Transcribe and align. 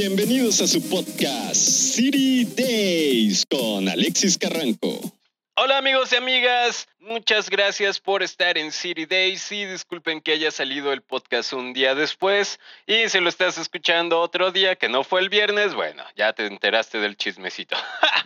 Bienvenidos 0.00 0.60
a 0.60 0.68
su 0.68 0.80
podcast 0.88 1.56
City 1.56 2.44
Days 2.44 3.44
con 3.44 3.88
Alexis 3.88 4.38
Carranco. 4.38 5.00
Hola 5.56 5.78
amigos 5.78 6.12
y 6.12 6.14
amigas, 6.14 6.86
muchas 7.08 7.48
gracias 7.48 7.98
por 7.98 8.22
estar 8.22 8.58
en 8.58 8.70
City 8.70 9.06
Days 9.06 9.50
y 9.50 9.64
disculpen 9.64 10.20
que 10.20 10.32
haya 10.32 10.50
salido 10.50 10.92
el 10.92 11.00
podcast 11.00 11.54
un 11.54 11.72
día 11.72 11.94
después 11.94 12.60
y 12.86 13.08
si 13.08 13.18
lo 13.20 13.28
estás 13.30 13.56
escuchando 13.56 14.20
otro 14.20 14.52
día 14.52 14.76
que 14.76 14.88
no 14.88 15.04
fue 15.04 15.20
el 15.20 15.30
viernes, 15.30 15.74
bueno, 15.74 16.04
ya 16.16 16.34
te 16.34 16.46
enteraste 16.46 16.98
del 16.98 17.16
chismecito. 17.16 17.76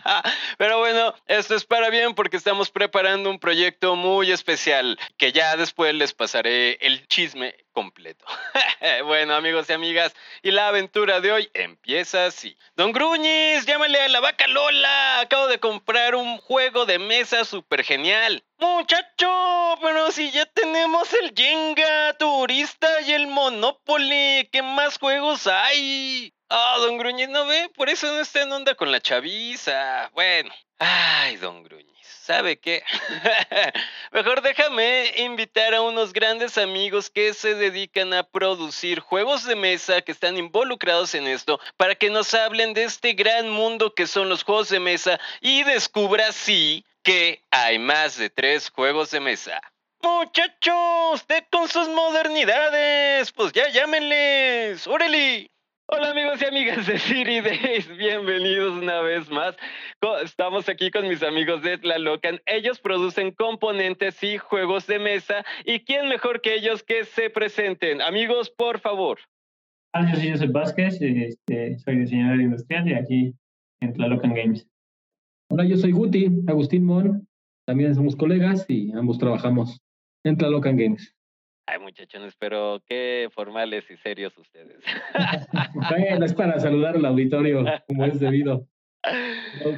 Pero 0.57 0.79
bueno, 0.79 1.15
esto 1.27 1.55
es 1.55 1.65
para 1.65 1.89
bien 1.89 2.13
porque 2.13 2.37
estamos 2.37 2.69
preparando 2.69 3.29
un 3.29 3.39
proyecto 3.39 3.95
muy 3.95 4.31
especial 4.31 4.99
que 5.17 5.31
ya 5.31 5.55
después 5.55 5.93
les 5.95 6.13
pasaré 6.13 6.73
el 6.81 7.07
chisme 7.07 7.55
completo. 7.73 8.25
bueno, 9.05 9.35
amigos 9.35 9.69
y 9.69 9.73
amigas, 9.73 10.13
y 10.41 10.51
la 10.51 10.67
aventura 10.67 11.19
de 11.19 11.31
hoy 11.31 11.49
empieza 11.53 12.25
así. 12.25 12.55
Don 12.75 12.91
Gruñis, 12.91 13.65
llámale 13.65 13.99
a 13.99 14.07
la 14.07 14.19
vaca 14.19 14.47
Lola. 14.47 15.19
Acabo 15.21 15.47
de 15.47 15.59
comprar 15.59 16.15
un 16.15 16.37
juego 16.37 16.85
de 16.85 16.99
mesa 16.99 17.43
súper 17.43 17.83
genial. 17.83 18.43
Muchacho, 18.63 19.77
pero 19.81 20.09
si 20.13 20.31
ya 20.31 20.45
tenemos 20.45 21.13
el 21.15 21.33
Jenga, 21.35 22.13
Turista 22.13 23.01
y 23.01 23.11
el 23.11 23.27
Monopoly, 23.27 24.47
¿qué 24.53 24.61
más 24.61 24.97
juegos 24.97 25.47
hay? 25.47 26.33
Ah, 26.47 26.77
don 26.79 26.97
Gruñiz, 26.97 27.27
¿no 27.27 27.45
ve? 27.45 27.69
Por 27.75 27.89
eso 27.89 28.07
no 28.07 28.21
está 28.21 28.43
en 28.43 28.53
onda 28.53 28.73
con 28.75 28.89
la 28.89 29.01
chaviza. 29.01 30.09
Bueno, 30.13 30.53
ay, 30.79 31.35
don 31.35 31.61
Gruñiz. 31.63 31.93
¿sabe 32.23 32.57
qué? 32.57 32.83
Mejor 34.13 34.41
déjame 34.41 35.11
invitar 35.17 35.73
a 35.73 35.81
unos 35.81 36.13
grandes 36.13 36.57
amigos 36.57 37.09
que 37.09 37.33
se 37.33 37.53
dedican 37.55 38.13
a 38.13 38.23
producir 38.23 39.01
juegos 39.01 39.43
de 39.43 39.57
mesa 39.57 40.01
que 40.01 40.13
están 40.13 40.37
involucrados 40.37 41.15
en 41.15 41.27
esto 41.27 41.59
para 41.75 41.95
que 41.95 42.09
nos 42.09 42.33
hablen 42.33 42.73
de 42.73 42.85
este 42.85 43.11
gran 43.11 43.49
mundo 43.49 43.93
que 43.93 44.07
son 44.07 44.29
los 44.29 44.43
juegos 44.43 44.69
de 44.69 44.79
mesa 44.79 45.19
y 45.41 45.63
descubra 45.63 46.27
así 46.27 46.85
que 47.03 47.41
hay 47.51 47.79
más 47.79 48.17
de 48.17 48.29
tres 48.29 48.69
juegos 48.69 49.11
de 49.11 49.19
mesa. 49.19 49.61
Muchachos, 50.01 51.13
usted 51.13 51.43
con 51.51 51.67
sus 51.67 51.89
modernidades, 51.89 53.31
pues 53.31 53.51
ya 53.53 53.69
llámenles, 53.69 54.87
órale. 54.87 55.49
Hola 55.85 56.11
amigos 56.11 56.41
y 56.41 56.45
amigas 56.45 56.87
de 56.87 56.97
City 56.97 57.41
Days, 57.41 57.87
bienvenidos 57.97 58.81
una 58.81 59.01
vez 59.01 59.29
más. 59.29 59.55
Estamos 60.23 60.69
aquí 60.69 60.89
con 60.91 61.07
mis 61.07 61.21
amigos 61.21 61.61
de 61.61 61.77
Tlalocan. 61.77 62.39
Ellos 62.45 62.79
producen 62.79 63.31
componentes 63.31 64.23
y 64.23 64.37
juegos 64.37 64.87
de 64.87 64.99
mesa. 64.99 65.45
¿Y 65.65 65.81
quién 65.81 66.07
mejor 66.07 66.41
que 66.41 66.55
ellos 66.55 66.83
que 66.83 67.03
se 67.03 67.29
presenten? 67.29 68.01
Amigos, 68.01 68.49
por 68.49 68.79
favor. 68.79 69.19
Hola, 69.93 70.09
yo 70.11 70.19
soy 70.19 70.31
Joseph 70.31 70.51
Vázquez, 70.51 71.01
este, 71.01 71.77
soy 71.79 71.99
diseñador 71.99 72.41
industrial 72.41 72.87
y 72.87 72.93
aquí 72.93 73.35
en 73.81 73.93
Tlalocan 73.93 74.33
Games. 74.33 74.65
Hola, 75.55 75.65
yo 75.65 75.77
soy 75.77 75.91
Guti, 75.91 76.31
Agustín 76.47 76.83
Mon. 76.83 77.27
También 77.67 77.93
somos 77.93 78.15
colegas 78.15 78.65
y 78.67 78.91
ambos 78.93 79.19
trabajamos 79.19 79.79
en 80.23 80.35
Tlalocan 80.35 80.75
Games. 80.75 81.15
Ay, 81.67 81.77
muchachones, 81.77 82.33
pero 82.39 82.81
qué 82.87 83.29
formales 83.31 83.85
y 83.91 83.97
serios 83.97 84.35
ustedes. 84.35 84.83
bueno, 85.91 86.25
es 86.25 86.33
para 86.33 86.59
saludar 86.59 86.95
al 86.95 87.05
auditorio 87.05 87.65
como 87.87 88.03
es 88.03 88.19
debido. 88.19 88.67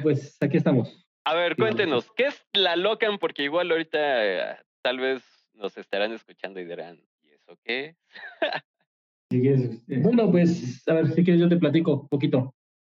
pues 0.02 0.38
aquí 0.40 0.56
estamos. 0.56 1.06
A 1.26 1.34
ver, 1.34 1.56
cuéntenos, 1.56 2.10
¿qué 2.16 2.28
es 2.28 2.42
la 2.54 2.74
Locan? 2.76 3.18
Porque 3.18 3.42
igual 3.42 3.70
ahorita 3.70 4.54
eh, 4.54 4.56
tal 4.82 4.98
vez 4.98 5.22
nos 5.52 5.76
estarán 5.76 6.10
escuchando 6.12 6.58
y 6.58 6.64
dirán, 6.64 6.98
¿y 7.20 7.32
eso 7.32 7.54
qué 7.62 7.96
es? 9.30 9.84
bueno, 10.02 10.30
pues 10.30 10.88
a 10.88 10.94
ver, 10.94 11.08
si 11.08 11.22
quieres 11.22 11.42
yo 11.42 11.50
te 11.50 11.58
platico 11.58 12.00
un 12.00 12.08
poquito. 12.08 12.54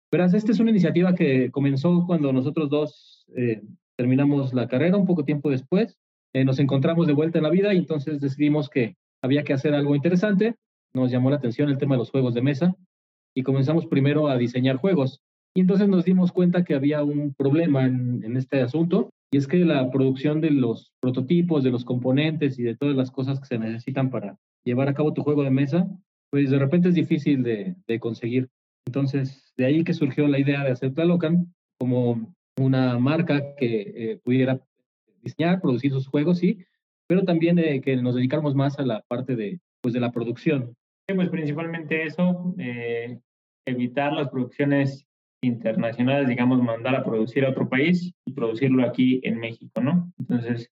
Verás, 0.09 0.33
esta 0.33 0.53
es 0.53 0.59
una 0.59 0.69
iniciativa 0.71 1.13
que 1.13 1.51
comenzó 1.51 2.05
cuando 2.07 2.31
nosotros 2.31 2.69
dos 2.69 3.25
eh, 3.35 3.61
terminamos 3.97 4.53
la 4.53 4.67
carrera, 4.67 4.95
un 4.95 5.05
poco 5.05 5.25
tiempo 5.25 5.49
después. 5.49 5.97
Eh, 6.33 6.45
nos 6.45 6.59
encontramos 6.59 7.07
de 7.07 7.13
vuelta 7.13 7.39
en 7.39 7.43
la 7.43 7.49
vida 7.49 7.73
y 7.73 7.77
entonces 7.77 8.21
decidimos 8.21 8.69
que 8.69 8.95
había 9.21 9.43
que 9.43 9.53
hacer 9.53 9.73
algo 9.73 9.95
interesante. 9.95 10.55
Nos 10.93 11.11
llamó 11.11 11.29
la 11.29 11.35
atención 11.35 11.69
el 11.69 11.77
tema 11.77 11.95
de 11.95 11.99
los 11.99 12.11
juegos 12.11 12.33
de 12.33 12.41
mesa 12.41 12.73
y 13.35 13.43
comenzamos 13.43 13.85
primero 13.85 14.29
a 14.29 14.37
diseñar 14.37 14.77
juegos. 14.77 15.19
Y 15.53 15.61
entonces 15.61 15.89
nos 15.89 16.05
dimos 16.05 16.31
cuenta 16.31 16.63
que 16.63 16.75
había 16.75 17.03
un 17.03 17.33
problema 17.33 17.85
en, 17.85 18.37
este 18.37 18.61
asunto 18.61 19.09
y 19.29 19.37
es 19.37 19.47
que 19.47 19.65
la 19.65 19.91
producción 19.91 20.39
de 20.39 20.51
los 20.51 20.93
prototipos, 21.01 21.63
de 21.63 21.71
los 21.71 21.83
componentes 21.83 22.57
y 22.59 22.63
de 22.63 22.75
todas 22.75 22.95
las 22.95 23.11
cosas 23.11 23.41
que 23.41 23.47
se 23.47 23.59
necesitan 23.59 24.09
para 24.09 24.37
llevar 24.63 24.87
a 24.87 24.93
cabo 24.93 25.13
tu 25.13 25.23
juego 25.23 25.43
de 25.43 25.51
mesa, 25.51 25.89
pues 26.29 26.49
de 26.49 26.59
repente 26.59 26.89
es 26.89 26.95
difícil 26.95 27.43
de 27.43 27.99
conseguir. 27.99 28.49
Entonces, 28.87 29.53
de 29.57 29.65
ahí 29.65 29.83
que 29.83 29.93
surgió 29.93 30.29
la 30.29 30.39
idea 30.39 30.63
de 30.63 30.71
hacer 30.71 30.93
Tlalocan 30.93 31.53
como 31.77 32.33
una 32.57 32.97
marca 32.97 33.53
que 33.55 33.81
eh, 33.95 34.19
pudiera 34.23 34.61
diseñar, 35.21 35.59
producir 35.59 35.91
sus 35.91 36.07
juegos, 36.07 36.39
sí, 36.39 36.65
pero 37.05 37.23
también 37.23 37.59
eh, 37.59 37.81
que 37.81 37.97
nos 37.97 38.15
dedicáramos 38.15 38.55
más 38.55 38.79
a 38.79 38.83
la 38.83 39.03
parte 39.09 39.35
de, 39.35 39.59
pues, 39.81 39.93
de 39.93 39.99
la 39.99 40.13
producción. 40.13 40.73
Pues 41.13 41.29
principalmente 41.29 42.05
eso, 42.05 42.55
eh, 42.57 43.19
evitar 43.65 44.13
las 44.13 44.29
producciones 44.29 45.05
internacionales, 45.43 46.29
digamos, 46.29 46.63
mandar 46.63 46.95
a 46.95 47.03
producir 47.03 47.45
a 47.45 47.49
otro 47.49 47.67
país 47.67 48.13
y 48.25 48.31
producirlo 48.31 48.85
aquí 48.85 49.19
en 49.23 49.37
México, 49.37 49.81
¿no? 49.81 50.13
Entonces, 50.17 50.71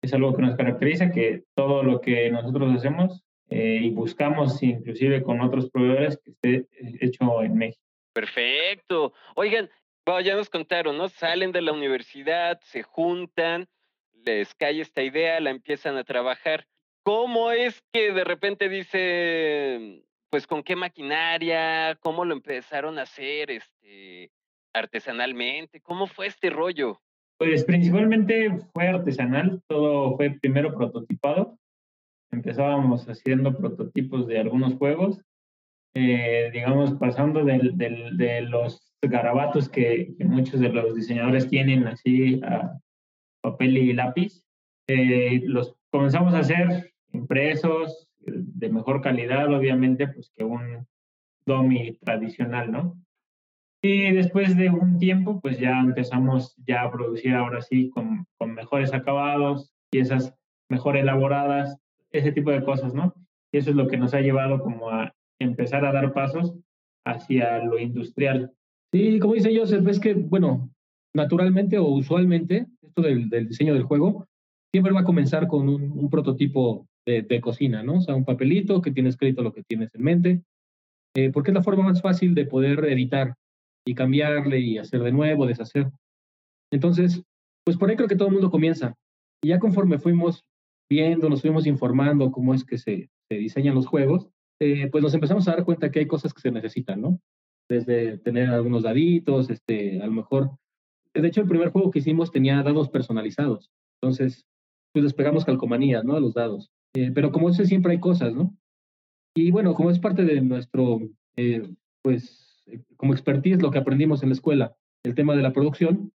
es 0.00 0.14
algo 0.14 0.34
que 0.34 0.42
nos 0.42 0.54
caracteriza, 0.54 1.10
que 1.10 1.42
todo 1.56 1.82
lo 1.82 2.00
que 2.00 2.30
nosotros 2.30 2.72
hacemos 2.76 3.24
eh, 3.50 3.80
y 3.82 3.90
buscamos 3.90 4.62
inclusive 4.62 5.22
con 5.22 5.40
otros 5.40 5.70
proveedores 5.70 6.18
que 6.18 6.30
esté 6.30 6.66
hecho 7.00 7.42
en 7.42 7.56
México. 7.56 7.82
Perfecto. 8.12 9.12
Oigan, 9.36 9.70
ya 10.24 10.34
nos 10.34 10.48
contaron, 10.48 10.96
¿no? 10.96 11.08
Salen 11.08 11.52
de 11.52 11.62
la 11.62 11.72
universidad, 11.72 12.58
se 12.62 12.82
juntan, 12.82 13.68
les 14.24 14.54
cae 14.54 14.80
esta 14.80 15.02
idea, 15.02 15.38
la 15.40 15.50
empiezan 15.50 15.96
a 15.96 16.04
trabajar. 16.04 16.66
¿Cómo 17.02 17.50
es 17.50 17.82
que 17.92 18.12
de 18.12 18.24
repente 18.24 18.68
dice, 18.68 20.02
pues 20.30 20.46
con 20.46 20.62
qué 20.62 20.76
maquinaria, 20.76 21.96
cómo 22.00 22.24
lo 22.24 22.34
empezaron 22.34 22.98
a 22.98 23.02
hacer 23.02 23.50
este, 23.50 24.30
artesanalmente? 24.72 25.80
¿Cómo 25.80 26.06
fue 26.06 26.26
este 26.26 26.50
rollo? 26.50 27.00
Pues 27.38 27.64
principalmente 27.64 28.50
fue 28.72 28.88
artesanal, 28.88 29.62
todo 29.68 30.16
fue 30.16 30.30
primero 30.30 30.74
prototipado. 30.74 31.58
Empezábamos 32.30 33.08
haciendo 33.08 33.56
prototipos 33.56 34.26
de 34.26 34.38
algunos 34.38 34.74
juegos, 34.74 35.20
eh, 35.94 36.50
digamos, 36.52 36.94
pasando 36.94 37.44
de 37.44 38.40
los 38.42 38.92
garabatos 39.02 39.68
que, 39.68 40.14
que, 40.18 40.24
muchos 40.24 40.60
de 40.60 40.68
los 40.68 40.94
diseñadores 40.94 41.48
tienen 41.48 41.86
así 41.86 42.40
a, 42.44 42.78
papel 43.40 43.78
y 43.78 43.92
lápiz. 43.92 44.42
Eh, 44.88 45.42
los 45.44 45.76
comenzamos 45.90 46.34
a 46.34 46.40
hacer 46.40 46.92
impresos 47.12 48.08
de 48.18 48.68
mejor 48.68 49.00
calidad, 49.00 49.52
obviamente, 49.52 50.08
pues 50.08 50.30
que 50.36 50.44
un 50.44 50.86
domi 51.46 51.96
tradicional, 51.98 52.70
¿no? 52.70 52.98
Y 53.82 54.12
después 54.12 54.56
de 54.56 54.70
un 54.70 54.98
tiempo, 54.98 55.40
pues 55.40 55.58
ya 55.58 55.78
empezamos 55.78 56.56
ya 56.66 56.82
a 56.82 56.90
producir 56.90 57.34
ahora 57.34 57.62
sí 57.62 57.90
con, 57.90 58.26
con 58.36 58.54
mejores 58.54 58.92
acabados, 58.92 59.72
piezas 59.90 60.34
mejor 60.68 60.96
elaboradas, 60.96 61.78
ese 62.12 62.32
tipo 62.32 62.50
de 62.50 62.62
cosas, 62.62 62.94
¿no? 62.94 63.14
Y 63.52 63.58
eso 63.58 63.70
es 63.70 63.76
lo 63.76 63.88
que 63.88 63.96
nos 63.96 64.14
ha 64.14 64.20
llevado 64.20 64.60
como 64.60 64.90
a 64.90 65.14
empezar 65.40 65.84
a 65.84 65.92
dar 65.92 66.12
pasos 66.12 66.54
hacia 67.06 67.64
lo 67.64 67.78
industrial. 67.78 68.52
Sí, 68.92 69.18
como 69.18 69.34
dice 69.34 69.56
Joseph, 69.56 69.86
es 69.88 70.00
que, 70.00 70.14
bueno, 70.14 70.70
naturalmente 71.14 71.78
o 71.78 71.86
usualmente 71.88 72.66
del, 72.96 73.28
diseño 73.48 73.74
del 73.74 73.84
juego, 73.84 74.26
siempre 74.72 74.92
va 74.92 75.00
a 75.00 75.04
comenzar 75.04 75.46
con 75.46 75.68
un, 75.68 76.10
prototipo 76.10 76.86
de, 77.06 77.40
cocina, 77.40 77.82
¿no? 77.82 77.94
O 77.94 78.00
sea, 78.00 78.14
un 78.14 78.24
papelito 78.24 78.82
que 78.82 78.90
tiene 78.90 79.08
escrito 79.08 79.42
lo 79.42 79.52
que 79.52 79.62
tienes 79.62 79.94
en 79.94 80.02
mente, 80.02 80.42
eh, 81.16 81.30
porque 81.32 81.50
es 81.50 81.54
la 81.54 81.62
forma 81.62 81.84
más 81.84 82.02
fácil 82.02 82.34
de 82.34 82.44
poder 82.44 82.84
editar 82.84 83.34
y 83.86 83.94
cambiarle 83.94 84.60
y 84.60 84.78
hacer 84.78 85.02
de 85.02 85.12
nuevo, 85.12 85.46
deshacer. 85.46 85.90
Entonces, 86.70 87.22
pues 87.64 87.78
por 87.78 87.88
ahí 87.88 87.96
creo 87.96 88.08
que 88.08 88.16
todo 88.16 88.28
el 88.28 88.34
mundo 88.34 88.50
comienza. 88.50 88.94
Y 89.42 89.48
ya 89.48 89.58
conforme 89.58 89.98
fuimos 89.98 90.44
viendo, 90.88 91.28
nos 91.28 91.42
fuimos 91.42 91.66
informando 91.66 92.30
cómo 92.30 92.54
es 92.54 92.64
que 92.64 92.78
se, 92.78 93.10
se 93.28 93.36
diseñan 93.36 93.74
los 93.74 93.86
juegos, 93.86 94.28
eh, 94.60 94.88
pues 94.90 95.02
nos 95.02 95.14
empezamos 95.14 95.46
a 95.46 95.52
dar 95.52 95.64
cuenta 95.64 95.90
que 95.90 96.00
hay 96.00 96.06
cosas 96.06 96.34
que 96.34 96.40
se 96.40 96.50
necesitan, 96.50 97.00
¿no? 97.00 97.20
Desde 97.68 98.18
tener 98.18 98.48
algunos 98.48 98.82
daditos, 98.82 99.50
este, 99.50 100.00
a 100.02 100.06
lo 100.06 100.12
mejor, 100.12 100.50
de 101.14 101.28
hecho 101.28 101.42
el 101.42 101.48
primer 101.48 101.70
juego 101.70 101.90
que 101.90 102.00
hicimos 102.00 102.32
tenía 102.32 102.62
dados 102.62 102.88
personalizados, 102.88 103.70
entonces, 104.00 104.46
pues 104.92 105.04
despegamos 105.04 105.44
calcomanías, 105.44 106.04
¿no? 106.04 106.16
A 106.16 106.20
los 106.20 106.34
dados. 106.34 106.70
Eh, 106.94 107.12
pero 107.14 107.30
como 107.30 107.50
ese 107.50 107.66
siempre 107.66 107.92
hay 107.92 108.00
cosas, 108.00 108.34
¿no? 108.34 108.56
Y 109.36 109.50
bueno, 109.50 109.74
como 109.74 109.90
es 109.90 109.98
parte 109.98 110.24
de 110.24 110.40
nuestro, 110.40 111.00
eh, 111.36 111.70
pues, 112.02 112.64
como 112.96 113.12
expertise, 113.12 113.62
lo 113.62 113.70
que 113.70 113.78
aprendimos 113.78 114.22
en 114.22 114.30
la 114.30 114.34
escuela, 114.34 114.76
el 115.04 115.14
tema 115.14 115.36
de 115.36 115.42
la 115.42 115.52
producción, 115.52 116.12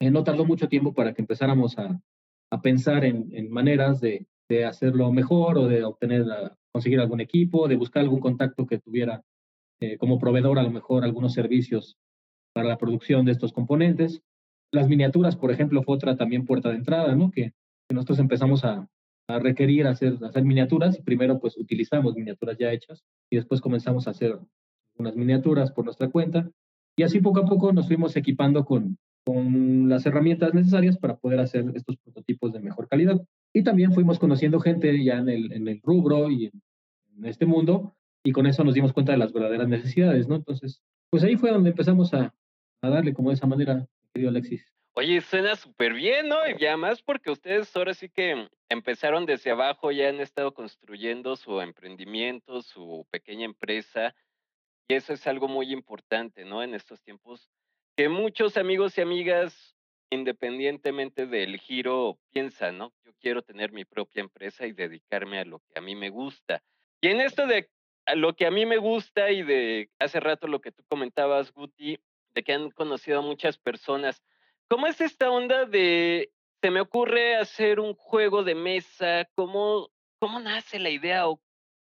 no 0.00 0.24
tardó 0.24 0.46
mucho 0.46 0.68
tiempo 0.68 0.94
para 0.94 1.12
que 1.12 1.20
empezáramos 1.20 1.78
a, 1.78 2.00
a 2.50 2.60
pensar 2.60 3.04
en, 3.04 3.50
maneras 3.50 4.00
de, 4.00 4.26
hacerlo 4.66 5.12
mejor 5.12 5.58
o 5.58 5.68
de 5.68 5.84
obtener, 5.84 6.24
conseguir 6.72 6.98
algún 6.98 7.20
equipo, 7.20 7.68
de 7.68 7.76
buscar 7.76 8.02
algún 8.02 8.18
contacto 8.18 8.66
que 8.66 8.80
tuviera 8.80 9.22
eh, 9.80 9.96
como 9.96 10.18
proveedor 10.18 10.58
a 10.58 10.64
lo 10.64 10.70
mejor 10.70 11.04
algunos 11.04 11.32
servicios 11.32 11.96
para 12.52 12.68
la 12.68 12.76
producción 12.76 13.24
de 13.24 13.32
estos 13.32 13.52
componentes. 13.52 14.22
Las 14.72 14.88
miniaturas, 14.88 15.36
por 15.36 15.52
ejemplo, 15.52 15.84
fue 15.84 15.94
otra 15.94 16.16
también 16.16 16.46
puerta 16.46 16.70
de 16.70 16.76
entrada, 16.76 17.14
¿no? 17.14 17.30
Que, 17.30 17.52
que 17.88 17.94
nosotros 17.94 18.18
empezamos 18.18 18.64
a, 18.64 18.88
a, 19.28 19.38
requerir 19.38 19.86
hacer, 19.86 20.18
hacer 20.22 20.44
miniaturas 20.44 20.98
y 20.98 21.02
primero 21.02 21.38
pues 21.38 21.56
utilizamos 21.56 22.16
miniaturas 22.16 22.58
ya 22.58 22.72
hechas 22.72 23.04
y 23.30 23.36
después 23.36 23.60
comenzamos 23.60 24.08
a 24.08 24.10
hacer 24.10 24.36
unas 24.96 25.14
miniaturas 25.14 25.70
por 25.70 25.84
nuestra 25.84 26.10
cuenta 26.10 26.50
y 26.96 27.04
así 27.04 27.20
poco 27.20 27.40
a 27.40 27.46
poco 27.46 27.72
nos 27.72 27.86
fuimos 27.86 28.16
equipando 28.16 28.64
con, 28.64 28.98
con 29.24 29.88
las 29.88 30.06
herramientas 30.06 30.54
necesarias 30.54 30.98
para 30.98 31.16
poder 31.16 31.40
hacer 31.40 31.64
estos 31.74 31.96
prototipos 31.96 32.52
de 32.52 32.60
mejor 32.60 32.88
calidad. 32.88 33.20
Y 33.52 33.62
también 33.62 33.92
fuimos 33.92 34.18
conociendo 34.18 34.60
gente 34.60 35.02
ya 35.04 35.18
en 35.18 35.28
el, 35.28 35.52
en 35.52 35.68
el 35.68 35.80
rubro 35.82 36.30
y 36.30 36.46
en, 36.46 36.62
este 37.24 37.44
mundo, 37.44 37.94
y 38.24 38.32
con 38.32 38.46
eso 38.46 38.64
nos 38.64 38.72
dimos 38.72 38.94
cuenta 38.94 39.12
de 39.12 39.18
las 39.18 39.32
verdaderas 39.32 39.68
necesidades, 39.68 40.26
¿no? 40.26 40.36
Entonces, 40.36 40.82
pues 41.10 41.22
ahí 41.22 41.36
fue 41.36 41.50
donde 41.50 41.68
empezamos 41.68 42.14
a, 42.14 42.34
a 42.80 42.88
darle 42.88 43.12
como 43.12 43.28
de 43.28 43.34
esa 43.34 43.46
manera, 43.46 43.86
querido 44.14 44.30
Alexis. 44.30 44.64
Oye, 44.94 45.20
suena 45.20 45.54
súper 45.54 45.92
bien, 45.92 46.28
¿no? 46.28 46.36
Y 46.58 46.64
además 46.64 47.02
porque 47.02 47.30
ustedes 47.30 47.76
ahora 47.76 47.92
sí 47.92 48.08
que 48.08 48.48
empezaron 48.70 49.26
desde 49.26 49.50
abajo, 49.50 49.92
ya 49.92 50.08
han 50.08 50.20
estado 50.20 50.54
construyendo 50.54 51.36
su 51.36 51.60
emprendimiento, 51.60 52.62
su 52.62 53.06
pequeña 53.10 53.44
empresa, 53.44 54.14
y 54.88 54.94
eso 54.94 55.12
es 55.12 55.26
algo 55.26 55.46
muy 55.46 55.72
importante, 55.72 56.44
¿no? 56.44 56.62
En 56.62 56.74
estos 56.74 57.00
tiempos 57.02 57.50
que 57.96 58.08
muchos 58.08 58.56
amigos 58.56 58.96
y 58.96 59.00
amigas, 59.00 59.76
independientemente 60.10 61.26
del 61.26 61.58
giro, 61.58 62.18
piensan, 62.30 62.78
¿no? 62.78 62.92
Yo 63.04 63.12
quiero 63.20 63.42
tener 63.42 63.72
mi 63.72 63.84
propia 63.84 64.20
empresa 64.20 64.66
y 64.66 64.72
dedicarme 64.72 65.38
a 65.38 65.44
lo 65.44 65.60
que 65.60 65.78
a 65.78 65.82
mí 65.82 65.94
me 65.94 66.10
gusta. 66.10 66.62
Y 67.00 67.08
en 67.08 67.20
esto 67.20 67.46
de 67.46 67.68
a 68.06 68.14
lo 68.14 68.34
que 68.34 68.46
a 68.46 68.50
mí 68.50 68.66
me 68.66 68.78
gusta 68.78 69.30
y 69.30 69.42
de 69.42 69.90
hace 69.98 70.20
rato 70.20 70.46
lo 70.46 70.60
que 70.60 70.72
tú 70.72 70.82
comentabas, 70.88 71.52
Guti, 71.52 71.98
de 72.34 72.42
que 72.42 72.52
han 72.52 72.70
conocido 72.70 73.20
a 73.20 73.22
muchas 73.22 73.58
personas, 73.58 74.22
¿cómo 74.68 74.86
es 74.86 75.00
esta 75.00 75.30
onda 75.30 75.64
de, 75.64 76.32
se 76.60 76.70
me 76.70 76.80
ocurre 76.80 77.36
hacer 77.36 77.80
un 77.80 77.94
juego 77.94 78.42
de 78.42 78.54
mesa? 78.54 79.28
¿Cómo, 79.34 79.90
cómo 80.18 80.40
nace 80.40 80.78
la 80.78 80.90
idea 80.90 81.28
o 81.28 81.40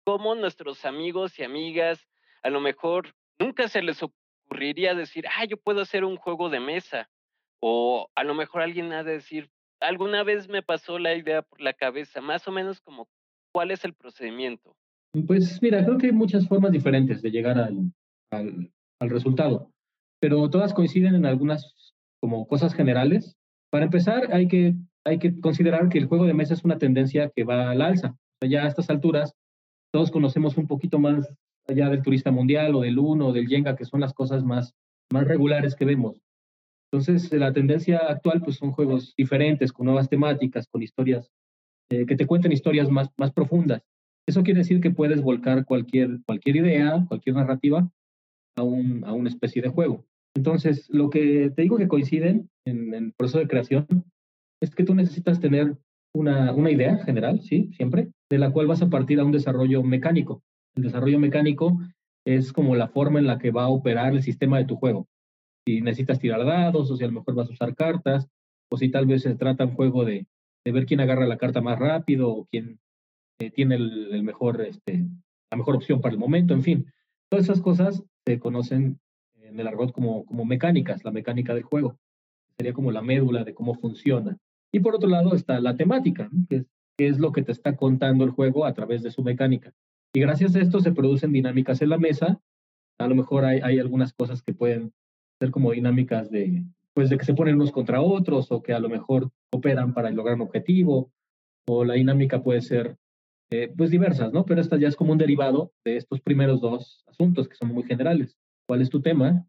cómo 0.04 0.34
nuestros 0.34 0.84
amigos 0.84 1.38
y 1.38 1.44
amigas 1.44 2.06
a 2.42 2.50
lo 2.50 2.60
mejor 2.60 3.14
nunca 3.38 3.68
se 3.68 3.82
les 3.82 4.02
ocurre 4.02 4.19
ocurriría 4.50 4.94
decir, 4.94 5.24
ah, 5.28 5.44
yo 5.44 5.56
puedo 5.56 5.80
hacer 5.80 6.04
un 6.04 6.16
juego 6.16 6.50
de 6.50 6.60
mesa. 6.60 7.08
O 7.62 8.08
a 8.16 8.24
lo 8.24 8.34
mejor 8.34 8.62
alguien 8.62 8.92
ha 8.92 9.04
de 9.04 9.12
decir, 9.12 9.48
alguna 9.80 10.24
vez 10.24 10.48
me 10.48 10.62
pasó 10.62 10.98
la 10.98 11.14
idea 11.14 11.42
por 11.42 11.60
la 11.60 11.72
cabeza, 11.72 12.20
más 12.20 12.46
o 12.48 12.52
menos 12.52 12.80
como, 12.80 13.08
¿cuál 13.52 13.70
es 13.70 13.84
el 13.84 13.94
procedimiento? 13.94 14.74
Pues 15.26 15.60
mira, 15.62 15.84
creo 15.84 15.98
que 15.98 16.06
hay 16.06 16.12
muchas 16.12 16.48
formas 16.48 16.72
diferentes 16.72 17.22
de 17.22 17.30
llegar 17.30 17.58
al, 17.58 17.92
al, 18.32 18.72
al 19.00 19.10
resultado, 19.10 19.70
pero 20.20 20.48
todas 20.50 20.74
coinciden 20.74 21.14
en 21.14 21.26
algunas 21.26 21.94
como 22.20 22.46
cosas 22.46 22.74
generales. 22.74 23.36
Para 23.70 23.84
empezar, 23.84 24.32
hay 24.32 24.48
que, 24.48 24.74
hay 25.04 25.18
que 25.18 25.40
considerar 25.40 25.88
que 25.88 25.98
el 25.98 26.06
juego 26.06 26.26
de 26.26 26.34
mesa 26.34 26.54
es 26.54 26.64
una 26.64 26.78
tendencia 26.78 27.30
que 27.34 27.44
va 27.44 27.70
al 27.70 27.82
alza. 27.82 28.16
Ya 28.42 28.64
a 28.64 28.68
estas 28.68 28.90
alturas, 28.90 29.34
todos 29.92 30.10
conocemos 30.10 30.56
un 30.56 30.66
poquito 30.66 30.98
más 30.98 31.28
allá 31.70 31.88
del 31.88 32.02
turista 32.02 32.30
mundial 32.30 32.74
o 32.74 32.80
del 32.80 32.98
uno 32.98 33.28
o 33.28 33.32
del 33.32 33.48
yenga, 33.48 33.76
que 33.76 33.84
son 33.84 34.00
las 34.00 34.12
cosas 34.12 34.44
más, 34.44 34.74
más 35.12 35.26
regulares 35.26 35.74
que 35.74 35.84
vemos. 35.84 36.20
Entonces, 36.92 37.32
la 37.32 37.52
tendencia 37.52 37.98
actual 37.98 38.42
pues 38.42 38.56
son 38.56 38.72
juegos 38.72 39.14
diferentes, 39.16 39.72
con 39.72 39.86
nuevas 39.86 40.08
temáticas, 40.08 40.66
con 40.66 40.82
historias 40.82 41.30
eh, 41.90 42.04
que 42.06 42.16
te 42.16 42.26
cuenten 42.26 42.52
historias 42.52 42.90
más, 42.90 43.10
más 43.16 43.32
profundas. 43.32 43.82
Eso 44.28 44.42
quiere 44.42 44.58
decir 44.58 44.80
que 44.80 44.90
puedes 44.90 45.22
volcar 45.22 45.64
cualquier, 45.64 46.18
cualquier 46.26 46.56
idea, 46.56 47.04
cualquier 47.08 47.36
narrativa 47.36 47.90
a, 48.56 48.62
un, 48.62 49.04
a 49.04 49.12
una 49.12 49.28
especie 49.28 49.62
de 49.62 49.68
juego. 49.68 50.04
Entonces, 50.36 50.88
lo 50.90 51.10
que 51.10 51.50
te 51.50 51.62
digo 51.62 51.78
que 51.78 51.88
coinciden 51.88 52.50
en, 52.64 52.94
en 52.94 53.04
el 53.06 53.12
proceso 53.12 53.38
de 53.38 53.48
creación 53.48 53.86
es 54.60 54.74
que 54.74 54.84
tú 54.84 54.94
necesitas 54.94 55.40
tener 55.40 55.76
una, 56.14 56.52
una 56.52 56.70
idea 56.70 56.98
general, 57.04 57.40
sí, 57.40 57.70
siempre, 57.76 58.08
de 58.30 58.38
la 58.38 58.52
cual 58.52 58.66
vas 58.66 58.82
a 58.82 58.90
partir 58.90 59.20
a 59.20 59.24
un 59.24 59.32
desarrollo 59.32 59.82
mecánico. 59.82 60.42
El 60.76 60.84
desarrollo 60.84 61.18
mecánico 61.18 61.78
es 62.24 62.52
como 62.52 62.76
la 62.76 62.88
forma 62.88 63.18
en 63.18 63.26
la 63.26 63.38
que 63.38 63.50
va 63.50 63.64
a 63.64 63.68
operar 63.68 64.12
el 64.12 64.22
sistema 64.22 64.58
de 64.58 64.64
tu 64.64 64.76
juego. 64.76 65.08
Si 65.66 65.80
necesitas 65.80 66.18
tirar 66.18 66.44
dados, 66.44 66.90
o 66.90 66.96
si 66.96 67.04
a 67.04 67.06
lo 67.06 67.14
mejor 67.14 67.34
vas 67.34 67.48
a 67.48 67.52
usar 67.52 67.74
cartas, 67.74 68.28
o 68.70 68.76
si 68.76 68.90
tal 68.90 69.06
vez 69.06 69.22
se 69.22 69.34
trata 69.34 69.64
un 69.64 69.74
juego 69.74 70.04
de, 70.04 70.26
de 70.64 70.72
ver 70.72 70.86
quién 70.86 71.00
agarra 71.00 71.26
la 71.26 71.38
carta 71.38 71.60
más 71.60 71.78
rápido, 71.78 72.30
o 72.30 72.46
quién 72.46 72.78
eh, 73.40 73.50
tiene 73.50 73.76
el, 73.76 74.22
mejor, 74.22 74.60
este, 74.60 75.06
la 75.50 75.56
mejor 75.56 75.76
opción 75.76 76.00
para 76.00 76.12
el 76.12 76.20
momento, 76.20 76.54
en 76.54 76.62
fin. 76.62 76.86
Todas 77.30 77.46
esas 77.46 77.60
cosas 77.60 78.02
se 78.26 78.38
conocen 78.38 79.00
en 79.42 79.58
el 79.58 79.66
argot 79.66 79.92
como, 79.92 80.24
como 80.26 80.44
mecánicas, 80.44 81.04
la 81.04 81.10
mecánica 81.10 81.54
del 81.54 81.62
juego. 81.62 81.98
Sería 82.58 82.74
como 82.74 82.92
la 82.92 83.02
médula 83.02 83.44
de 83.44 83.54
cómo 83.54 83.74
funciona. 83.74 84.36
Y 84.72 84.80
por 84.80 84.94
otro 84.94 85.08
lado 85.08 85.34
está 85.34 85.58
la 85.60 85.76
temática, 85.76 86.30
que 86.48 86.66
es 86.98 87.18
lo 87.18 87.32
que 87.32 87.42
te 87.42 87.52
está 87.52 87.76
contando 87.76 88.24
el 88.24 88.30
juego 88.30 88.66
a 88.66 88.74
través 88.74 89.02
de 89.02 89.10
su 89.10 89.22
mecánica. 89.22 89.72
Y 90.12 90.20
gracias 90.20 90.56
a 90.56 90.60
esto 90.60 90.80
se 90.80 90.92
producen 90.92 91.32
dinámicas 91.32 91.82
en 91.82 91.90
la 91.90 91.98
mesa. 91.98 92.40
A 92.98 93.06
lo 93.06 93.14
mejor 93.14 93.44
hay, 93.44 93.60
hay 93.62 93.78
algunas 93.78 94.12
cosas 94.12 94.42
que 94.42 94.52
pueden 94.52 94.92
ser 95.38 95.50
como 95.50 95.72
dinámicas 95.72 96.30
de, 96.30 96.64
pues 96.94 97.08
de 97.10 97.16
que 97.16 97.24
se 97.24 97.34
ponen 97.34 97.54
unos 97.54 97.72
contra 97.72 98.02
otros 98.02 98.50
o 98.50 98.62
que 98.62 98.72
a 98.72 98.80
lo 98.80 98.88
mejor 98.88 99.30
operan 99.52 99.94
para 99.94 100.10
lograr 100.10 100.34
un 100.34 100.42
objetivo 100.42 101.12
o 101.68 101.84
la 101.84 101.94
dinámica 101.94 102.42
puede 102.42 102.60
ser 102.60 102.96
eh, 103.50 103.72
pues 103.76 103.90
diversas, 103.90 104.32
¿no? 104.32 104.44
Pero 104.44 104.60
esta 104.60 104.76
ya 104.76 104.88
es 104.88 104.96
como 104.96 105.12
un 105.12 105.18
derivado 105.18 105.72
de 105.84 105.96
estos 105.96 106.20
primeros 106.20 106.60
dos 106.60 107.04
asuntos 107.06 107.48
que 107.48 107.56
son 107.56 107.72
muy 107.72 107.84
generales. 107.84 108.36
¿Cuál 108.66 108.82
es 108.82 108.90
tu 108.90 109.00
tema 109.00 109.46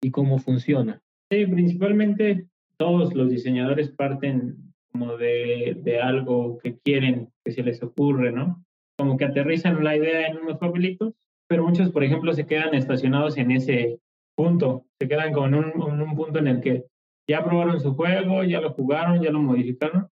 y 0.00 0.10
cómo 0.10 0.38
funciona? 0.38 1.00
Sí, 1.30 1.46
principalmente 1.46 2.46
todos 2.76 3.14
los 3.14 3.30
diseñadores 3.30 3.90
parten 3.90 4.72
como 4.92 5.16
de, 5.16 5.78
de 5.82 6.00
algo 6.00 6.58
que 6.58 6.78
quieren, 6.78 7.30
que 7.44 7.52
se 7.52 7.62
les 7.62 7.82
ocurre, 7.82 8.32
¿no? 8.32 8.64
Como 8.96 9.16
que 9.16 9.24
aterrizan 9.24 9.82
la 9.82 9.96
idea 9.96 10.28
en 10.28 10.38
unos 10.38 10.58
papelitos, 10.58 11.14
pero 11.48 11.64
muchos, 11.64 11.90
por 11.90 12.04
ejemplo, 12.04 12.32
se 12.32 12.46
quedan 12.46 12.74
estacionados 12.74 13.36
en 13.36 13.50
ese 13.50 13.98
punto, 14.36 14.86
se 15.00 15.08
quedan 15.08 15.36
un, 15.36 15.54
en 15.54 16.02
un 16.02 16.16
punto 16.16 16.38
en 16.38 16.48
el 16.48 16.60
que 16.60 16.84
ya 17.28 17.44
probaron 17.44 17.80
su 17.80 17.94
juego, 17.94 18.44
ya 18.44 18.60
lo 18.60 18.72
jugaron, 18.72 19.22
ya 19.22 19.30
lo 19.30 19.40
modificaron, 19.40 20.08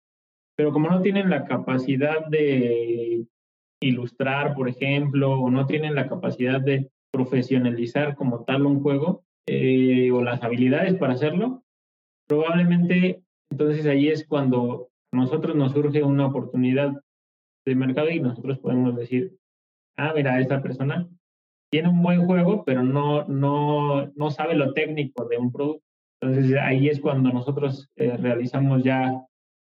pero 0.57 0.73
como 0.73 0.89
no 0.89 1.03
tienen 1.03 1.31
la 1.31 1.45
capacidad 1.45 2.27
de 2.27 3.27
ilustrar, 3.83 4.55
por 4.55 4.69
ejemplo, 4.69 5.33
o 5.33 5.51
no 5.51 5.67
tienen 5.67 5.95
la 5.95 6.09
capacidad 6.09 6.61
de 6.61 6.91
profesionalizar 7.13 8.15
como 8.17 8.45
tal 8.45 8.67
un 8.67 8.81
juego, 8.81 9.25
eh, 9.47 10.11
o 10.11 10.23
las 10.23 10.43
habilidades 10.43 10.95
para 10.95 11.15
hacerlo, 11.15 11.63
probablemente 12.27 13.23
entonces 13.51 13.87
ahí 13.87 14.09
es 14.09 14.27
cuando 14.27 14.89
nosotros 15.13 15.55
nos 15.55 15.73
surge 15.73 16.03
una 16.03 16.27
oportunidad 16.27 16.93
de 17.65 17.75
mercado 17.75 18.11
y 18.11 18.21
nosotros 18.21 18.59
podemos 18.59 18.97
decir, 18.97 19.37
ah, 19.97 20.13
mira, 20.15 20.41
esta 20.41 20.63
persona 20.63 21.09
tiene 21.71 21.89
un 21.89 22.03
buen 22.03 22.25
juego, 22.25 22.65
pero 22.65 22.83
no, 22.83 23.25
no, 23.25 24.07
no 24.15 24.31
sabe 24.31 24.55
lo 24.55 24.73
técnico 24.73 25.27
de 25.27 25.39
un 25.39 25.53
producto. 25.53 25.85
Entonces 26.21 26.57
ahí 26.61 26.89
es 26.89 27.01
cuando 27.01 27.31
nosotros 27.31 27.91
eh, 27.97 28.17
realizamos 28.17 28.83
ya 28.83 29.13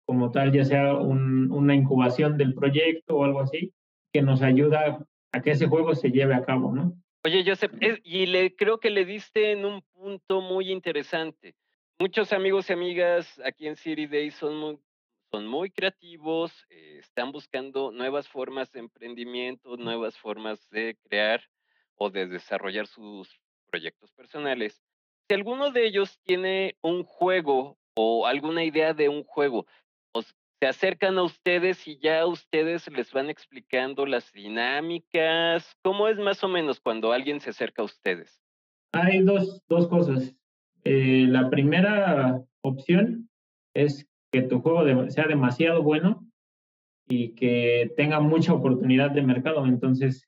como 0.06 0.32
tal, 0.32 0.52
ya 0.52 0.66
sea 0.66 0.96
un, 0.96 1.52
una 1.52 1.76
incubación 1.76 2.38
del 2.38 2.54
proyecto 2.54 3.18
o 3.18 3.24
algo 3.24 3.42
así, 3.42 3.74
que 4.12 4.22
nos 4.22 4.42
ayuda 4.42 5.06
a 5.32 5.42
que 5.42 5.52
ese 5.52 5.68
juego 5.68 5.96
se 5.96 6.12
lleve 6.12 6.34
a 6.34 6.44
cabo, 6.44 6.74
¿no? 6.74 6.94
Oye, 7.24 7.44
Joseph, 7.46 7.72
y 8.04 8.26
le, 8.26 8.56
creo 8.56 8.80
que 8.80 8.90
le 8.90 9.06
diste 9.06 9.52
en 9.52 9.64
un 9.64 9.84
punto 9.94 10.42
muy 10.42 10.72
interesante. 10.72 11.54
Muchos 12.00 12.34
amigos 12.34 12.70
y 12.70 12.74
amigas 12.74 13.40
aquí 13.46 13.68
en 13.68 13.76
City 13.76 14.08
Day 14.08 14.32
son 14.32 14.58
muy, 14.58 14.80
son 15.32 15.48
muy 15.48 15.72
creativos, 15.72 16.52
eh, 16.70 16.98
están 17.00 17.32
buscando 17.32 17.92
nuevas 17.92 18.28
formas 18.28 18.72
de 18.72 18.82
emprendimiento, 18.82 19.78
nuevas 19.78 20.18
formas 20.18 20.70
de 20.70 20.98
crear 21.04 21.42
o 21.96 22.10
de 22.10 22.28
desarrollar 22.28 22.86
sus 22.88 23.40
proyectos 23.70 24.12
personales. 24.12 24.84
Si 25.28 25.36
alguno 25.36 25.72
de 25.72 25.88
ellos 25.88 26.20
tiene 26.24 26.76
un 26.82 27.04
juego 27.04 27.78
o 27.96 28.28
alguna 28.28 28.66
idea 28.66 28.94
de 28.94 29.08
un 29.08 29.24
juego, 29.24 29.66
o 30.12 30.22
se 30.22 30.68
acercan 30.68 31.18
a 31.18 31.24
ustedes 31.24 31.88
y 31.88 31.98
ya 31.98 32.26
ustedes 32.26 32.92
les 32.92 33.12
van 33.14 33.30
explicando 33.30 34.06
las 34.06 34.32
dinámicas. 34.32 35.76
¿Cómo 35.82 36.08
es 36.08 36.18
más 36.18 36.44
o 36.44 36.48
menos 36.48 36.80
cuando 36.80 37.14
alguien 37.14 37.40
se 37.40 37.52
acerca 37.52 37.82
a 37.82 37.86
ustedes? 37.86 38.42
Hay 38.92 39.22
dos, 39.22 39.64
dos 39.70 39.88
cosas. 39.88 40.36
Eh, 40.84 41.26
la 41.28 41.50
primera 41.50 42.44
opción 42.62 43.30
es 43.74 44.06
que 44.32 44.42
tu 44.42 44.62
juego 44.62 45.10
sea 45.10 45.28
demasiado 45.28 45.84
bueno 45.84 46.26
y 47.08 47.36
que 47.36 47.92
tenga 47.98 48.20
mucha 48.20 48.54
oportunidad 48.54 49.12
de 49.12 49.22
mercado. 49.22 49.66
Entonces, 49.66 50.28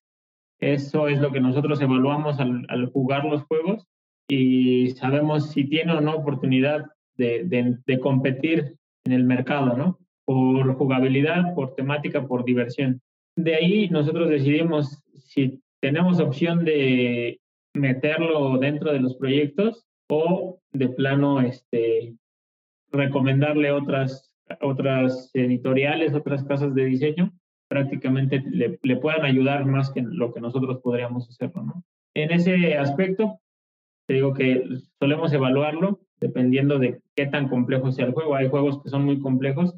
eso 0.59 1.07
es 1.07 1.19
lo 1.19 1.31
que 1.31 1.39
nosotros 1.39 1.81
evaluamos 1.81 2.39
al, 2.39 2.89
jugar 2.91 3.25
los 3.25 3.43
juegos 3.43 3.87
y 4.29 4.91
sabemos 4.91 5.51
si 5.51 5.65
tiene 5.65 5.93
o 5.93 6.01
no 6.01 6.15
oportunidad 6.15 6.85
de, 7.17 7.43
de, 7.45 7.77
de, 7.85 7.99
competir 7.99 8.75
en 9.05 9.11
el 9.11 9.23
mercado, 9.23 9.77
¿no? 9.77 9.99
Por 10.25 10.73
jugabilidad, 10.75 11.53
por 11.53 11.75
temática, 11.75 12.25
por 12.25 12.45
diversión. 12.45 13.01
De 13.35 13.55
ahí 13.55 13.89
nosotros 13.89 14.29
decidimos 14.29 15.03
si 15.25 15.61
tenemos 15.81 16.19
opción 16.19 16.63
de 16.63 17.39
meterlo 17.75 18.57
dentro 18.57 18.93
de 18.93 18.99
los 18.99 19.15
proyectos 19.15 19.85
o 20.09 20.59
de 20.71 20.89
plano 20.89 21.41
este, 21.41 22.15
recomendarle 22.93 23.71
otras, 23.71 24.33
otras 24.61 25.31
editoriales, 25.33 26.13
otras 26.13 26.43
casas 26.43 26.73
de 26.75 26.85
diseño, 26.85 27.33
prácticamente 27.67 28.43
le, 28.49 28.79
le 28.81 28.95
puedan 28.97 29.25
ayudar 29.25 29.65
más 29.65 29.89
que 29.89 30.01
lo 30.01 30.31
que 30.31 30.39
nosotros 30.39 30.79
podríamos 30.81 31.27
hacerlo. 31.27 31.63
¿no? 31.63 31.83
En 32.13 32.31
ese 32.31 32.77
aspecto, 32.77 33.39
te 34.07 34.13
digo 34.15 34.33
que 34.33 34.63
solemos 34.99 35.33
evaluarlo 35.33 35.99
dependiendo 36.19 36.79
de 36.79 37.01
qué 37.15 37.25
tan 37.25 37.49
complejo 37.49 37.91
sea 37.91 38.05
el 38.05 38.13
juego. 38.13 38.35
Hay 38.35 38.47
juegos 38.47 38.81
que 38.81 38.89
son 38.89 39.03
muy 39.03 39.19
complejos 39.19 39.75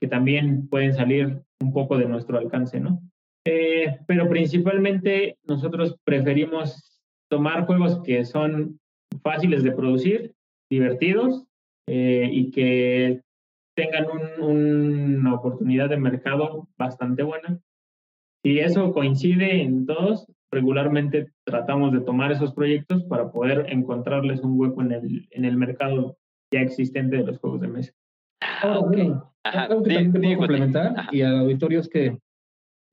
que 0.00 0.08
también 0.08 0.68
pueden 0.68 0.94
salir 0.94 1.42
un 1.60 1.72
poco 1.72 1.98
de 1.98 2.06
nuestro 2.06 2.38
alcance, 2.38 2.80
¿no? 2.80 3.00
Eh, 3.44 3.98
pero 4.06 4.28
principalmente 4.28 5.38
nosotros 5.44 5.96
preferimos 6.04 7.00
tomar 7.28 7.66
juegos 7.66 8.02
que 8.02 8.24
son 8.24 8.78
fáciles 9.22 9.62
de 9.62 9.72
producir, 9.72 10.34
divertidos 10.68 11.45
eh, 11.86 12.28
y 12.30 12.50
que 12.50 13.22
tengan 13.76 14.06
un, 14.40 15.18
una 15.20 15.34
oportunidad 15.34 15.88
de 15.88 15.98
mercado 15.98 16.68
bastante 16.76 17.22
buena. 17.22 17.60
Si 18.42 18.58
eso 18.58 18.92
coincide 18.92 19.62
en 19.62 19.86
todos, 19.86 20.26
regularmente 20.50 21.32
tratamos 21.44 21.92
de 21.92 22.00
tomar 22.00 22.32
esos 22.32 22.54
proyectos 22.54 23.04
para 23.04 23.30
poder 23.30 23.66
encontrarles 23.68 24.40
un 24.40 24.58
hueco 24.58 24.82
en 24.82 24.92
el, 24.92 25.28
en 25.30 25.44
el 25.44 25.56
mercado 25.56 26.16
ya 26.52 26.60
existente 26.60 27.16
de 27.16 27.24
los 27.24 27.38
juegos 27.38 27.60
de 27.60 27.68
mesa. 27.68 27.92
Ah, 28.40 28.78
ok. 28.78 28.96
Algo 29.44 29.82
que 29.82 29.94
también 29.94 30.12
te 30.12 30.20
puedo 30.20 30.36
complementar 30.38 30.94
y 31.12 31.22
al 31.22 31.38
auditorio 31.38 31.80
es 31.80 31.88
que 31.88 32.18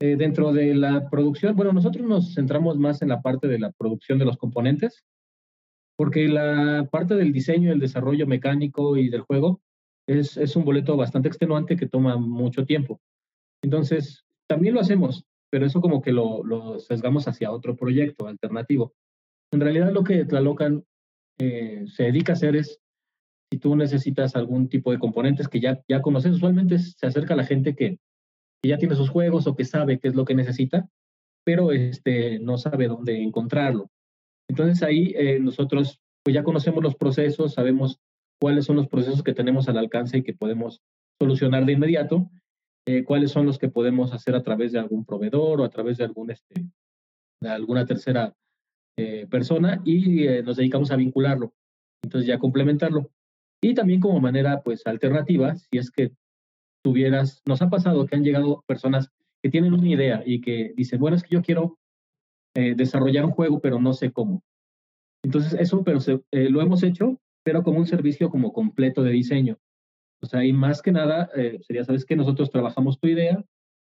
eh, 0.00 0.16
dentro 0.16 0.52
de 0.52 0.74
la 0.74 1.08
producción, 1.08 1.54
bueno, 1.56 1.72
nosotros 1.72 2.06
nos 2.06 2.34
centramos 2.34 2.76
más 2.78 3.00
en 3.02 3.08
la 3.08 3.22
parte 3.22 3.48
de 3.48 3.58
la 3.58 3.70
producción 3.72 4.18
de 4.18 4.24
los 4.24 4.36
componentes, 4.36 5.04
porque 5.96 6.28
la 6.28 6.88
parte 6.90 7.14
del 7.14 7.32
diseño, 7.32 7.72
el 7.72 7.80
desarrollo 7.80 8.26
mecánico 8.26 8.96
y 8.96 9.08
del 9.08 9.22
juego 9.22 9.60
es, 10.06 10.36
es 10.36 10.56
un 10.56 10.64
boleto 10.64 10.96
bastante 10.96 11.28
extenuante 11.28 11.76
que 11.76 11.88
toma 11.88 12.16
mucho 12.16 12.64
tiempo. 12.64 13.00
Entonces, 13.62 14.24
también 14.48 14.74
lo 14.74 14.80
hacemos, 14.80 15.24
pero 15.50 15.66
eso 15.66 15.80
como 15.80 16.02
que 16.02 16.12
lo, 16.12 16.44
lo 16.44 16.78
sesgamos 16.80 17.28
hacia 17.28 17.52
otro 17.52 17.76
proyecto 17.76 18.26
alternativo. 18.26 18.92
En 19.52 19.60
realidad 19.60 19.92
lo 19.92 20.04
que 20.04 20.24
Tlalocan 20.24 20.84
eh, 21.38 21.84
se 21.86 22.04
dedica 22.04 22.32
a 22.32 22.34
hacer 22.34 22.56
es, 22.56 22.80
si 23.50 23.58
tú 23.58 23.76
necesitas 23.76 24.34
algún 24.34 24.68
tipo 24.68 24.90
de 24.90 24.98
componentes 24.98 25.48
que 25.48 25.60
ya, 25.60 25.80
ya 25.88 26.02
conoces, 26.02 26.32
usualmente 26.32 26.78
se 26.78 27.06
acerca 27.06 27.34
a 27.34 27.36
la 27.36 27.44
gente 27.44 27.74
que, 27.76 27.98
que 28.62 28.68
ya 28.68 28.78
tiene 28.78 28.96
sus 28.96 29.10
juegos 29.10 29.46
o 29.46 29.54
que 29.54 29.64
sabe 29.64 29.98
qué 29.98 30.08
es 30.08 30.14
lo 30.14 30.24
que 30.24 30.34
necesita, 30.34 30.88
pero 31.44 31.72
este, 31.72 32.38
no 32.40 32.58
sabe 32.58 32.88
dónde 32.88 33.22
encontrarlo. 33.22 33.90
Entonces 34.48 34.82
ahí 34.82 35.12
eh, 35.16 35.38
nosotros 35.40 36.00
pues 36.22 36.34
ya 36.34 36.42
conocemos 36.42 36.82
los 36.82 36.96
procesos, 36.96 37.54
sabemos 37.54 38.00
cuáles 38.40 38.64
son 38.64 38.76
los 38.76 38.88
procesos 38.88 39.22
que 39.22 39.34
tenemos 39.34 39.68
al 39.68 39.78
alcance 39.78 40.18
y 40.18 40.22
que 40.22 40.34
podemos 40.34 40.82
solucionar 41.20 41.64
de 41.64 41.72
inmediato 41.72 42.30
eh, 42.86 43.04
cuáles 43.04 43.30
son 43.30 43.46
los 43.46 43.58
que 43.58 43.68
podemos 43.68 44.12
hacer 44.12 44.34
a 44.34 44.42
través 44.42 44.72
de 44.72 44.78
algún 44.78 45.04
proveedor 45.04 45.60
o 45.60 45.64
a 45.64 45.70
través 45.70 45.98
de, 45.98 46.04
algún, 46.04 46.30
este, 46.30 46.66
de 47.40 47.48
alguna 47.48 47.86
tercera 47.86 48.34
eh, 48.96 49.26
persona 49.30 49.82
y 49.84 50.26
nos 50.42 50.56
dedicamos 50.56 50.90
a 50.90 50.96
vincularlo, 50.96 51.54
entonces 52.02 52.26
ya 52.26 52.38
complementarlo. 52.38 53.10
Y 53.62 53.74
también 53.74 54.00
como 54.00 54.20
manera 54.20 54.62
pues 54.62 54.86
alternativa, 54.86 55.54
si 55.56 55.78
es 55.78 55.90
que 55.90 56.12
tuvieras, 56.84 57.40
nos 57.46 57.62
ha 57.62 57.70
pasado 57.70 58.06
que 58.06 58.14
han 58.14 58.24
llegado 58.24 58.62
personas 58.66 59.10
que 59.42 59.50
tienen 59.50 59.72
una 59.72 59.88
idea 59.88 60.22
y 60.24 60.40
que 60.40 60.72
dicen, 60.76 61.00
bueno, 61.00 61.16
es 61.16 61.22
que 61.22 61.34
yo 61.34 61.42
quiero 61.42 61.78
desarrollar 62.54 63.24
un 63.24 63.32
juego, 63.32 63.60
pero 63.60 63.80
no 63.80 63.92
sé 63.92 64.12
cómo. 64.12 64.42
Entonces 65.22 65.54
eso 65.54 65.82
pero 65.82 65.98
lo 66.32 66.60
hemos 66.60 66.82
hecho, 66.82 67.20
pero 67.44 67.62
como 67.62 67.78
un 67.78 67.86
servicio 67.86 68.30
como 68.30 68.52
completo 68.52 69.02
de 69.02 69.12
diseño. 69.12 69.58
O 70.24 70.26
sea, 70.26 70.42
y 70.44 70.54
más 70.54 70.80
que 70.80 70.90
nada, 70.90 71.28
eh, 71.36 71.58
sería, 71.60 71.84
¿sabes 71.84 72.06
que 72.06 72.16
Nosotros 72.16 72.50
trabajamos 72.50 72.98
tu 72.98 73.08
idea, 73.08 73.44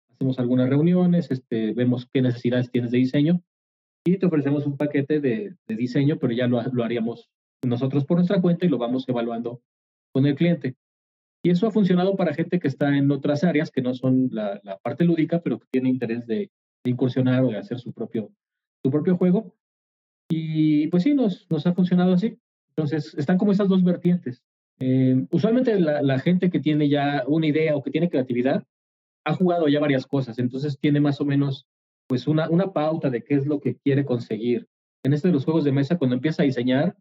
hacemos 0.10 0.40
algunas 0.40 0.70
reuniones, 0.70 1.30
este, 1.32 1.74
vemos 1.74 2.08
qué 2.14 2.22
necesidades 2.22 2.72
tienes 2.72 2.92
de 2.92 3.00
diseño 3.00 3.42
y 4.06 4.18
te 4.18 4.26
ofrecemos 4.26 4.66
un 4.66 4.78
paquete 4.78 5.20
de, 5.20 5.56
de 5.68 5.76
diseño, 5.76 6.18
pero 6.18 6.32
ya 6.32 6.48
lo, 6.48 6.62
lo, 6.72 6.84
haríamos 6.86 7.30
nosotros 7.66 8.06
por 8.06 8.18
nuestra 8.18 8.42
cuenta 8.42 8.66
y 8.66 8.70
lo 8.70 8.78
vamos 8.78 9.08
evaluando 9.10 9.62
con 10.14 10.26
el 10.26 10.36
cliente. 10.36 10.76
Y 11.44 11.52
eso 11.52 11.68
ha 11.68 11.72
funcionado 11.72 12.16
para 12.16 12.34
gente 12.34 12.60
que 12.60 12.70
está 12.70 12.98
en 12.98 13.12
otras 13.12 13.44
áreas 13.44 13.70
que 13.70 13.82
no 13.82 13.94
son 13.94 14.30
la, 14.32 14.62
la 14.64 14.78
parte 14.78 15.04
lúdica, 15.04 15.42
pero 15.42 15.60
que 15.60 15.68
tiene 15.70 15.90
interés 15.90 16.26
de, 16.26 16.52
de, 16.86 16.92
incursionar 16.92 17.44
o 17.44 17.50
de 17.50 17.58
hacer 17.58 17.80
su 17.80 17.92
propio, 17.92 18.32
su 18.83 18.91
propio 18.91 19.17
juego. 19.17 19.55
Y 20.29 20.88
pues 20.88 21.03
sí, 21.03 21.13
nos, 21.13 21.48
nos 21.50 21.65
ha 21.65 21.74
funcionado 21.74 22.13
así. 22.13 22.38
Entonces, 22.69 23.13
están 23.15 23.38
como 23.38 23.51
esas 23.51 23.67
dos 23.67 23.83
vertientes. 23.83 24.43
Eh, 24.79 25.25
usualmente 25.31 25.77
la, 25.77 26.19
gente 26.19 26.50
que 26.50 26.62
tiene 26.62 26.88
ya 26.88 27.24
una 27.27 27.48
idea 27.48 27.75
o 27.75 27.83
que 27.83 27.91
tiene 27.91 28.09
creatividad 28.09 28.63
ha 29.25 29.33
jugado 29.33 29.67
ya 29.67 29.81
varias 29.81 30.07
cosas, 30.07 30.39
entonces 30.39 30.79
tiene 30.79 31.01
más 31.01 31.19
o 31.19 31.25
menos 31.25 31.67
pues 32.07 32.27
una, 32.27 32.50
una 32.50 32.71
pauta 32.71 33.09
de 33.09 33.21
qué 33.21 33.36
es 33.36 33.45
lo 33.45 33.59
que 33.59 33.75
quiere 33.75 34.05
conseguir. 34.05 34.67
En 35.03 35.13
este 35.13 35.27
de 35.27 35.33
los 35.33 35.43
juegos 35.43 35.65
de 35.65 35.74
mesa, 35.74 35.98
cuando 35.98 36.15
empieza 36.15 36.43
a 36.43 36.45
diseñar, 36.45 36.95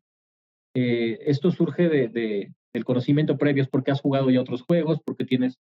eh, 0.75 1.21
esto 1.27 1.53
surge 1.53 1.89
de, 1.89 2.09
de, 2.09 2.53
del 2.75 2.85
conocimiento 2.85 3.39
previo, 3.39 3.63
es 3.63 3.69
porque 3.69 3.93
has 3.93 4.01
jugado 4.01 4.29
ya 4.31 4.41
otros 4.41 4.63
juegos, 4.63 5.01
porque 5.05 5.25
tienes, 5.25 5.59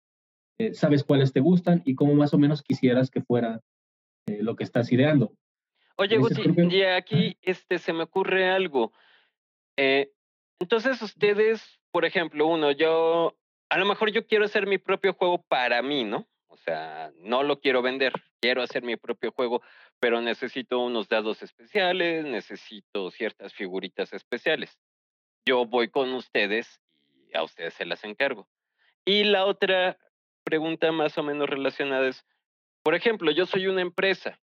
eh, 0.59 0.73
sabes 0.75 1.03
cuáles 1.03 1.33
te 1.33 1.39
gustan 1.39 1.81
y 1.83 1.95
cómo 1.95 2.13
más 2.13 2.33
o 2.33 2.37
menos 2.37 2.61
quisieras 2.61 3.09
que 3.09 3.21
fuera 3.21 3.61
lo 4.27 4.55
que 4.55 4.63
estás 4.63 4.91
ideando. 4.93 5.33
Oye, 5.95 6.17
Guti, 6.17 6.41
y 6.69 6.83
aquí 6.83 7.37
este, 7.41 7.77
se 7.77 7.93
me 7.93 8.03
ocurre 8.03 8.49
algo. 8.49 8.91
Eh, 9.77 10.11
entonces 10.59 11.01
ustedes 11.01 11.79
por 11.93 12.05
ejemplo, 12.05 12.47
uno, 12.47 12.71
yo, 12.71 13.37
a 13.69 13.77
lo 13.77 13.85
mejor 13.85 14.11
yo 14.11 14.25
quiero 14.25 14.45
hacer 14.45 14.65
mi 14.65 14.79
propio 14.79 15.13
juego 15.13 15.43
para 15.43 15.83
mí, 15.83 16.03
¿no? 16.03 16.27
O 16.47 16.57
sea, 16.57 17.11
no 17.19 17.43
lo 17.43 17.59
quiero 17.59 17.83
vender, 17.83 18.13
quiero 18.41 18.63
hacer 18.63 18.81
mi 18.81 18.95
propio 18.97 19.31
juego, 19.31 19.61
pero 19.99 20.19
necesito 20.19 20.79
unos 20.79 21.07
dados 21.07 21.43
especiales, 21.43 22.25
necesito 22.25 23.11
ciertas 23.11 23.53
figuritas 23.53 24.11
especiales. 24.11 24.79
Yo 25.45 25.67
voy 25.67 25.89
con 25.89 26.11
ustedes 26.15 26.81
y 27.31 27.37
a 27.37 27.43
ustedes 27.43 27.75
se 27.75 27.85
las 27.85 28.03
encargo. 28.03 28.47
Y 29.05 29.25
la 29.25 29.45
otra 29.45 29.99
pregunta 30.43 30.91
más 30.91 31.15
o 31.19 31.23
menos 31.23 31.47
relacionada 31.47 32.07
es, 32.07 32.25
por 32.81 32.95
ejemplo, 32.95 33.29
yo 33.29 33.45
soy 33.45 33.67
una 33.67 33.83
empresa 33.83 34.39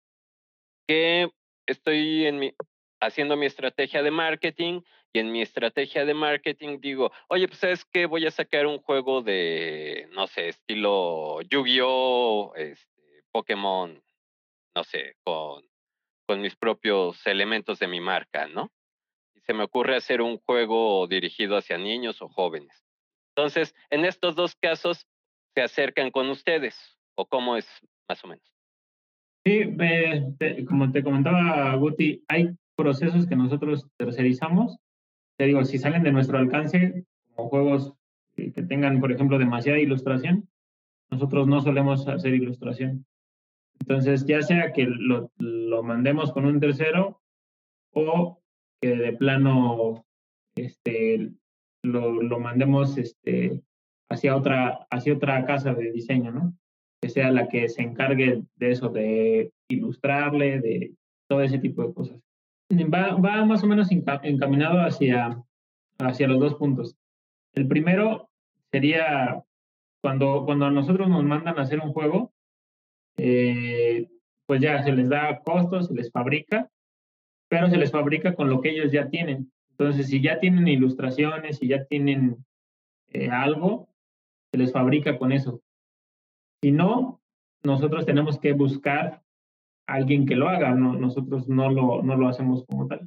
que 0.87 1.31
estoy 1.67 2.27
en 2.27 2.39
mi, 2.39 2.55
haciendo 3.01 3.37
mi 3.37 3.47
estrategia 3.47 4.03
de 4.03 4.11
marketing 4.11 4.83
y 5.13 5.21
en 5.21 5.31
mi 5.31 5.43
estrategia 5.43 6.05
de 6.05 6.15
marketing 6.15 6.81
digo, 6.81 7.13
oye, 7.29 7.47
pues 7.47 7.61
sabes 7.61 7.85
que 7.85 8.07
voy 8.07 8.27
a 8.27 8.31
sacar 8.31 8.67
un 8.67 8.79
juego 8.79 9.23
de, 9.23 10.09
no 10.13 10.27
sé, 10.27 10.49
estilo 10.49 11.41
Yu-Gi-Oh, 11.43 12.55
este, 12.57 13.25
Pokémon, 13.31 14.03
no 14.75 14.85
sé, 14.85 15.17
con, 15.23 15.65
con 16.27 16.41
mis 16.41 16.57
propios 16.57 17.25
elementos 17.27 17.79
de 17.79 17.87
mi 17.87 18.01
marca, 18.01 18.49
¿no? 18.49 18.73
Y 19.35 19.41
se 19.41 19.55
me 19.55 19.65
ocurre 19.65 19.97
hacer 19.97 20.21
un 20.21 20.39
juego 20.39 21.07
dirigido 21.07 21.57
hacia 21.57 21.79
niños 21.79 22.21
o 22.23 22.29
jóvenes. 22.29 22.85
Entonces, 23.37 23.75
en 23.91 24.05
estos 24.05 24.35
dos 24.35 24.57
casos, 24.57 25.07
se 25.55 25.63
acercan 25.63 26.11
con 26.11 26.29
ustedes, 26.31 26.77
o 27.15 27.27
cómo 27.27 27.57
es 27.57 27.69
más 28.09 28.23
o 28.25 28.29
menos. 28.29 28.54
Sí, 29.47 29.61
eh, 29.79 30.33
te, 30.39 30.65
como 30.65 30.91
te 30.91 31.03
comentaba 31.03 31.75
Guti, 31.77 32.25
hay 32.29 32.51
procesos 32.77 33.27
que 33.27 33.37
nosotros 33.37 33.87
tercerizamos. 33.99 34.79
Te 35.37 35.45
digo, 35.45 35.65
si 35.65 35.79
salen 35.79 36.03
de 36.03 36.13
nuestro 36.13 36.39
alcance, 36.39 37.05
como 37.35 37.51
juegos 37.51 37.93
que 38.37 38.51
tengan, 38.51 39.01
por 39.01 39.13
ejemplo, 39.13 39.39
demasiada 39.39 39.79
ilustración, 39.79 40.49
nosotros 41.11 41.47
no 41.47 41.61
solemos 41.61 42.09
hacer 42.09 42.35
ilustración. 42.35 43.05
Entonces, 43.81 44.25
ya 44.27 44.43
sea 44.43 44.73
que 44.73 44.87
lo, 44.87 45.31
mandemos 45.83 46.33
con 46.33 46.47
un 46.47 46.59
tercero 46.59 47.21
o 47.93 48.41
que 48.81 48.97
de 48.97 49.13
plano 49.13 50.07
este, 50.57 51.33
lo, 51.83 52.23
lo 52.23 52.41
mandemos 52.41 52.97
este, 52.97 53.63
hacia 54.09 54.37
otra, 54.37 54.87
hacia 54.91 55.15
otra 55.15 55.45
casa 55.45 55.75
de 55.75 55.93
diseño, 55.93 56.31
¿no? 56.31 56.57
Que 57.05 57.11
sea 57.11 57.31
la 57.31 57.49
que 57.49 57.69
se 57.69 57.83
encargue 57.83 58.45
de 58.57 58.71
eso, 58.71 58.89
de 58.89 59.53
ilustrarle, 59.69 60.59
de 60.59 60.95
todo 61.29 61.43
ese 61.43 61.59
tipo 61.59 61.87
de 61.87 61.93
cosas. 61.93 62.19
Va, 62.73 63.45
más 63.45 63.63
o 63.63 63.67
menos 63.67 63.91
encaminado 63.91 64.79
hacia, 64.81 65.39
hacia 65.99 66.29
los 66.29 66.41
dos 66.41 66.55
puntos. 66.55 66.97
El 67.53 67.69
primero 67.69 68.31
sería 68.73 69.45
cuando, 70.01 70.47
cuando 70.47 70.65
a 70.65 70.71
nosotros 70.71 71.07
nos 71.11 71.23
mandan 71.25 71.59
a 71.59 71.63
hacer 71.65 71.79
un 71.81 71.93
juego, 71.93 72.33
eh, 73.19 74.09
pues 74.47 74.63
ya 74.63 74.83
se 74.83 74.93
les 74.93 75.11
da 75.11 75.41
costos, 75.41 75.89
se 75.89 75.95
les 75.95 76.11
fabrica, 76.11 76.71
pero 77.49 77.69
se 77.69 77.77
les 77.77 77.91
fabrica 77.93 78.35
con 78.35 78.49
lo 78.49 78.63
que 78.63 78.71
ellos 78.71 78.91
ya 78.93 79.11
tienen. 79.11 79.53
Entonces, 79.73 80.07
si 80.07 80.23
ya 80.23 80.41
tienen 80.41 80.69
ilustraciones, 80.69 81.59
si 81.59 81.69
ya 81.69 81.85
tienen 81.85 82.43
eh, 83.13 83.29
algo, 83.29 83.91
se 84.51 84.57
les 84.57 84.73
fabrica 84.73 85.19
con 85.19 85.33
eso. 85.33 85.61
Si 86.65 86.73
no, 86.73 87.21
nosotros 87.63 88.07
tenemos 88.07 88.39
que 88.39 88.55
buscar 88.55 89.21
a 89.87 89.93
alguien 89.93 90.25
que 90.25 90.35
lo 90.35 90.49
haga, 90.49 90.71
no, 90.71 90.95
nosotros 90.95 91.47
no 91.47 91.71
lo, 91.71 92.03
no 92.03 92.17
lo 92.17 92.27
hacemos 92.27 92.65
como 92.65 92.87
tal. 92.87 93.07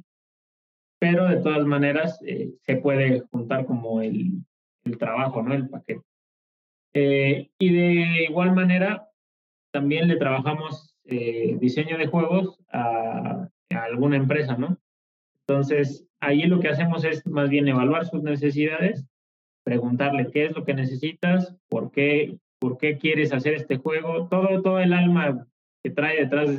Pero 1.00 1.26
de 1.26 1.38
todas 1.38 1.66
maneras, 1.66 2.20
eh, 2.24 2.52
se 2.64 2.76
puede 2.76 3.22
juntar 3.32 3.66
como 3.66 4.00
el, 4.00 4.44
el 4.84 4.96
trabajo, 4.96 5.42
¿no? 5.42 5.54
El 5.54 5.68
paquete. 5.68 6.04
Eh, 6.94 7.50
y 7.58 7.72
de 7.72 8.26
igual 8.28 8.54
manera, 8.54 9.08
también 9.72 10.06
le 10.06 10.18
trabajamos 10.18 10.94
eh, 11.06 11.56
diseño 11.58 11.98
de 11.98 12.06
juegos 12.06 12.60
a, 12.72 13.48
alguna 13.70 14.18
empresa, 14.18 14.56
¿no? 14.56 14.78
Entonces, 15.48 16.06
ahí 16.20 16.44
lo 16.44 16.60
que 16.60 16.68
hacemos 16.68 17.02
es 17.02 17.26
más 17.26 17.50
bien 17.50 17.66
evaluar 17.66 18.06
sus 18.06 18.22
necesidades, 18.22 19.04
preguntarle 19.64 20.30
qué 20.30 20.44
es 20.44 20.54
lo 20.54 20.64
que 20.64 20.74
necesitas, 20.74 21.56
por 21.68 21.90
qué, 21.90 22.38
por 22.58 22.78
qué 22.78 22.98
quieres 22.98 23.32
hacer 23.32 23.54
este 23.54 23.76
juego, 23.76 24.28
todo, 24.28 24.62
todo 24.62 24.80
el 24.80 24.92
alma 24.92 25.46
que 25.82 25.90
trae 25.90 26.20
detrás 26.20 26.50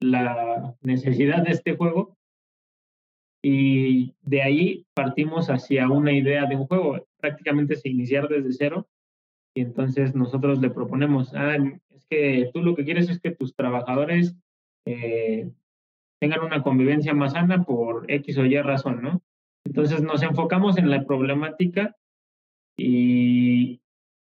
la 0.00 0.74
necesidad 0.80 1.42
de 1.44 1.52
este 1.52 1.76
juego. 1.76 2.16
Y 3.44 4.14
de 4.22 4.42
ahí 4.42 4.86
partimos 4.94 5.50
hacia 5.50 5.88
una 5.88 6.12
idea 6.12 6.46
de 6.46 6.56
un 6.56 6.66
juego, 6.66 7.06
prácticamente 7.18 7.74
es 7.74 7.84
iniciar 7.84 8.28
desde 8.28 8.52
cero. 8.52 8.88
Y 9.54 9.62
entonces 9.62 10.14
nosotros 10.14 10.60
le 10.60 10.70
proponemos, 10.70 11.34
ah, 11.34 11.56
que 12.08 12.50
tú 12.52 12.62
lo 12.62 12.74
que 12.74 12.84
quieres 12.84 13.08
es 13.08 13.20
que 13.20 13.30
tus 13.30 13.54
trabajadores 13.54 14.36
eh, 14.86 15.50
tengan 16.20 16.44
una 16.44 16.62
convivencia 16.62 17.14
más 17.14 17.32
sana 17.32 17.64
por 17.64 18.10
X 18.10 18.38
o 18.38 18.46
Y 18.46 18.60
razón, 18.60 19.02
¿no? 19.02 19.22
Entonces 19.64 20.02
nos 20.02 20.22
enfocamos 20.22 20.78
en 20.78 20.90
la 20.90 21.04
problemática 21.04 21.96
y 22.76 23.81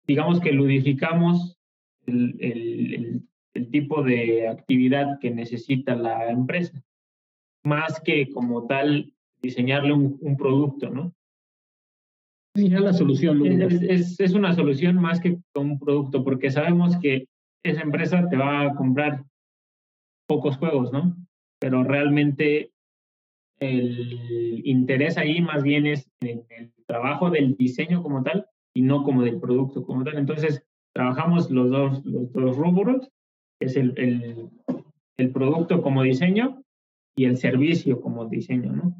digamos 0.08 0.40
que 0.40 0.52
ludificamos 0.52 1.58
el, 2.06 2.34
el, 2.40 3.22
el, 3.52 3.70
tipo 3.70 4.02
de 4.02 4.48
actividad 4.48 5.18
que 5.20 5.30
necesita 5.30 5.94
la 5.94 6.30
empresa, 6.30 6.82
más 7.62 8.00
que 8.00 8.30
como 8.30 8.66
tal 8.66 9.12
diseñarle 9.42 9.92
un, 9.92 10.18
un 10.22 10.36
producto, 10.36 10.88
¿no? 10.88 11.14
Diseñar 12.54 12.80
la 12.80 12.94
solución. 12.94 13.44
Es, 13.46 13.82
es, 13.82 14.20
es, 14.20 14.32
una 14.32 14.54
solución 14.54 14.96
más 14.96 15.20
que 15.20 15.38
un 15.54 15.78
producto, 15.78 16.24
porque 16.24 16.50
sabemos 16.50 16.96
que 16.96 17.26
esa 17.62 17.82
empresa 17.82 18.26
te 18.28 18.36
va 18.36 18.62
a 18.62 18.74
comprar 18.74 19.24
pocos 20.26 20.56
juegos, 20.56 20.90
¿no? 20.90 21.14
Pero 21.60 21.84
realmente 21.84 22.72
el 23.60 24.62
interés 24.64 25.18
ahí 25.18 25.42
más 25.42 25.62
bien 25.62 25.86
es 25.86 26.10
en 26.20 26.46
el 26.48 26.72
trabajo 26.86 27.28
del 27.28 27.56
diseño 27.56 28.02
como 28.02 28.22
tal 28.22 28.46
y 28.78 28.82
no 28.82 29.02
como 29.02 29.24
del 29.24 29.40
producto 29.40 29.84
como 29.84 30.04
tal. 30.04 30.18
Entonces, 30.18 30.64
trabajamos 30.94 31.50
los 31.50 31.68
dos, 31.68 32.04
los 32.04 32.32
dos 32.32 32.56
rubros, 32.56 33.10
que 33.58 33.66
es 33.66 33.76
el, 33.76 33.92
el, 33.96 34.50
el 35.16 35.32
producto 35.32 35.82
como 35.82 36.04
diseño 36.04 36.62
y 37.16 37.24
el 37.24 37.38
servicio 37.38 38.00
como 38.00 38.26
diseño, 38.26 38.70
¿no? 38.70 38.94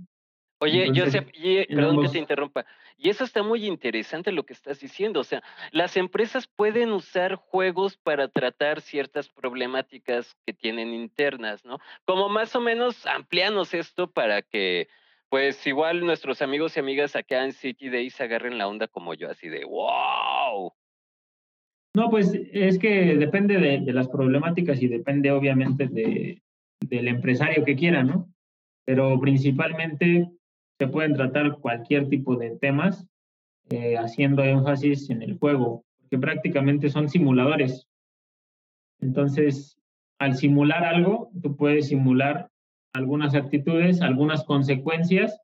Oye, 0.60 0.90
Joseph, 0.92 1.28
perdón 1.68 2.02
que 2.02 2.08
te 2.08 2.18
interrumpa. 2.18 2.66
Y 2.96 3.10
eso 3.10 3.22
está 3.22 3.44
muy 3.44 3.66
interesante 3.66 4.32
lo 4.32 4.42
que 4.42 4.52
estás 4.52 4.80
diciendo. 4.80 5.20
O 5.20 5.24
sea, 5.24 5.44
las 5.70 5.96
empresas 5.96 6.48
pueden 6.48 6.90
usar 6.90 7.36
juegos 7.36 7.96
para 7.96 8.26
tratar 8.26 8.80
ciertas 8.80 9.28
problemáticas 9.28 10.36
que 10.44 10.52
tienen 10.52 10.92
internas, 10.92 11.64
¿no? 11.64 11.78
Como 12.04 12.28
más 12.28 12.56
o 12.56 12.60
menos 12.60 13.06
amplianos 13.06 13.74
esto 13.74 14.10
para 14.10 14.42
que, 14.42 14.88
pues, 15.28 15.66
igual 15.66 16.04
nuestros 16.04 16.42
amigos 16.42 16.76
y 16.76 16.80
amigas 16.80 17.16
acá 17.16 17.44
en 17.44 17.52
City 17.52 17.88
Days 17.88 18.20
agarren 18.20 18.58
la 18.58 18.68
onda 18.68 18.88
como 18.88 19.14
yo, 19.14 19.30
así 19.30 19.48
de 19.48 19.64
wow. 19.64 20.72
No, 21.94 22.10
pues 22.10 22.32
es 22.52 22.78
que 22.78 23.16
depende 23.16 23.58
de, 23.58 23.92
las 23.92 24.08
problemáticas 24.08 24.80
y 24.82 24.88
depende 24.88 25.30
obviamente 25.32 25.88
de, 25.88 26.42
del 26.80 27.08
empresario 27.08 27.64
que 27.64 27.76
quiera, 27.76 28.02
¿no? 28.02 28.28
Pero 28.84 29.18
principalmente 29.20 30.30
se 30.78 30.86
pueden 30.86 31.14
tratar 31.14 31.58
cualquier 31.58 32.08
tipo 32.08 32.36
de 32.36 32.56
temas 32.56 33.06
eh, 33.70 33.96
haciendo 33.96 34.44
énfasis 34.44 35.10
en 35.10 35.22
el 35.22 35.38
juego, 35.38 35.84
porque 36.00 36.18
prácticamente 36.18 36.88
son 36.88 37.08
simuladores. 37.08 37.86
Entonces, 39.00 39.76
al 40.18 40.36
simular 40.36 40.84
algo, 40.84 41.30
tú 41.42 41.56
puedes 41.56 41.88
simular 41.88 42.48
algunas 42.92 43.35
actitudes, 43.35 44.01
algunas 44.01 44.44
consecuencias. 44.44 45.40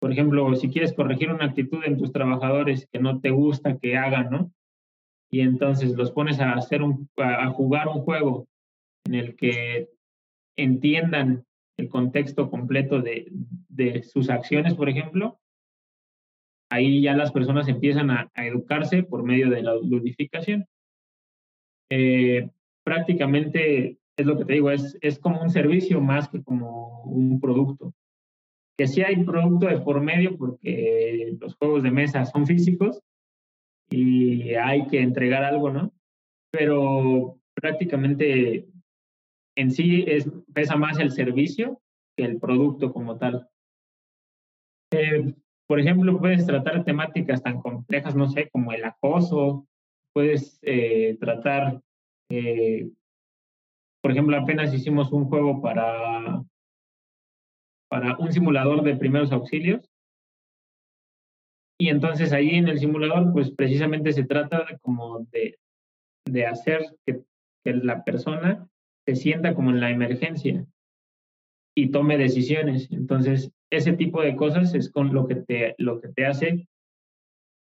Por 0.00 0.12
ejemplo, 0.12 0.54
si 0.56 0.68
quieres 0.70 0.92
corregir 0.92 1.30
una 1.30 1.46
actitud 1.46 1.82
en 1.84 1.96
tus 1.96 2.12
trabajadores 2.12 2.88
que 2.92 2.98
no 2.98 3.20
te 3.20 3.30
gusta 3.30 3.78
que 3.78 3.96
hagan, 3.96 4.30
¿no? 4.30 4.52
Y 5.30 5.40
entonces 5.40 5.92
los 5.96 6.12
pones 6.12 6.40
a 6.40 6.52
hacer 6.52 6.82
un, 6.82 7.08
a 7.16 7.48
jugar 7.50 7.88
un 7.88 8.02
juego 8.02 8.46
en 9.04 9.14
el 9.14 9.36
que 9.36 9.88
entiendan 10.56 11.44
el 11.76 11.88
contexto 11.88 12.50
completo 12.50 13.00
de, 13.00 13.28
de 13.68 14.02
sus 14.02 14.30
acciones, 14.30 14.74
por 14.74 14.88
ejemplo, 14.88 15.38
ahí 16.70 17.02
ya 17.02 17.14
las 17.14 17.32
personas 17.32 17.68
empiezan 17.68 18.10
a, 18.10 18.30
educarse 18.34 19.02
por 19.02 19.22
medio 19.22 19.50
de 19.50 19.62
la 19.62 19.74
ludificación. 19.74 20.66
Eh, 21.90 22.48
prácticamente 22.84 23.98
es 24.16 24.26
lo 24.26 24.36
que 24.38 24.44
te 24.44 24.54
digo, 24.54 24.70
es, 24.70 24.96
es 25.00 25.18
como 25.18 25.40
un 25.42 25.50
servicio 25.50 26.00
más 26.00 26.28
que 26.28 26.42
como 26.42 27.02
un 27.02 27.40
producto. 27.40 27.92
Que 28.78 28.86
sí 28.86 29.02
hay 29.02 29.24
producto 29.24 29.66
de 29.66 29.80
por 29.80 30.00
medio 30.00 30.36
porque 30.36 31.36
los 31.40 31.54
juegos 31.56 31.82
de 31.82 31.90
mesa 31.90 32.24
son 32.24 32.46
físicos 32.46 33.00
y 33.90 34.54
hay 34.54 34.86
que 34.86 35.00
entregar 35.00 35.44
algo, 35.44 35.70
¿no? 35.70 35.92
Pero 36.50 37.38
prácticamente 37.54 38.66
en 39.56 39.70
sí 39.70 40.04
es, 40.06 40.30
pesa 40.52 40.76
más 40.76 40.98
el 40.98 41.10
servicio 41.10 41.80
que 42.16 42.24
el 42.24 42.38
producto 42.38 42.92
como 42.92 43.16
tal. 43.18 43.48
Eh, 44.92 45.34
por 45.66 45.80
ejemplo, 45.80 46.18
puedes 46.18 46.46
tratar 46.46 46.84
temáticas 46.84 47.42
tan 47.42 47.60
complejas, 47.60 48.14
no 48.14 48.28
sé, 48.28 48.48
como 48.50 48.72
el 48.72 48.84
acoso, 48.84 49.66
puedes 50.12 50.58
eh, 50.62 51.16
tratar, 51.18 51.80
eh, 52.30 52.88
por 54.06 54.12
ejemplo, 54.12 54.36
apenas 54.36 54.72
hicimos 54.72 55.10
un 55.10 55.24
juego 55.24 55.60
para, 55.60 56.44
para 57.90 58.16
un 58.18 58.32
simulador 58.32 58.84
de 58.84 58.94
primeros 58.94 59.32
auxilios. 59.32 59.90
Y 61.76 61.88
entonces 61.88 62.32
ahí 62.32 62.50
en 62.50 62.68
el 62.68 62.78
simulador, 62.78 63.32
pues 63.32 63.50
precisamente 63.50 64.12
se 64.12 64.22
trata 64.22 64.64
como 64.80 65.24
de, 65.32 65.58
de 66.24 66.46
hacer 66.46 66.86
que, 67.04 67.24
que 67.64 67.72
la 67.72 68.04
persona 68.04 68.68
se 69.04 69.16
sienta 69.16 69.56
como 69.56 69.70
en 69.70 69.80
la 69.80 69.90
emergencia 69.90 70.64
y 71.76 71.90
tome 71.90 72.16
decisiones. 72.16 72.88
Entonces, 72.92 73.50
ese 73.72 73.94
tipo 73.94 74.22
de 74.22 74.36
cosas 74.36 74.72
es 74.76 74.88
con 74.88 75.12
lo 75.12 75.26
que 75.26 75.34
te, 75.34 75.74
lo 75.78 76.00
que 76.00 76.10
te 76.10 76.26
hace 76.26 76.68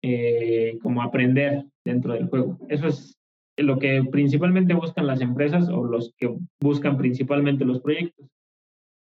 eh, 0.03 0.79
como 0.83 1.01
aprender 1.01 1.65
dentro 1.87 2.13
del 2.13 2.29
juego. 2.29 2.59
Eso 2.69 2.89
es 2.89 3.17
lo 3.57 3.79
que 3.79 4.03
principalmente 4.11 4.75
buscan 4.75 5.07
las 5.07 5.21
empresas 5.21 5.69
o 5.69 5.85
los 5.85 6.13
que 6.17 6.35
buscan 6.61 6.99
principalmente 6.99 7.65
los 7.65 7.81
proyectos. 7.81 8.27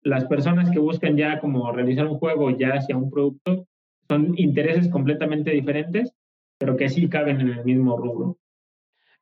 Las 0.01 0.25
personas 0.25 0.69
que 0.69 0.79
buscan 0.79 1.17
ya 1.17 1.39
como 1.39 1.71
realizar 1.71 2.05
un 2.05 2.19
juego 2.19 2.51
ya 2.51 2.73
hacia 2.73 2.97
un 2.97 3.09
producto 3.09 3.67
son 4.07 4.37
intereses 4.37 4.89
completamente 4.89 5.51
diferentes, 5.51 6.13
pero 6.59 6.77
que 6.77 6.89
sí 6.89 7.09
caben 7.09 7.41
en 7.41 7.49
el 7.49 7.65
mismo 7.65 7.97
rubro. 7.97 8.37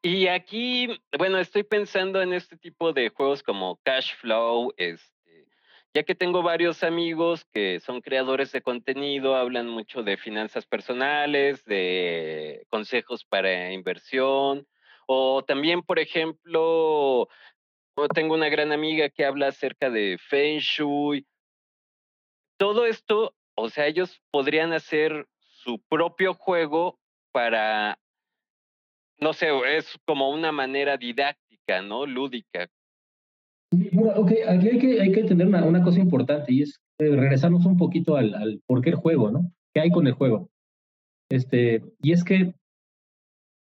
Y 0.02 0.28
aquí, 0.28 0.90
bueno, 1.18 1.40
estoy 1.40 1.64
pensando 1.64 2.22
en 2.22 2.34
este 2.34 2.58
tipo 2.58 2.92
de 2.92 3.08
juegos 3.08 3.42
como 3.42 3.80
Cash 3.84 4.16
Flow, 4.20 4.74
este, 4.76 5.48
ya 5.94 6.04
que 6.04 6.14
tengo 6.14 6.44
varios 6.44 6.84
amigos 6.84 7.46
que 7.54 7.80
son 7.80 8.02
creadores 8.02 8.52
de 8.52 8.62
contenido, 8.62 9.38
hablan 9.38 9.70
mucho 9.70 10.04
de 10.04 10.18
finanzas 10.18 10.66
personales, 10.66 11.64
de 11.64 12.66
consejos 12.70 13.24
para 13.24 13.72
inversión, 13.72 14.68
o 15.08 15.44
también, 15.44 15.82
por 15.82 16.00
ejemplo, 16.00 17.28
tengo 18.14 18.34
una 18.34 18.50
gran 18.50 18.72
amiga 18.72 19.10
que 19.10 19.26
habla 19.26 19.48
acerca 19.48 19.90
de 19.90 20.18
Feng 20.20 20.60
Shui. 20.60 21.26
Todo 22.58 22.86
esto, 22.86 23.36
o 23.56 23.70
sea, 23.70 23.88
ellos 23.88 24.22
podrían 24.32 24.74
hacer 24.74 25.28
su 25.40 25.80
propio 25.90 26.34
juego 26.34 27.00
para 27.32 27.98
no 29.24 29.34
sé, 29.34 29.48
es 29.78 29.98
como 30.06 30.30
una 30.30 30.52
manera 30.52 30.98
didáctica, 30.98 31.82
¿no? 31.82 32.06
Lúdica. 32.06 32.68
Bueno, 33.72 34.22
ok, 34.22 34.32
aquí 34.48 34.70
hay 34.70 34.80
que, 34.80 35.02
hay 35.02 35.12
que 35.12 35.22
entender 35.22 35.48
una, 35.48 35.84
cosa 35.84 36.00
importante 36.00 36.54
y 36.54 36.62
es 36.62 36.80
eh, 37.00 37.10
regresarnos 37.10 37.66
un 37.66 37.78
poquito 37.78 38.18
al, 38.18 38.36
al 38.36 38.62
por 38.68 38.82
qué 38.82 38.90
el 38.90 38.96
juego, 38.96 39.32
¿no? 39.32 39.52
¿Qué 39.74 39.82
hay 39.82 39.90
con 39.90 40.06
el 40.06 40.14
juego? 40.14 40.50
Este, 41.32 41.82
y 42.02 42.12
es 42.12 42.24
que 42.24 42.54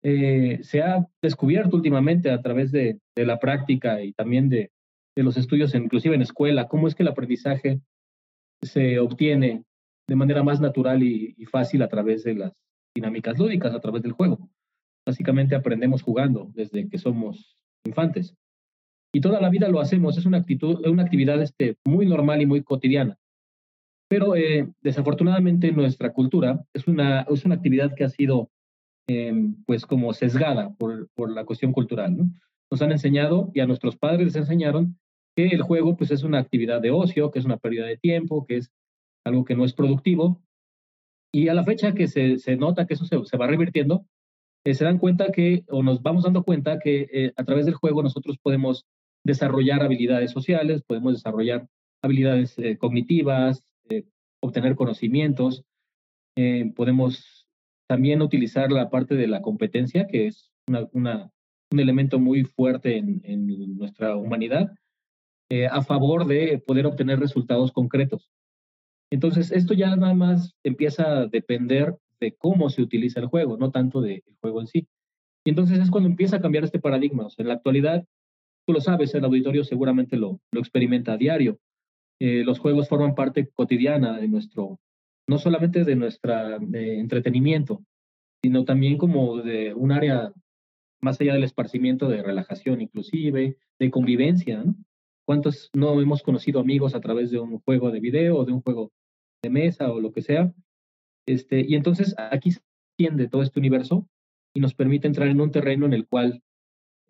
eh, 0.03 0.59
se 0.63 0.81
ha 0.81 1.07
descubierto 1.21 1.77
últimamente 1.77 2.29
a 2.29 2.41
través 2.41 2.71
de, 2.71 2.99
la 3.15 3.39
práctica 3.39 4.01
y 4.03 4.13
también 4.13 4.49
de, 4.49 4.71
los 5.15 5.37
estudios, 5.37 5.73
inclusive 5.75 6.15
en 6.15 6.21
escuela, 6.21 6.67
cómo 6.67 6.87
es 6.87 6.95
que 6.95 7.03
el 7.03 7.09
aprendizaje 7.09 7.79
se 8.61 8.99
obtiene 8.99 9.63
de 10.07 10.15
manera 10.15 10.43
más 10.43 10.59
natural 10.59 11.03
y, 11.03 11.35
y 11.37 11.45
fácil 11.45 11.81
a 11.81 11.87
través 11.87 12.23
de 12.23 12.35
las 12.35 12.53
dinámicas 12.95 13.37
lúdicas, 13.37 13.73
a 13.73 13.79
través 13.79 14.01
del 14.01 14.11
juego. 14.11 14.49
Básicamente 15.05 15.55
aprendemos 15.55 16.01
jugando 16.01 16.51
desde 16.53 16.89
que 16.89 16.97
somos 16.97 17.57
infantes. 17.85 18.35
Y 19.13 19.21
toda 19.21 19.39
la 19.39 19.49
vida 19.49 19.69
lo 19.69 19.79
hacemos, 19.79 20.17
es 20.17 20.25
una, 20.25 20.39
actitud, 20.39 20.85
una 20.87 21.03
actividad 21.03 21.41
este, 21.41 21.77
muy 21.85 22.07
normal 22.07 22.41
y 22.41 22.45
muy 22.45 22.63
cotidiana. 22.63 23.17
Pero 24.09 24.35
eh, 24.35 24.67
desafortunadamente 24.81 25.71
nuestra 25.71 26.11
cultura 26.11 26.63
es 26.73 26.87
una, 26.87 27.21
es 27.21 27.45
una 27.45 27.55
actividad 27.55 27.93
que 27.95 28.03
ha 28.03 28.09
sido 28.09 28.49
eh, 29.07 29.33
pues 29.65 29.85
como 29.85 30.13
sesgada 30.13 30.73
por, 30.75 31.09
por 31.15 31.31
la 31.31 31.45
cuestión 31.45 31.71
cultural. 31.71 32.17
¿no? 32.17 32.29
Nos 32.71 32.81
han 32.81 32.91
enseñado 32.91 33.51
y 33.53 33.59
a 33.59 33.67
nuestros 33.67 33.97
padres 33.97 34.25
les 34.25 34.35
enseñaron 34.35 34.97
que 35.35 35.47
el 35.47 35.61
juego 35.61 35.97
pues 35.97 36.11
es 36.11 36.23
una 36.23 36.39
actividad 36.39 36.81
de 36.81 36.91
ocio, 36.91 37.31
que 37.31 37.39
es 37.39 37.45
una 37.45 37.57
pérdida 37.57 37.85
de 37.85 37.97
tiempo, 37.97 38.45
que 38.45 38.57
es 38.57 38.71
algo 39.25 39.45
que 39.45 39.55
no 39.55 39.65
es 39.65 39.73
productivo. 39.73 40.41
Y 41.33 41.47
a 41.47 41.53
la 41.53 41.63
fecha 41.63 41.93
que 41.93 42.07
se, 42.07 42.37
se 42.37 42.55
nota 42.55 42.85
que 42.85 42.93
eso 42.93 43.05
se, 43.05 43.23
se 43.25 43.37
va 43.37 43.47
revirtiendo, 43.47 44.05
eh, 44.65 44.73
se 44.75 44.85
dan 44.85 44.97
cuenta 44.97 45.31
que, 45.31 45.65
o 45.67 45.83
nos 45.83 46.01
vamos 46.01 46.23
dando 46.23 46.43
cuenta 46.43 46.79
que 46.79 47.07
eh, 47.11 47.33
a 47.35 47.43
través 47.43 47.65
del 47.65 47.75
juego 47.75 48.01
nosotros 48.01 48.37
podemos 48.41 48.85
desarrollar 49.23 49.83
habilidades 49.83 50.31
sociales, 50.31 50.83
podemos 50.83 51.13
desarrollar 51.13 51.67
habilidades 52.01 52.57
eh, 52.59 52.77
cognitivas, 52.77 53.63
obtener 54.41 54.75
conocimientos, 54.75 55.63
podemos 56.75 57.42
también 57.87 58.21
utilizar 58.21 58.71
la 58.71 58.89
parte 58.89 59.15
de 59.15 59.27
la 59.27 59.41
competencia, 59.41 60.07
que 60.07 60.27
es 60.27 60.51
un 60.67 61.29
elemento 61.71 62.19
muy 62.19 62.43
fuerte 62.43 62.97
en, 62.97 63.77
nuestra 63.77 64.15
humanidad, 64.15 64.71
eh, 65.49 65.67
a 65.67 65.81
favor 65.81 66.25
de 66.25 66.61
poder 66.65 66.85
obtener 66.85 67.19
resultados 67.19 67.71
concretos. 67.71 68.29
Entonces, 69.11 69.51
esto 69.51 69.73
ya 69.73 69.95
nada 69.95 70.13
más 70.13 70.55
empieza 70.63 71.19
a 71.19 71.27
depender 71.27 71.95
de 72.19 72.35
cómo 72.35 72.69
se 72.69 72.81
utiliza 72.81 73.19
el 73.19 73.27
juego, 73.27 73.57
no 73.57 73.69
tanto 73.69 74.01
del 74.01 74.23
juego 74.41 74.61
en 74.61 74.67
sí. 74.67 74.87
Y 75.45 75.49
entonces 75.49 75.79
es 75.79 75.91
cuando 75.91 76.09
empieza 76.09 76.37
a 76.37 76.41
cambiar 76.41 76.63
este 76.63 76.79
paradigma. 76.79 77.25
O 77.25 77.29
en 77.37 77.47
la 77.47 77.55
actualidad, 77.55 78.05
tú 78.65 78.73
lo 78.73 78.81
sabes, 78.81 79.13
el 79.13 79.25
auditorio 79.25 79.63
seguramente 79.63 80.17
lo, 80.17 80.39
lo 80.51 80.59
experimenta 80.59 81.13
a 81.13 81.17
diario. 81.17 81.59
Eh, 82.19 82.43
los 82.45 82.59
juegos 82.59 82.87
forman 82.87 83.15
parte 83.15 83.49
cotidiana 83.53 84.17
de 84.17 84.27
nuestro, 84.27 84.79
no 85.27 85.38
solamente 85.38 85.83
de 85.83 85.95
nuestra 85.95 86.59
de 86.59 86.99
entretenimiento, 86.99 87.83
sino 88.43 88.65
también 88.65 88.97
como 88.97 89.38
de 89.38 89.73
un 89.73 89.91
área 89.91 90.33
más 91.01 91.19
allá 91.19 91.33
del 91.33 91.43
esparcimiento, 91.43 92.07
de 92.07 92.23
relajación 92.23 92.81
inclusive, 92.81 93.57
de 93.79 93.91
convivencia. 93.91 94.63
¿no? 94.63 94.75
¿Cuántos 95.25 95.69
no 95.73 96.01
hemos 96.01 96.23
conocido 96.23 96.59
amigos 96.59 96.95
a 96.95 97.01
través 97.01 97.31
de 97.31 97.39
un 97.39 97.59
juego 97.59 97.91
de 97.91 97.99
video 97.99 98.38
o 98.38 98.45
de 98.45 98.53
un 98.53 98.62
juego 98.62 98.91
de 99.41 99.49
mesa 99.49 99.91
o 99.91 99.99
lo 99.99 100.12
que 100.12 100.21
sea? 100.21 100.53
Este, 101.25 101.65
y 101.65 101.75
entonces 101.75 102.15
aquí 102.17 102.51
se 102.51 102.62
extiende 102.91 103.29
todo 103.29 103.43
este 103.43 103.59
universo 103.59 104.07
y 104.53 104.59
nos 104.59 104.73
permite 104.73 105.07
entrar 105.07 105.29
en 105.29 105.39
un 105.39 105.51
terreno 105.51 105.86
en 105.86 105.93
el 105.93 106.07
cual 106.07 106.43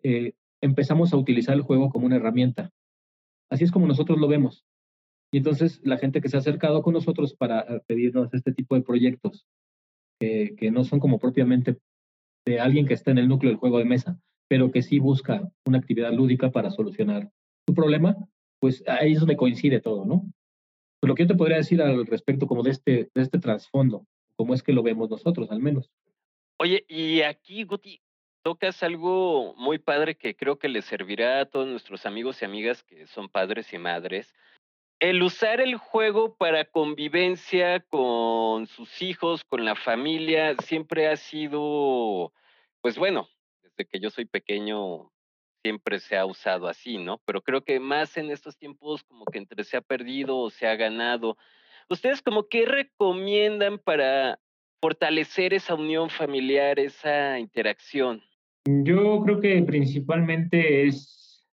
eh, 0.02 0.34
empezamos 0.60 1.12
a 1.12 1.16
utilizar 1.16 1.54
el 1.54 1.62
juego 1.62 1.90
como 1.90 2.06
una 2.06 2.16
herramienta. 2.16 2.70
Así 3.50 3.64
es 3.64 3.70
como 3.70 3.86
nosotros 3.86 4.18
lo 4.18 4.28
vemos. 4.28 4.64
Y 5.34 5.38
entonces 5.38 5.80
la 5.82 5.98
gente 5.98 6.20
que 6.20 6.28
se 6.28 6.36
ha 6.36 6.38
acercado 6.38 6.80
con 6.80 6.94
nosotros 6.94 7.34
para 7.34 7.62
eh, 7.62 7.80
pedirnos 7.88 8.32
este 8.32 8.52
tipo 8.52 8.76
de 8.76 8.82
proyectos, 8.82 9.44
que, 10.20 10.70
no 10.70 10.84
son 10.84 11.00
como 11.00 11.18
propiamente 11.18 11.76
de 12.46 12.60
alguien 12.60 12.86
que 12.86 12.94
está 12.94 13.10
en 13.10 13.18
el 13.18 13.26
núcleo 13.26 13.50
del 13.50 13.58
juego 13.58 13.78
de 13.78 13.84
mesa, 13.84 14.16
pero 14.48 14.70
que 14.70 14.80
sí 14.80 15.00
busca 15.00 15.50
una 15.66 15.78
actividad 15.78 16.12
lúdica 16.12 16.52
para 16.52 16.70
solucionar 16.70 17.32
su 17.66 17.74
problema, 17.74 18.16
pues 18.60 18.84
ahí 18.86 19.14
es 19.14 19.18
donde 19.18 19.36
coincide 19.36 19.80
todo, 19.80 20.04
¿no? 20.04 20.24
Pero 21.00 21.10
lo 21.10 21.14
que 21.16 21.26
te 21.26 21.34
podría 21.34 21.56
decir 21.56 21.82
al 21.82 22.06
respecto 22.06 22.46
como 22.46 22.62
de 22.62 22.70
este, 22.70 23.10
de 23.12 23.22
este 23.22 23.40
trasfondo, 23.40 24.06
cómo 24.36 24.54
es 24.54 24.62
que 24.62 24.72
lo 24.72 24.84
vemos 24.84 25.10
nosotros 25.10 25.50
al 25.50 25.58
menos. 25.58 25.90
Oye, 26.60 26.84
y 26.86 27.22
aquí, 27.22 27.64
Guti, 27.64 28.00
tocas 28.44 28.84
algo 28.84 29.52
muy 29.56 29.78
padre 29.78 30.14
que 30.14 30.36
creo 30.36 30.60
que 30.60 30.68
le 30.68 30.80
servirá 30.82 31.40
a 31.40 31.46
todos 31.46 31.66
nuestros 31.66 32.06
amigos 32.06 32.40
y 32.40 32.44
amigas 32.44 32.84
que 32.84 33.08
son 33.08 33.28
padres 33.28 33.72
y 33.72 33.78
madres. 33.78 34.32
El 35.00 35.22
usar 35.22 35.60
el 35.60 35.76
juego 35.76 36.36
para 36.36 36.64
convivencia 36.64 37.80
con 37.80 38.66
sus 38.66 39.02
hijos, 39.02 39.44
con 39.44 39.64
la 39.64 39.74
familia, 39.74 40.56
siempre 40.62 41.08
ha 41.08 41.16
sido, 41.16 42.32
pues 42.80 42.96
bueno, 42.96 43.28
desde 43.62 43.86
que 43.86 44.00
yo 44.00 44.10
soy 44.10 44.24
pequeño 44.24 45.10
siempre 45.62 45.98
se 45.98 46.16
ha 46.16 46.26
usado 46.26 46.68
así, 46.68 46.98
¿no? 46.98 47.20
Pero 47.24 47.42
creo 47.42 47.64
que 47.64 47.80
más 47.80 48.16
en 48.16 48.30
estos 48.30 48.56
tiempos 48.56 49.02
como 49.04 49.24
que 49.24 49.38
entre 49.38 49.64
se 49.64 49.76
ha 49.76 49.80
perdido 49.80 50.38
o 50.38 50.50
se 50.50 50.66
ha 50.66 50.76
ganado. 50.76 51.36
¿Ustedes 51.88 52.22
como 52.22 52.48
qué 52.48 52.66
recomiendan 52.66 53.78
para 53.78 54.38
fortalecer 54.80 55.54
esa 55.54 55.74
unión 55.74 56.10
familiar, 56.10 56.78
esa 56.78 57.38
interacción? 57.38 58.22
Yo 58.66 59.22
creo 59.24 59.40
que 59.40 59.62
principalmente 59.62 60.86
es 60.86 61.46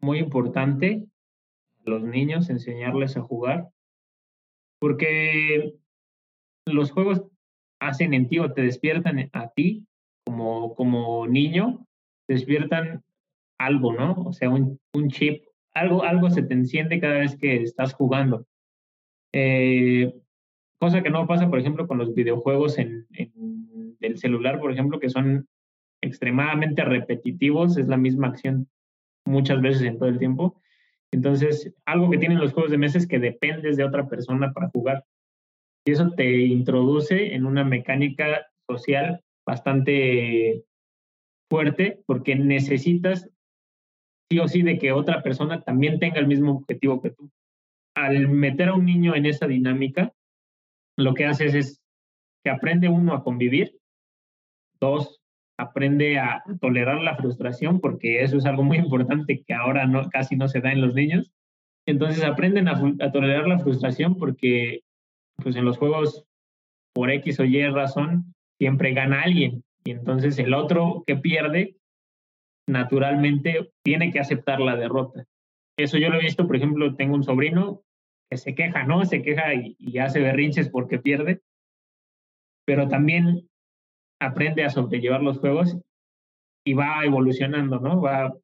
muy 0.00 0.18
importante 0.18 1.06
los 1.86 2.02
niños 2.02 2.50
enseñarles 2.50 3.16
a 3.16 3.22
jugar, 3.22 3.68
porque 4.80 5.74
los 6.66 6.90
juegos 6.90 7.22
hacen 7.80 8.14
en 8.14 8.28
ti 8.28 8.38
o 8.38 8.52
te 8.52 8.62
despiertan 8.62 9.30
a 9.32 9.48
ti 9.50 9.86
como, 10.26 10.74
como 10.74 11.26
niño, 11.26 11.86
despiertan 12.28 13.02
algo, 13.58 13.92
¿no? 13.92 14.14
O 14.24 14.32
sea, 14.32 14.50
un, 14.50 14.78
un 14.92 15.08
chip, 15.08 15.44
algo, 15.74 16.02
algo 16.02 16.30
se 16.30 16.42
te 16.42 16.54
enciende 16.54 17.00
cada 17.00 17.20
vez 17.20 17.36
que 17.36 17.62
estás 17.62 17.94
jugando. 17.94 18.46
Eh, 19.32 20.14
cosa 20.80 21.02
que 21.02 21.10
no 21.10 21.26
pasa, 21.26 21.48
por 21.48 21.58
ejemplo, 21.58 21.86
con 21.86 21.98
los 21.98 22.14
videojuegos 22.14 22.78
en, 22.78 23.06
en 23.12 23.96
el 24.00 24.18
celular, 24.18 24.58
por 24.58 24.72
ejemplo, 24.72 24.98
que 24.98 25.10
son 25.10 25.48
extremadamente 26.02 26.84
repetitivos, 26.84 27.76
es 27.76 27.86
la 27.88 27.96
misma 27.96 28.28
acción 28.28 28.68
muchas 29.24 29.60
veces 29.60 29.82
en 29.82 29.98
todo 29.98 30.08
el 30.08 30.18
tiempo. 30.18 30.60
Entonces, 31.12 31.72
algo 31.84 32.10
que 32.10 32.18
tienen 32.18 32.38
los 32.38 32.52
juegos 32.52 32.70
de 32.70 32.78
mesa 32.78 32.98
es 32.98 33.06
que 33.06 33.18
dependes 33.18 33.76
de 33.76 33.84
otra 33.84 34.08
persona 34.08 34.52
para 34.52 34.68
jugar. 34.70 35.04
Y 35.86 35.92
eso 35.92 36.10
te 36.10 36.40
introduce 36.42 37.34
en 37.34 37.46
una 37.46 37.64
mecánica 37.64 38.46
social 38.68 39.22
bastante 39.46 40.64
fuerte 41.48 42.02
porque 42.06 42.34
necesitas 42.34 43.30
sí 44.30 44.38
o 44.40 44.48
sí 44.48 44.62
de 44.62 44.78
que 44.78 44.92
otra 44.92 45.22
persona 45.22 45.62
también 45.62 46.00
tenga 46.00 46.18
el 46.18 46.26
mismo 46.26 46.52
objetivo 46.52 47.00
que 47.00 47.10
tú. 47.10 47.30
Al 47.94 48.28
meter 48.28 48.68
a 48.68 48.74
un 48.74 48.84
niño 48.84 49.14
en 49.14 49.26
esa 49.26 49.46
dinámica, 49.46 50.12
lo 50.98 51.14
que 51.14 51.26
haces 51.26 51.54
es 51.54 51.82
que 52.42 52.50
aprende 52.50 52.88
uno 52.88 53.14
a 53.14 53.22
convivir, 53.22 53.78
dos, 54.80 55.20
aprende 55.58 56.18
a 56.18 56.42
tolerar 56.60 57.00
la 57.00 57.16
frustración, 57.16 57.80
porque 57.80 58.22
eso 58.22 58.36
es 58.36 58.46
algo 58.46 58.62
muy 58.62 58.78
importante 58.78 59.42
que 59.46 59.54
ahora 59.54 59.86
no, 59.86 60.08
casi 60.10 60.36
no 60.36 60.48
se 60.48 60.60
da 60.60 60.72
en 60.72 60.82
los 60.82 60.94
niños. 60.94 61.32
Entonces 61.86 62.24
aprenden 62.24 62.68
a, 62.68 63.12
tolerar 63.12 63.46
la 63.46 63.58
frustración 63.58 64.16
porque 64.16 64.80
pues 65.36 65.56
en 65.56 65.64
los 65.64 65.78
juegos, 65.78 66.24
por 66.94 67.10
X 67.10 67.40
o 67.40 67.44
Y 67.44 67.66
razón, 67.68 68.34
siempre 68.58 68.92
gana 68.92 69.22
alguien. 69.22 69.62
Y 69.84 69.92
entonces 69.92 70.38
el 70.38 70.54
otro 70.54 71.04
que 71.06 71.16
pierde, 71.16 71.76
naturalmente 72.68 73.70
tiene 73.84 74.10
que 74.10 74.18
aceptar 74.18 74.60
la 74.60 74.76
derrota. 74.76 75.24
Eso 75.78 75.98
yo 75.98 76.08
lo 76.08 76.16
he 76.16 76.24
visto, 76.24 76.46
por 76.46 76.56
ejemplo, 76.56 76.96
tengo 76.96 77.14
un 77.14 77.22
sobrino 77.22 77.82
que 78.30 78.38
se 78.38 78.54
queja, 78.54 78.84
¿no? 78.84 79.04
Se 79.04 79.22
queja 79.22 79.54
y 79.54 79.98
hace 79.98 80.20
berrinches 80.20 80.68
porque 80.68 80.98
pierde, 80.98 81.42
pero 82.64 82.88
también 82.88 83.48
aprende 84.20 84.64
a 84.64 84.70
sobrellevar 84.70 85.22
los 85.22 85.38
juegos 85.38 85.76
y 86.64 86.74
va 86.74 87.04
evolucionando, 87.04 87.80
¿no? 87.80 88.00
Va 88.00 88.34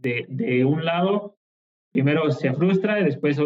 de, 0.00 0.26
de 0.28 0.64
un 0.64 0.84
lado, 0.84 1.36
primero 1.92 2.30
se 2.30 2.52
frustra 2.52 3.00
y 3.00 3.04
después 3.04 3.38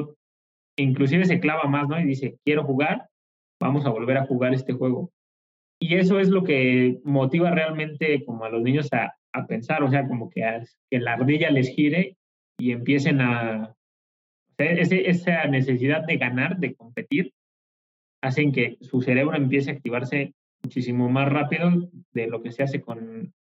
inclusive 0.76 1.24
se 1.24 1.40
clava 1.40 1.64
más, 1.64 1.88
¿no? 1.88 2.00
Y 2.00 2.04
dice, 2.04 2.38
quiero 2.44 2.64
jugar, 2.64 3.08
vamos 3.60 3.86
a 3.86 3.90
volver 3.90 4.18
a 4.18 4.26
jugar 4.26 4.54
este 4.54 4.72
juego. 4.72 5.12
Y 5.80 5.96
eso 5.96 6.18
es 6.18 6.28
lo 6.28 6.44
que 6.44 7.00
motiva 7.04 7.50
realmente 7.50 8.24
como 8.24 8.44
a 8.44 8.50
los 8.50 8.62
niños 8.62 8.88
a, 8.92 9.14
a 9.32 9.46
pensar, 9.46 9.82
o 9.82 9.90
sea, 9.90 10.06
como 10.06 10.30
que, 10.30 10.44
a, 10.44 10.64
que 10.90 10.98
la 10.98 11.14
ardilla 11.14 11.50
les 11.50 11.68
gire 11.68 12.16
y 12.58 12.72
empiecen 12.72 13.20
a... 13.20 13.74
Ese, 14.56 15.10
esa 15.10 15.46
necesidad 15.46 16.06
de 16.06 16.16
ganar, 16.16 16.58
de 16.58 16.74
competir, 16.74 17.32
hacen 18.22 18.52
que 18.52 18.78
su 18.80 19.02
cerebro 19.02 19.36
empiece 19.36 19.70
a 19.70 19.74
activarse 19.74 20.32
muchísimo 20.64 21.08
más 21.08 21.28
rápido 21.28 21.70
de 22.12 22.26
lo 22.26 22.42
que 22.42 22.50
se 22.50 22.62
hace 22.62 22.80
con, 22.80 23.32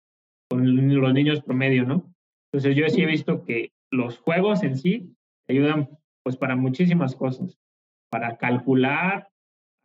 con 0.51 0.95
los 0.95 1.15
niños 1.15 1.43
promedio, 1.43 1.85
¿no? 1.85 2.13
Entonces 2.53 2.77
yo 2.77 2.89
sí 2.89 3.03
he 3.03 3.07
visto 3.07 3.45
que 3.45 3.73
los 3.91 4.19
juegos 4.19 4.63
en 4.63 4.77
sí 4.77 5.15
ayudan 5.49 5.89
pues 6.23 6.37
para 6.37 6.57
muchísimas 6.57 7.15
cosas, 7.15 7.59
para 8.11 8.37
calcular, 8.37 9.29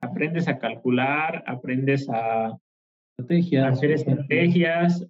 aprendes 0.01 0.47
a 0.47 0.59
calcular, 0.59 1.43
aprendes 1.47 2.09
a, 2.09 2.57
hacer 3.17 3.91
estrategias. 3.91 5.07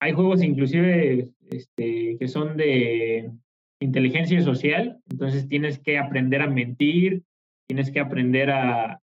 Hay 0.00 0.12
juegos 0.12 0.42
inclusive 0.42 1.28
este, 1.50 2.16
que 2.18 2.28
son 2.28 2.56
de 2.56 3.32
inteligencia 3.80 4.40
social, 4.42 5.00
entonces 5.10 5.48
tienes 5.48 5.78
que 5.78 5.98
aprender 5.98 6.42
a 6.42 6.48
mentir, 6.48 7.24
tienes 7.66 7.90
que 7.90 8.00
aprender 8.00 8.50
a, 8.50 9.00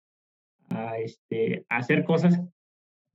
a, 0.69 0.97
este, 0.99 1.65
hacer 1.69 2.05
cosas. 2.05 2.41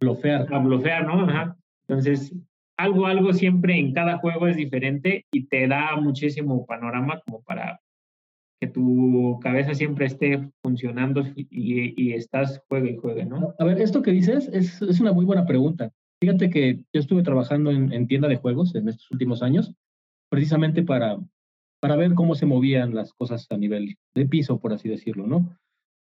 Blofear. 0.00 0.52
A 0.52 0.58
blofear, 0.58 1.06
¿no? 1.06 1.24
Ajá. 1.24 1.56
Entonces, 1.86 2.34
algo, 2.76 3.06
algo 3.06 3.32
siempre 3.32 3.78
en 3.78 3.92
cada 3.92 4.18
juego 4.18 4.46
es 4.46 4.56
diferente 4.56 5.26
y 5.32 5.46
te 5.46 5.68
da 5.68 5.96
muchísimo 5.96 6.64
panorama 6.66 7.20
como 7.26 7.42
para 7.42 7.80
que 8.60 8.68
tu 8.68 9.38
cabeza 9.42 9.74
siempre 9.74 10.06
esté 10.06 10.50
funcionando 10.62 11.24
y, 11.36 12.12
estás 12.12 12.62
juegue 12.68 12.92
y 12.92 12.96
juegue, 12.96 13.24
¿no? 13.24 13.54
A 13.58 13.64
ver, 13.64 13.80
esto 13.80 14.02
que 14.02 14.10
dices 14.10 14.48
es, 14.52 14.82
es 14.82 15.00
una 15.00 15.12
muy 15.12 15.24
buena 15.24 15.46
pregunta. 15.46 15.90
Fíjate 16.22 16.50
que 16.50 16.76
yo 16.92 17.00
estuve 17.00 17.22
trabajando 17.22 17.70
en, 17.70 17.92
en, 17.92 18.06
tienda 18.06 18.28
de 18.28 18.36
juegos 18.36 18.74
en 18.74 18.88
estos 18.88 19.10
últimos 19.10 19.42
años, 19.42 19.74
precisamente 20.30 20.82
para, 20.82 21.18
para 21.80 21.96
ver 21.96 22.14
cómo 22.14 22.34
se 22.34 22.44
movían 22.44 22.94
las 22.94 23.14
cosas 23.14 23.46
a 23.50 23.56
nivel 23.56 23.96
de 24.14 24.26
piso, 24.26 24.60
por 24.60 24.74
así 24.74 24.88
decirlo, 24.88 25.26
¿no? 25.26 25.56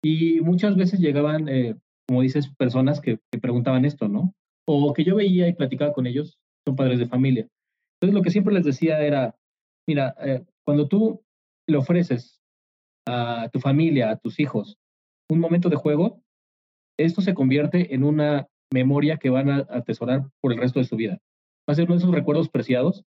Y 0.03 0.41
muchas 0.41 0.77
veces 0.77 0.99
llegaban, 0.99 1.49
eh, 1.49 1.77
como 2.11 2.23
dices, 2.23 2.53
personas 2.57 3.01
que, 3.01 3.21
que, 3.31 3.39
preguntaban 3.39 3.85
esto, 3.85 4.09
¿no? 4.09 4.35
O 4.67 4.93
que 4.93 5.05
yo 5.05 5.15
veía 5.15 5.47
y 5.47 5.53
platicaba 5.53 5.93
con 5.93 6.09
ellos, 6.09 6.41
son 6.67 6.75
padres 6.75 6.99
de 6.99 7.07
familia. 7.07 7.47
Entonces 7.95 8.15
lo 8.17 8.23
que 8.23 8.33
siempre 8.33 8.53
les 8.53 8.65
decía 8.65 9.01
era, 9.01 9.37
mira, 9.87 10.17
eh, 10.19 10.45
cuando 10.67 10.89
tú 10.89 11.23
le 11.69 11.77
ofreces 11.77 12.41
a 13.07 13.49
tu 13.53 13.61
familia, 13.61 14.11
a 14.11 14.17
tus 14.17 14.41
hijos, 14.41 14.77
un 15.31 15.39
momento 15.39 15.69
de 15.69 15.77
juego, 15.77 16.21
esto 16.99 17.21
se 17.21 17.33
convierte 17.33 17.95
en 17.95 18.03
una 18.03 18.49
memoria 18.73 19.17
que 19.17 19.31
van 19.31 19.49
a 19.49 19.67
atesorar 19.71 20.29
por 20.41 20.53
el 20.53 20.59
resto 20.59 20.81
de 20.81 20.87
su 20.87 20.97
vida. 20.97 21.21
Va 21.69 21.75
a 21.75 21.75
ser 21.77 21.85
uno 21.85 21.95
de 21.95 21.99
esos 21.99 22.13
recuerdos 22.13 22.49
preciados 22.49 23.05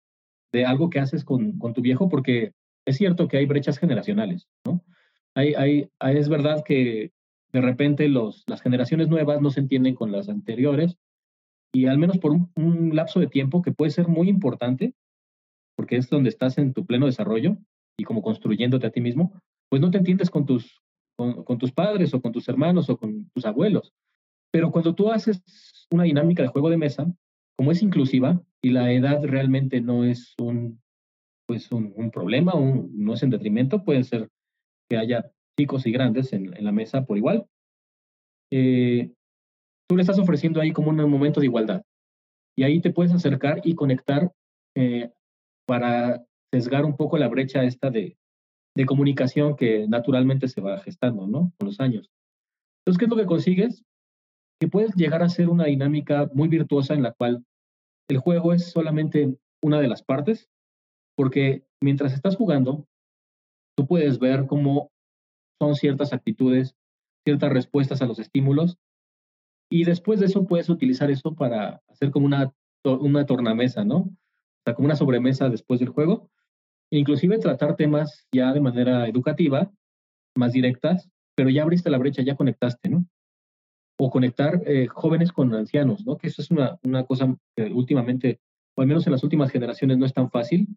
de 0.51 0.65
algo 0.65 0.89
que 0.89 0.99
haces 0.99 1.23
con, 1.23 1.57
con 1.57 1.73
tu 1.73 1.81
viejo, 1.81 2.09
porque 2.09 2.51
es 2.85 2.97
cierto 2.97 3.29
que 3.29 3.37
hay 3.37 3.45
brechas 3.45 3.77
generacionales, 3.77 4.49
¿no? 4.65 4.83
Hay, 5.35 5.53
hay, 5.53 6.17
es 6.17 6.27
verdad 6.27 6.65
que 6.65 7.13
de 7.51 7.61
repente 7.61 8.07
los, 8.07 8.43
las 8.47 8.61
generaciones 8.61 9.07
nuevas 9.07 9.41
no 9.41 9.49
se 9.49 9.59
entienden 9.59 9.95
con 9.95 10.11
las 10.11 10.29
anteriores 10.29 10.97
y 11.73 11.85
al 11.85 11.97
menos 11.97 12.17
por 12.17 12.31
un, 12.31 12.51
un 12.55 12.95
lapso 12.95 13.19
de 13.19 13.27
tiempo 13.27 13.61
que 13.61 13.71
puede 13.71 13.91
ser 13.91 14.07
muy 14.07 14.29
importante, 14.29 14.93
porque 15.75 15.97
es 15.97 16.09
donde 16.09 16.29
estás 16.29 16.57
en 16.57 16.73
tu 16.73 16.85
pleno 16.85 17.05
desarrollo 17.05 17.57
y 17.97 18.03
como 18.03 18.21
construyéndote 18.21 18.87
a 18.87 18.91
ti 18.91 19.01
mismo, 19.01 19.33
pues 19.69 19.81
no 19.81 19.91
te 19.91 19.97
entiendes 19.97 20.29
con 20.29 20.45
tus, 20.45 20.81
con, 21.15 21.57
tus 21.57 21.71
padres 21.71 22.13
o 22.13 22.21
con 22.21 22.31
tus 22.31 22.47
hermanos 22.47 22.89
o 22.89 22.97
con 22.97 23.29
tus 23.31 23.45
abuelos. 23.45 23.93
Pero 24.51 24.71
cuando 24.71 24.95
tú 24.95 25.11
haces 25.11 25.43
una 25.91 26.03
dinámica 26.03 26.41
de 26.41 26.49
juego 26.49 26.69
de 26.69 26.77
mesa, 26.77 27.11
como 27.57 27.71
es 27.71 27.83
inclusiva 27.83 28.41
y 28.61 28.69
la 28.69 28.91
edad 28.91 29.21
realmente 29.23 29.81
no 29.81 30.05
es 30.05 30.33
un, 30.39 30.81
pues 31.45 31.71
un, 31.71 32.09
problema, 32.11 32.55
un, 32.55 32.91
no 32.93 33.13
es 33.13 33.23
en 33.23 33.29
detrimento, 33.29 33.83
puede 33.83 34.03
ser 34.03 34.29
que 34.89 34.97
haya 34.97 35.29
chicos 35.59 35.85
y 35.85 35.91
grandes 35.91 36.31
en, 36.31 36.51
la 36.63 36.71
mesa 36.71 37.03
por 37.05 37.17
igual, 37.17 37.45
eh, 38.49 39.11
tú 39.89 39.97
le 39.97 40.03
estás 40.03 40.17
ofreciendo 40.17 40.61
ahí 40.61 40.71
como 40.71 40.89
un 40.89 41.09
momento 41.09 41.41
de 41.41 41.47
igualdad. 41.47 41.81
Y 42.57 42.63
ahí 42.63 42.79
te 42.79 42.91
puedes 42.91 43.13
acercar 43.13 43.59
y 43.65 43.75
conectar 43.75 44.31
eh, 44.77 45.11
para 45.67 46.23
sesgar 46.53 46.85
un 46.85 46.95
poco 46.95 47.17
la 47.17 47.27
brecha 47.27 47.63
esta 47.65 47.89
de, 47.89 48.17
de 48.75 48.85
comunicación 48.85 49.57
que 49.57 49.85
naturalmente 49.89 50.47
se 50.47 50.61
va 50.61 50.79
gestando, 50.79 51.27
¿no? 51.27 51.51
Con 51.57 51.67
los 51.67 51.81
años. 51.81 52.09
Entonces, 52.81 52.97
¿qué 52.97 53.05
es 53.05 53.09
lo 53.09 53.17
que 53.17 53.25
consigues? 53.25 53.83
Que 54.61 54.69
puedes 54.69 54.95
llegar 54.95 55.21
a 55.23 55.29
ser 55.29 55.49
una 55.49 55.65
dinámica 55.65 56.29
muy 56.33 56.47
virtuosa 56.47 56.93
en 56.93 57.03
la 57.03 57.11
cual 57.11 57.43
el 58.09 58.17
juego 58.17 58.53
es 58.53 58.71
solamente 58.71 59.35
una 59.61 59.81
de 59.81 59.89
las 59.89 60.03
partes, 60.03 60.49
porque 61.17 61.65
mientras 61.81 62.13
estás 62.13 62.37
jugando, 62.37 62.87
tú 63.77 63.85
puedes 63.85 64.19
ver 64.19 64.47
cómo 64.47 64.91
son 65.59 65.75
ciertas 65.75 66.13
actitudes, 66.13 66.75
ciertas 67.25 67.51
respuestas 67.51 68.01
a 68.01 68.05
los 68.05 68.19
estímulos, 68.19 68.77
y 69.69 69.83
después 69.83 70.19
de 70.19 70.25
eso 70.25 70.45
puedes 70.47 70.69
utilizar 70.69 71.11
eso 71.11 71.35
para 71.35 71.81
hacer 71.87 72.09
como 72.09 72.25
una, 72.25 72.51
una 72.83 73.25
tornamesa, 73.25 73.83
¿no? 73.85 73.97
O 73.97 74.61
sea, 74.65 74.73
como 74.73 74.87
una 74.87 74.95
sobremesa 74.95 75.49
después 75.49 75.79
del 75.79 75.89
juego, 75.89 76.29
inclusive 76.91 77.37
tratar 77.37 77.75
temas 77.75 78.25
ya 78.31 78.51
de 78.51 78.61
manera 78.61 79.07
educativa, 79.07 79.71
más 80.35 80.53
directas, 80.53 81.09
pero 81.35 81.49
ya 81.49 81.61
abriste 81.61 81.89
la 81.89 81.99
brecha, 81.99 82.23
ya 82.23 82.35
conectaste, 82.35 82.89
¿no? 82.89 83.05
O 83.99 84.09
conectar 84.09 84.61
eh, 84.65 84.87
jóvenes 84.87 85.31
con 85.31 85.53
ancianos, 85.53 86.05
¿no? 86.05 86.17
Que 86.17 86.27
eso 86.27 86.41
es 86.41 86.49
una, 86.49 86.79
una 86.83 87.05
cosa 87.05 87.35
que 87.55 87.65
últimamente, 87.65 88.39
o 88.75 88.81
al 88.81 88.87
menos 88.87 89.05
en 89.05 89.13
las 89.13 89.23
últimas 89.23 89.51
generaciones, 89.51 89.97
no 89.97 90.05
es 90.05 90.13
tan 90.13 90.31
fácil, 90.31 90.67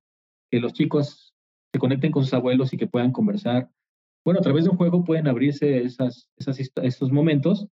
que 0.50 0.60
los 0.60 0.74
chicos 0.74 1.34
se 1.72 1.78
conecten 1.78 2.12
con 2.12 2.24
sus 2.24 2.34
abuelos 2.34 2.72
y 2.74 2.76
que 2.76 2.86
puedan 2.86 3.12
conversar. 3.12 3.70
Bueno, 4.24 4.40
a 4.40 4.42
través 4.42 4.64
de 4.64 4.70
un 4.70 4.76
juego 4.76 5.04
pueden 5.04 5.26
abrirse 5.26 5.82
esas, 5.82 6.28
esas, 6.36 6.58
esos 6.82 7.10
momentos 7.10 7.66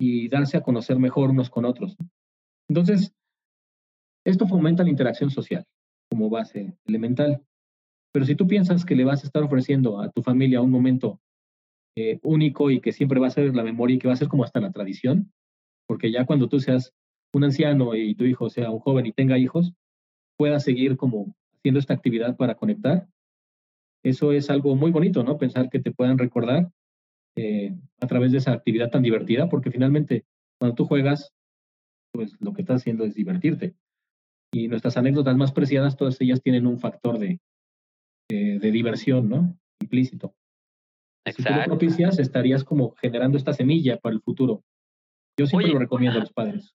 y 0.00 0.28
darse 0.28 0.56
a 0.56 0.62
conocer 0.62 0.98
mejor 0.98 1.30
unos 1.30 1.50
con 1.50 1.64
otros. 1.64 1.96
Entonces, 2.68 3.12
esto 4.24 4.46
fomenta 4.46 4.84
la 4.84 4.90
interacción 4.90 5.30
social 5.30 5.64
como 6.10 6.30
base 6.30 6.76
elemental. 6.84 7.42
Pero 8.12 8.24
si 8.24 8.34
tú 8.34 8.46
piensas 8.46 8.84
que 8.84 8.96
le 8.96 9.04
vas 9.04 9.22
a 9.22 9.26
estar 9.26 9.42
ofreciendo 9.42 10.00
a 10.00 10.10
tu 10.10 10.22
familia 10.22 10.60
un 10.60 10.70
momento 10.70 11.20
eh, 11.96 12.20
único 12.22 12.70
y 12.70 12.80
que 12.80 12.92
siempre 12.92 13.20
va 13.20 13.26
a 13.26 13.30
ser 13.30 13.54
la 13.54 13.62
memoria 13.62 13.96
y 13.96 13.98
que 13.98 14.08
va 14.08 14.14
a 14.14 14.18
ser 14.18 14.28
como 14.28 14.44
hasta 14.44 14.60
la 14.60 14.72
tradición, 14.72 15.32
porque 15.86 16.12
ya 16.12 16.26
cuando 16.26 16.48
tú 16.48 16.60
seas 16.60 16.94
un 17.32 17.44
anciano 17.44 17.94
y 17.94 18.14
tu 18.14 18.24
hijo 18.24 18.48
sea 18.48 18.70
un 18.70 18.78
joven 18.78 19.06
y 19.06 19.12
tenga 19.12 19.38
hijos, 19.38 19.72
pueda 20.36 20.60
seguir 20.60 20.96
como 20.96 21.34
haciendo 21.56 21.80
esta 21.80 21.94
actividad 21.94 22.36
para 22.36 22.54
conectar. 22.54 23.08
Eso 24.04 24.32
es 24.32 24.50
algo 24.50 24.76
muy 24.76 24.90
bonito, 24.90 25.22
¿no? 25.22 25.38
Pensar 25.38 25.70
que 25.70 25.80
te 25.80 25.92
puedan 25.92 26.18
recordar 26.18 26.70
eh, 27.36 27.74
a 28.00 28.06
través 28.06 28.32
de 28.32 28.38
esa 28.38 28.52
actividad 28.52 28.90
tan 28.90 29.02
divertida, 29.02 29.48
porque 29.48 29.70
finalmente 29.70 30.24
cuando 30.58 30.74
tú 30.74 30.84
juegas, 30.86 31.32
pues 32.12 32.36
lo 32.40 32.52
que 32.52 32.62
estás 32.62 32.82
haciendo 32.82 33.04
es 33.04 33.14
divertirte 33.14 33.74
y 34.52 34.68
nuestras 34.68 34.96
anécdotas 34.96 35.36
más 35.36 35.52
preciadas, 35.52 35.96
todas 35.96 36.20
ellas 36.20 36.42
tienen 36.42 36.66
un 36.66 36.78
factor 36.78 37.18
de, 37.18 37.40
de, 38.28 38.70
diversión, 38.70 39.28
¿no? 39.28 39.58
Implícito. 39.80 40.34
Si 41.26 41.42
tú 41.42 41.52
lo 41.52 41.64
propicias, 41.64 42.18
estarías 42.18 42.64
como 42.64 42.92
generando 42.92 43.36
esta 43.36 43.52
semilla 43.52 43.98
para 43.98 44.14
el 44.14 44.22
futuro. 44.22 44.64
Yo 45.38 45.46
siempre 45.46 45.70
lo 45.70 45.78
recomiendo 45.78 46.18
a 46.18 46.22
los 46.22 46.32
padres. 46.32 46.74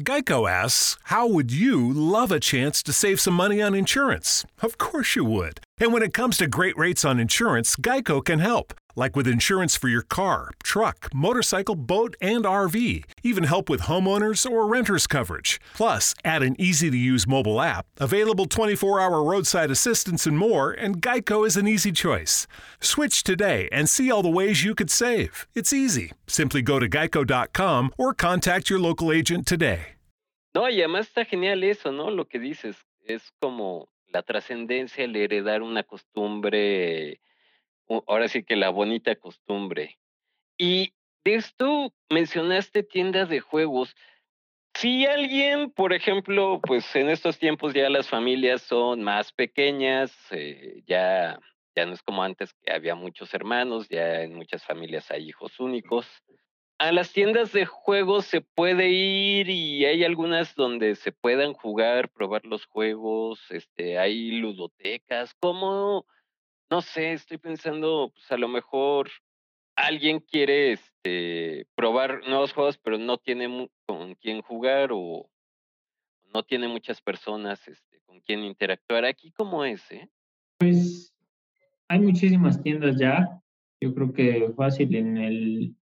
Geico 0.00 0.50
asks, 0.50 0.98
How 1.04 1.26
would 1.26 1.50
you 1.50 1.90
love 1.90 2.30
a 2.30 2.38
chance 2.38 2.82
to 2.82 2.92
save 2.92 3.18
some 3.18 3.32
money 3.32 3.62
on 3.62 3.74
insurance? 3.74 4.44
Of 4.60 4.76
course 4.76 5.16
you 5.16 5.24
would. 5.24 5.60
And 5.78 5.92
when 5.92 6.02
it 6.02 6.14
comes 6.14 6.38
to 6.38 6.46
great 6.46 6.76
rates 6.78 7.04
on 7.04 7.20
insurance, 7.20 7.76
Geico 7.76 8.24
can 8.24 8.38
help. 8.38 8.72
Like 8.98 9.14
with 9.14 9.26
insurance 9.26 9.76
for 9.76 9.88
your 9.88 10.00
car, 10.00 10.52
truck, 10.64 11.10
motorcycle, 11.14 11.74
boat, 11.74 12.16
and 12.18 12.46
RV. 12.46 13.04
Even 13.22 13.44
help 13.44 13.68
with 13.68 13.82
homeowners 13.82 14.50
or 14.50 14.66
renters 14.66 15.06
coverage. 15.06 15.60
Plus, 15.74 16.14
add 16.24 16.42
an 16.42 16.58
easy 16.58 16.90
to 16.90 16.96
use 16.96 17.26
mobile 17.26 17.60
app, 17.60 17.84
available 17.98 18.46
24 18.46 18.98
hour 18.98 19.22
roadside 19.22 19.70
assistance, 19.70 20.26
and 20.26 20.38
more, 20.38 20.70
and 20.70 21.02
Geico 21.02 21.46
is 21.46 21.58
an 21.58 21.68
easy 21.68 21.92
choice. 21.92 22.46
Switch 22.80 23.22
today 23.22 23.68
and 23.70 23.86
see 23.86 24.10
all 24.10 24.22
the 24.22 24.30
ways 24.30 24.64
you 24.64 24.74
could 24.74 24.90
save. 24.90 25.46
It's 25.54 25.74
easy. 25.74 26.12
Simply 26.26 26.62
go 26.62 26.78
to 26.78 26.88
geico.com 26.88 27.90
or 27.98 28.14
contact 28.14 28.70
your 28.70 28.78
local 28.78 29.12
agent 29.12 29.46
today. 29.46 29.88
No, 30.54 30.62
y 30.62 30.80
además 30.80 31.08
está 31.08 31.26
genial 31.26 31.62
eso, 31.64 31.92
¿no? 31.92 32.08
Lo 32.08 32.24
que 32.24 32.40
dices. 32.40 32.76
Es 33.06 33.30
como 33.42 33.90
la 34.16 34.22
trascendencia, 34.22 35.04
el 35.04 35.14
heredar 35.14 35.60
una 35.60 35.82
costumbre, 35.82 37.20
ahora 38.06 38.28
sí 38.28 38.42
que 38.44 38.56
la 38.56 38.70
bonita 38.70 39.14
costumbre. 39.16 39.98
Y 40.56 40.94
de 41.22 41.34
esto 41.34 41.92
mencionaste 42.08 42.82
tiendas 42.82 43.28
de 43.28 43.40
juegos. 43.40 43.94
si 44.74 45.06
alguien, 45.06 45.70
por 45.70 45.92
ejemplo, 45.92 46.60
pues 46.62 46.96
en 46.96 47.10
estos 47.10 47.38
tiempos 47.38 47.74
ya 47.74 47.90
las 47.90 48.08
familias 48.08 48.62
son 48.62 49.02
más 49.02 49.32
pequeñas, 49.32 50.14
eh, 50.30 50.82
ya, 50.86 51.38
ya 51.74 51.84
no 51.84 51.92
es 51.92 52.02
como 52.02 52.22
antes 52.22 52.54
que 52.62 52.72
había 52.72 52.94
muchos 52.94 53.34
hermanos, 53.34 53.88
ya 53.88 54.22
en 54.22 54.34
muchas 54.34 54.64
familias 54.64 55.10
hay 55.10 55.28
hijos 55.28 55.60
únicos. 55.60 56.06
A 56.78 56.92
las 56.92 57.12
tiendas 57.12 57.52
de 57.52 57.64
juegos 57.64 58.26
se 58.26 58.42
puede 58.42 58.90
ir 58.90 59.48
y 59.48 59.86
hay 59.86 60.04
algunas 60.04 60.54
donde 60.54 60.94
se 60.94 61.10
puedan 61.10 61.54
jugar, 61.54 62.10
probar 62.10 62.44
los 62.44 62.66
juegos, 62.66 63.40
este, 63.50 63.98
hay 63.98 64.32
ludotecas, 64.32 65.34
¿cómo? 65.40 66.06
No 66.70 66.82
sé, 66.82 67.12
estoy 67.12 67.38
pensando, 67.38 68.10
pues 68.14 68.30
a 68.30 68.36
lo 68.36 68.48
mejor 68.48 69.08
alguien 69.74 70.20
quiere 70.20 70.72
este, 70.72 71.66
probar 71.74 72.26
nuevos 72.26 72.52
juegos, 72.52 72.78
pero 72.78 72.98
no 72.98 73.18
tiene 73.18 73.70
con 73.86 74.14
quién 74.16 74.42
jugar 74.42 74.90
o 74.92 75.30
no 76.34 76.42
tiene 76.42 76.68
muchas 76.68 77.00
personas 77.00 77.66
este, 77.68 78.00
con 78.00 78.20
quien 78.20 78.40
interactuar. 78.40 79.04
Aquí, 79.04 79.30
¿cómo 79.30 79.64
es? 79.64 79.90
Eh? 79.92 80.08
Pues 80.58 81.14
hay 81.88 82.00
muchísimas 82.00 82.62
tiendas 82.62 82.98
ya. 82.98 83.40
Yo 83.80 83.94
creo 83.94 84.12
que 84.12 84.52
fácil 84.56 84.94
en 84.94 85.16
el, 85.18 85.76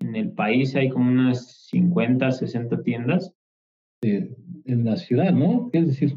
en 0.00 0.16
el 0.16 0.32
país 0.32 0.74
hay 0.76 0.88
como 0.88 1.10
unas 1.10 1.66
50, 1.68 2.30
60 2.30 2.82
tiendas. 2.82 3.32
en 4.02 4.84
la 4.84 4.96
ciudad, 4.96 5.32
¿no? 5.32 5.70
¿Qué 5.72 5.78
es 5.78 5.86
decir? 5.86 6.16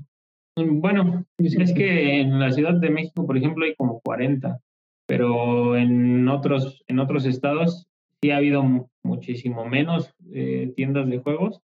Bueno, 0.56 1.26
es 1.38 1.74
que 1.74 2.20
en 2.20 2.40
la 2.40 2.52
Ciudad 2.52 2.74
de 2.74 2.90
México, 2.90 3.26
por 3.26 3.38
ejemplo, 3.38 3.64
hay 3.64 3.76
como 3.76 4.02
40 4.02 4.60
pero 5.08 5.78
en 5.78 6.28
otros, 6.28 6.84
en 6.88 7.00
otros 7.00 7.26
estados 7.26 7.88
sí 8.22 8.32
ha 8.32 8.38
habido 8.38 8.90
muchísimo 9.04 9.66
menos 9.66 10.14
eh, 10.34 10.74
tiendas 10.76 11.10
de 11.10 11.20
juegos, 11.20 11.62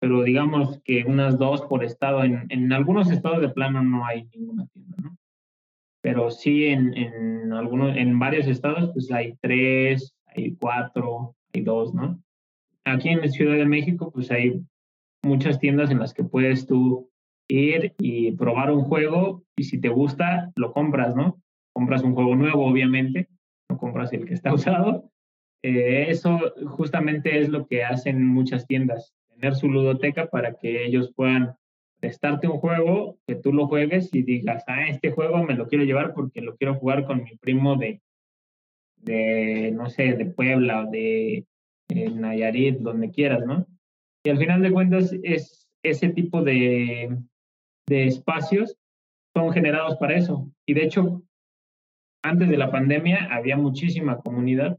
pero 0.00 0.22
digamos 0.22 0.80
que 0.82 1.04
unas 1.04 1.38
dos 1.38 1.60
por 1.62 1.84
estado. 1.84 2.24
En, 2.24 2.46
en, 2.48 2.72
algunos 2.72 3.10
estados 3.10 3.42
de 3.42 3.50
plano 3.50 3.82
no 3.82 4.06
hay 4.06 4.24
ninguna 4.34 4.66
tienda, 4.68 4.96
¿no? 5.02 5.16
Pero 6.02 6.30
sí 6.30 6.64
en, 6.64 6.96
en, 6.96 7.52
algunos, 7.52 7.94
en 7.94 8.18
varios 8.18 8.46
estados 8.46 8.90
pues 8.94 9.12
hay 9.12 9.36
tres, 9.42 10.14
hay 10.34 10.54
cuatro, 10.56 11.36
hay 11.52 11.62
dos, 11.62 11.94
¿no? 11.94 12.22
Aquí 12.84 13.08
en 13.10 13.30
Ciudad 13.30 13.56
de 13.56 13.66
México 13.66 14.10
pues 14.10 14.30
hay 14.30 14.62
muchas 15.22 15.58
tiendas 15.58 15.90
en 15.90 15.98
las 15.98 16.14
que 16.14 16.24
puedes 16.24 16.66
tú 16.66 17.10
ir 17.48 17.94
y 17.98 18.32
probar 18.32 18.70
un 18.70 18.82
juego 18.82 19.44
y 19.56 19.64
si 19.64 19.80
te 19.80 19.88
gusta 19.88 20.50
lo 20.56 20.72
compras, 20.72 21.14
¿no? 21.14 21.40
compras 21.72 22.02
un 22.02 22.14
juego 22.14 22.36
nuevo, 22.36 22.66
obviamente, 22.66 23.28
no 23.68 23.78
compras 23.78 24.12
el 24.12 24.26
que 24.26 24.34
está 24.34 24.52
usado. 24.54 25.10
Eh, 25.62 26.06
eso 26.08 26.38
justamente 26.68 27.38
es 27.38 27.48
lo 27.48 27.66
que 27.66 27.84
hacen 27.84 28.26
muchas 28.26 28.66
tiendas, 28.66 29.14
tener 29.28 29.54
su 29.54 29.68
ludoteca 29.68 30.26
para 30.26 30.54
que 30.54 30.84
ellos 30.86 31.12
puedan 31.14 31.54
prestarte 32.00 32.48
un 32.48 32.58
juego, 32.58 33.18
que 33.26 33.34
tú 33.34 33.52
lo 33.52 33.66
juegues 33.66 34.08
y 34.14 34.22
digas, 34.22 34.64
ah, 34.68 34.88
este 34.88 35.10
juego 35.10 35.42
me 35.44 35.54
lo 35.54 35.68
quiero 35.68 35.84
llevar 35.84 36.14
porque 36.14 36.40
lo 36.40 36.56
quiero 36.56 36.74
jugar 36.74 37.04
con 37.04 37.24
mi 37.24 37.36
primo 37.36 37.76
de, 37.76 38.00
de 39.02 39.72
no 39.72 39.88
sé, 39.88 40.14
de 40.14 40.26
Puebla 40.26 40.86
de 40.90 41.46
Nayarit, 41.88 42.78
donde 42.78 43.10
quieras, 43.10 43.44
¿no? 43.46 43.66
Y 44.24 44.30
al 44.30 44.38
final 44.38 44.62
de 44.62 44.72
cuentas 44.72 45.14
es 45.22 45.68
ese 45.82 46.10
tipo 46.10 46.42
de, 46.42 47.16
de 47.86 48.06
espacios 48.06 48.76
son 49.34 49.52
generados 49.52 49.96
para 49.96 50.16
eso. 50.16 50.50
Y 50.66 50.74
de 50.74 50.84
hecho, 50.84 51.22
antes 52.22 52.48
de 52.48 52.56
la 52.56 52.70
pandemia 52.70 53.28
había 53.30 53.56
muchísima 53.56 54.18
comunidad. 54.18 54.78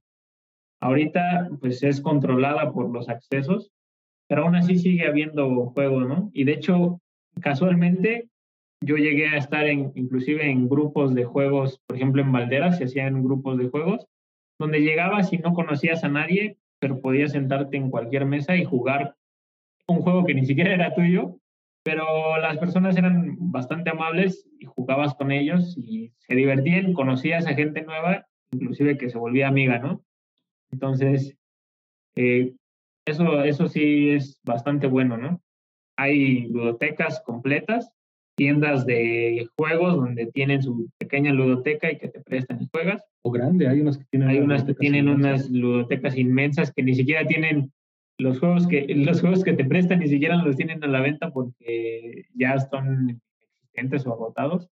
Ahorita 0.82 1.50
pues 1.60 1.84
es 1.84 2.02
controlada 2.02 2.72
por 2.72 2.92
los 2.92 3.10
accesos, 3.10 3.72
pero 4.28 4.44
aún 4.44 4.56
así 4.56 4.78
sigue 4.78 5.08
habiendo 5.08 5.68
juego, 5.68 6.02
¿no? 6.02 6.32
Y 6.34 6.44
de 6.44 6.54
hecho, 6.54 7.02
casualmente 7.40 8.30
yo 8.84 8.96
llegué 8.96 9.28
a 9.28 9.38
estar 9.38 9.68
en, 9.68 9.92
inclusive 9.96 10.50
en 10.50 10.68
grupos 10.68 11.14
de 11.14 11.24
juegos, 11.24 11.80
por 11.86 11.98
ejemplo 11.98 12.22
en 12.22 12.32
Valderas 12.32 12.78
se 12.78 12.86
hacían 12.86 13.24
grupos 13.24 13.58
de 13.58 13.70
juegos, 13.70 14.08
donde 14.62 14.80
llegabas 14.80 15.34
y 15.34 15.40
no 15.40 15.54
conocías 15.54 16.04
a 16.04 16.10
nadie, 16.10 16.58
pero 16.80 17.02
podías 17.02 17.34
sentarte 17.34 17.78
en 17.78 17.90
cualquier 17.90 18.26
mesa 18.26 18.56
y 18.56 18.64
jugar 18.64 19.16
un 19.88 20.02
juego 20.02 20.24
que 20.24 20.34
ni 20.34 20.46
siquiera 20.46 20.74
era 20.74 20.94
tuyo, 20.94 21.40
pero 21.84 22.38
las 22.38 22.58
personas 22.58 22.96
eran 22.96 23.36
bastante 23.52 23.90
amables 23.90 24.48
y 24.60 24.66
jugabas 24.66 25.16
con 25.16 25.32
ellos 25.32 25.76
y 25.78 26.14
se 26.20 26.36
divertían, 26.36 26.94
conocías 26.94 27.48
a 27.48 27.56
gente 27.56 27.82
nueva, 27.82 28.28
inclusive 28.52 28.98
que 28.98 29.10
se 29.10 29.18
volvía 29.18 29.48
amiga, 29.48 29.80
¿no? 29.80 30.04
Entonces, 30.72 31.36
eh, 32.16 32.54
eso, 33.06 33.44
eso 33.44 33.68
sí 33.68 34.12
es 34.12 34.40
bastante 34.44 34.88
bueno, 34.88 35.18
¿no? 35.18 35.42
Hay 35.98 36.48
ludotecas 36.50 37.22
completas, 37.22 37.92
tiendas 38.36 38.86
de 38.86 39.48
juegos 39.58 39.96
donde 39.96 40.28
tienen 40.28 40.62
su 40.62 40.90
pequeña 40.98 41.34
ludoteca 41.34 41.92
y 41.92 41.98
que 41.98 42.10
te 42.10 42.22
prestan 42.22 42.62
y 42.62 42.70
juegas. 42.72 43.11
O 43.24 43.32
grande, 43.32 43.68
hay 43.68 43.82
unas 43.82 43.98
que 43.98 44.06
tienen. 44.06 44.30
Hay 44.30 44.40
unas 44.40 44.64
que 44.64 44.74
tienen 44.74 45.08
unas 45.08 45.50
ludotecas 45.50 46.18
inmensas 46.18 46.72
que 46.72 46.84
ni 46.84 46.96
siquiera 46.96 47.26
tienen 47.28 47.72
los 48.18 48.40
juegos 48.40 48.68
que 48.68 48.86
los 48.96 49.22
juegos 49.22 49.44
que 49.44 49.54
te 49.54 49.66
prestan 49.66 50.00
ni 50.00 50.08
siquiera 50.08 50.36
los 50.36 50.56
tienen 50.56 50.84
a 50.84 50.88
la 50.88 51.02
venta 51.02 51.32
porque 51.32 52.26
ya 52.36 52.54
están 52.54 53.22
existentes 53.62 54.06
o 54.06 54.14
agotados. 54.14 54.70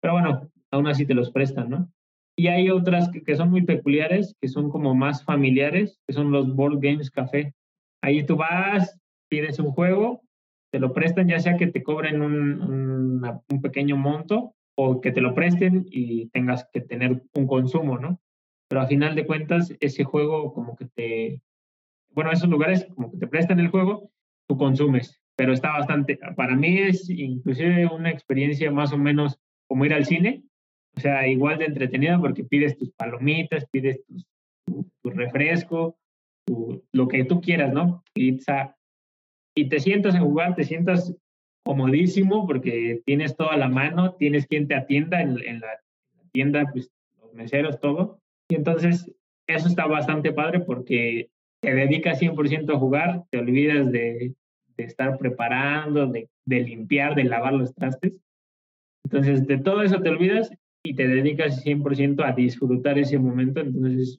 Pero 0.00 0.14
bueno, 0.14 0.50
aún 0.70 0.88
así 0.88 1.06
te 1.06 1.14
los 1.14 1.30
prestan, 1.30 1.70
¿no? 1.70 1.92
Y 2.36 2.46
hay 2.46 2.70
otras 2.70 3.10
que, 3.10 3.36
son 3.36 3.50
muy 3.50 3.62
peculiares, 3.62 4.34
que 4.40 4.48
son 4.48 4.70
como 4.70 4.94
más 4.94 5.24
familiares, 5.24 6.00
que 6.06 6.14
son 6.14 6.30
los 6.30 6.54
Board 6.54 6.78
Games 6.80 7.10
Café. 7.10 7.54
Ahí 8.02 8.24
tú 8.24 8.36
vas, 8.36 8.98
pides 9.28 9.58
un 9.58 9.72
juego, 9.72 10.22
te 10.72 10.78
lo 10.78 10.94
prestan, 10.94 11.28
ya 11.28 11.38
sea 11.38 11.58
que 11.58 11.66
te 11.66 11.82
cobren 11.82 12.22
un, 12.22 13.22
un 13.50 13.60
pequeño 13.60 13.96
monto 13.96 14.54
o 14.82 14.98
que 15.02 15.12
te 15.12 15.20
lo 15.20 15.34
presten 15.34 15.84
y 15.90 16.30
tengas 16.30 16.66
que 16.72 16.80
tener 16.80 17.22
un 17.34 17.46
consumo, 17.46 17.98
¿no? 17.98 18.18
Pero 18.66 18.80
a 18.80 18.86
final 18.86 19.14
de 19.14 19.26
cuentas, 19.26 19.76
ese 19.78 20.04
juego 20.04 20.54
como 20.54 20.74
que 20.74 20.86
te, 20.86 21.42
bueno, 22.12 22.32
esos 22.32 22.48
lugares 22.48 22.86
como 22.94 23.10
que 23.10 23.18
te 23.18 23.26
prestan 23.26 23.60
el 23.60 23.68
juego, 23.68 24.10
tú 24.48 24.56
consumes, 24.56 25.20
pero 25.36 25.52
está 25.52 25.72
bastante, 25.72 26.18
para 26.34 26.56
mí 26.56 26.78
es 26.78 27.10
inclusive 27.10 27.86
una 27.88 28.10
experiencia 28.10 28.70
más 28.70 28.90
o 28.94 28.96
menos 28.96 29.38
como 29.68 29.84
ir 29.84 29.92
al 29.92 30.06
cine, 30.06 30.44
o 30.96 31.00
sea, 31.00 31.28
igual 31.28 31.58
de 31.58 31.66
entretenida 31.66 32.18
porque 32.18 32.44
pides 32.44 32.78
tus 32.78 32.90
palomitas, 32.92 33.66
pides 33.70 34.00
tu, 34.64 35.10
refresco, 35.10 35.98
lo 36.92 37.06
que 37.06 37.24
tú 37.24 37.42
quieras, 37.42 37.74
¿no? 37.74 38.02
Pizza, 38.14 38.76
y 39.54 39.68
te 39.68 39.78
sientas 39.78 40.14
a 40.14 40.20
jugar, 40.20 40.54
te 40.54 40.64
sientas 40.64 41.14
comodísimo 41.64 42.46
porque 42.46 43.02
tienes 43.04 43.36
todo 43.36 43.50
a 43.50 43.56
la 43.56 43.68
mano, 43.68 44.14
tienes 44.14 44.46
quien 44.46 44.66
te 44.68 44.74
atienda 44.74 45.20
en, 45.20 45.38
en 45.44 45.60
la 45.60 45.80
tienda, 46.32 46.64
pues 46.72 46.90
los 47.20 47.32
meseros, 47.34 47.80
todo. 47.80 48.18
Y 48.48 48.56
entonces 48.56 49.10
eso 49.46 49.68
está 49.68 49.86
bastante 49.86 50.32
padre 50.32 50.60
porque 50.60 51.28
te 51.60 51.74
dedicas 51.74 52.20
100% 52.20 52.74
a 52.74 52.78
jugar, 52.78 53.24
te 53.30 53.38
olvidas 53.38 53.92
de, 53.92 54.34
de 54.76 54.84
estar 54.84 55.18
preparando, 55.18 56.06
de, 56.06 56.28
de, 56.46 56.60
limpiar, 56.60 57.14
de 57.14 57.24
lavar 57.24 57.52
los 57.52 57.74
trastes. 57.74 58.14
Entonces, 59.04 59.46
de 59.46 59.58
todo 59.58 59.82
eso 59.82 60.00
te 60.00 60.08
olvidas 60.08 60.50
y 60.84 60.94
te 60.94 61.06
dedicas 61.06 61.64
100% 61.64 62.24
a 62.24 62.32
disfrutar 62.32 62.98
ese 62.98 63.18
momento. 63.18 63.60
Entonces, 63.60 64.18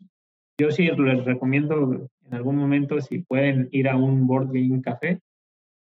yo 0.60 0.70
sí 0.72 0.84
les 0.88 1.26
recomiendo 1.26 2.08
en 2.26 2.34
algún 2.34 2.58
momento, 2.58 3.02
si 3.02 3.20
pueden 3.20 3.68
ir 3.72 3.90
a 3.90 3.96
un 3.96 4.28
board 4.28 4.52
game 4.54 4.82
café, 4.82 5.20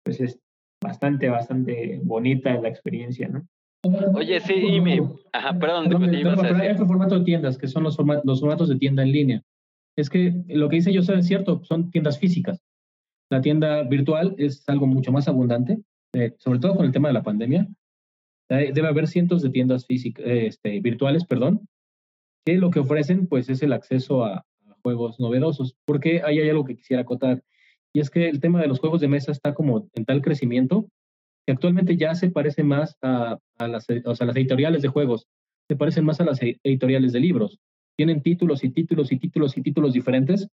pues 0.03 0.19
es 0.19 0.39
bastante, 0.81 1.29
bastante 1.29 1.99
bonita 2.03 2.53
la 2.61 2.69
experiencia, 2.69 3.27
¿no? 3.27 3.47
Oye, 4.15 4.39
sí, 4.39 4.53
y 4.53 4.81
me... 4.81 5.01
Ajá, 5.31 5.57
perdón. 5.57 6.03
hay 6.13 6.71
otro 6.71 6.87
formato 6.87 7.19
de 7.19 7.25
tiendas, 7.25 7.57
que 7.57 7.67
son 7.67 7.83
los, 7.83 7.97
los 8.23 8.39
formatos 8.39 8.69
de 8.69 8.77
tienda 8.77 9.03
en 9.03 9.11
línea 9.11 9.43
es 9.97 10.09
que 10.09 10.43
lo 10.47 10.69
que 10.69 10.77
dice 10.77 10.93
yo 10.93 11.01
es 11.01 11.27
cierto, 11.27 11.63
son 11.63 11.91
tiendas 11.91 12.19
físicas. 12.19 12.63
La 13.29 13.41
tienda 13.41 13.83
virtual 13.83 14.35
es 14.37 14.63
algo 14.69 14.87
mucho 14.87 15.11
más 15.11 15.27
abundante, 15.27 15.79
eh, 16.13 16.33
sobre 16.37 16.59
todo 16.59 16.75
con 16.75 16.85
el 16.85 16.91
tema 16.91 17.09
de 17.09 17.15
la 17.15 17.23
pandemia. 17.23 17.67
debe 18.47 18.87
haber 18.87 19.07
cientos 19.07 19.41
de 19.41 19.49
tiendas 19.49 19.85
físicas, 19.85 20.23
este, 20.25 20.79
virtuales, 20.79 21.25
perdón, 21.25 21.67
que 22.45 22.57
lo 22.57 22.69
que 22.69 22.79
ofrecen 22.79 23.27
pues 23.27 23.49
es 23.49 23.61
el 23.63 23.73
acceso 23.73 24.23
a, 24.23 24.45
juegos 24.83 25.19
novedosos. 25.19 25.75
Porque 25.85 26.21
ahí 26.23 26.39
hay 26.39 26.49
algo 26.49 26.63
que 26.63 26.77
quisiera 26.77 27.01
acotar. 27.01 27.43
Y 27.93 27.99
es 27.99 28.09
que 28.09 28.29
el 28.29 28.39
tema 28.39 28.61
de 28.61 28.67
los 28.67 28.79
juegos 28.79 29.01
de 29.01 29.07
mesa 29.07 29.31
está 29.31 29.53
como 29.53 29.89
en 29.95 30.05
tal 30.05 30.21
crecimiento 30.21 30.87
que 31.45 31.53
actualmente 31.53 31.95
ya 31.95 32.13
se 32.13 32.29
parece 32.29 32.63
más 32.63 32.97
a, 33.01 33.37
a 33.57 33.67
las, 33.67 33.85
o 34.05 34.15
sea, 34.15 34.27
las 34.27 34.35
editoriales 34.35 34.81
de 34.81 34.89
juegos, 34.89 35.27
se 35.69 35.77
parecen 35.77 36.03
más 36.05 36.19
a 36.19 36.25
las 36.25 36.41
editoriales 36.41 37.13
de 37.13 37.21
libros 37.21 37.59
tienen 37.97 38.21
títulos 38.21 38.63
y 38.63 38.69
títulos 38.69 39.11
y 39.11 39.17
títulos 39.17 39.57
y 39.57 39.61
títulos 39.61 39.93
diferentes 39.93 40.47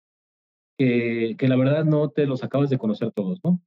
que, 0.78 1.34
que 1.38 1.48
la 1.48 1.56
verdad 1.56 1.84
no 1.84 2.10
te 2.10 2.26
los 2.26 2.44
acabas 2.44 2.70
de 2.70 2.78
conocer 2.78 3.10
todos, 3.12 3.40
¿no? 3.42 3.60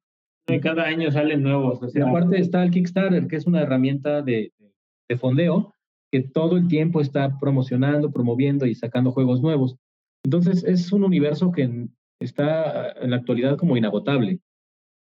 Cada 0.61 0.84
año 0.84 1.11
salen 1.11 1.41
nuevos. 1.41 1.80
y 1.95 2.01
aparte 2.01 2.38
está 2.39 2.64
el 2.64 2.72
Kickstarter, 2.72 3.28
que 3.28 3.38
es 3.38 3.47
una 3.47 3.61
herramienta 3.61 4.22
de, 4.22 4.51
de 5.09 5.18
fondeo 5.18 5.74
que 6.11 6.22
todo 6.22 6.57
el 6.57 6.68
tiempo 6.68 7.01
está 7.01 7.39
promocionando, 7.39 8.11
promoviendo 8.11 8.66
y 8.66 8.76
sacando 8.76 9.11
juegos 9.11 9.41
nuevos. 9.41 9.78
Entonces 10.24 10.64
es 10.64 10.91
un 10.91 11.03
universo 11.03 11.51
que 11.51 11.88
está 12.24 12.91
en 12.93 13.11
la 13.11 13.17
actualidad 13.17 13.57
como 13.57 13.78
inagotable. 13.78 14.39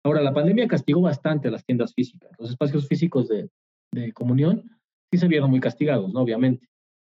Ahora, 0.04 0.22
la 0.22 0.34
pandemia 0.34 0.68
castigó 0.68 1.02
bastante 1.02 1.48
a 1.48 1.52
las 1.52 1.66
tiendas 1.66 1.94
físicas. 1.94 2.32
Los 2.40 2.52
espacios 2.52 2.88
físicos 2.88 3.28
de, 3.28 3.50
comunión 4.14 4.64
sí 5.12 5.18
se 5.18 5.28
vieron 5.28 5.50
muy 5.50 5.60
castigados, 5.60 6.14
¿no? 6.14 6.22
Obviamente. 6.22 6.68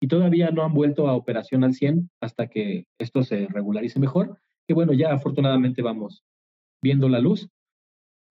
Y 0.02 0.08
todavía 0.08 0.50
no 0.52 0.64
han 0.64 0.74
vuelto 0.74 1.08
a 1.08 1.16
operación 1.16 1.64
al 1.64 1.74
100 1.74 2.10
hasta 2.22 2.48
que 2.48 2.86
esto 2.98 3.24
se 3.24 3.48
regularice 3.48 4.00
mejor. 4.00 4.40
Que 4.68 4.74
bueno, 4.74 4.94
ya 4.94 5.12
afortunadamente 5.12 5.82
vamos 5.82 6.24
viendo 6.82 7.10
la 7.10 7.20
luz. 7.20 7.50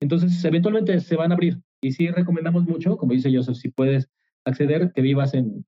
Entonces, 0.01 0.43
eventualmente 0.43 0.99
se 0.99 1.15
van 1.15 1.31
a 1.31 1.35
abrir. 1.35 1.59
Y 1.81 1.91
sí 1.91 2.09
recomendamos 2.09 2.65
mucho, 2.65 2.97
como 2.97 3.13
dice 3.13 3.33
Joseph, 3.33 3.55
si 3.55 3.69
puedes 3.69 4.09
acceder, 4.45 4.91
que 4.93 5.01
vivas 5.01 5.33
en 5.33 5.65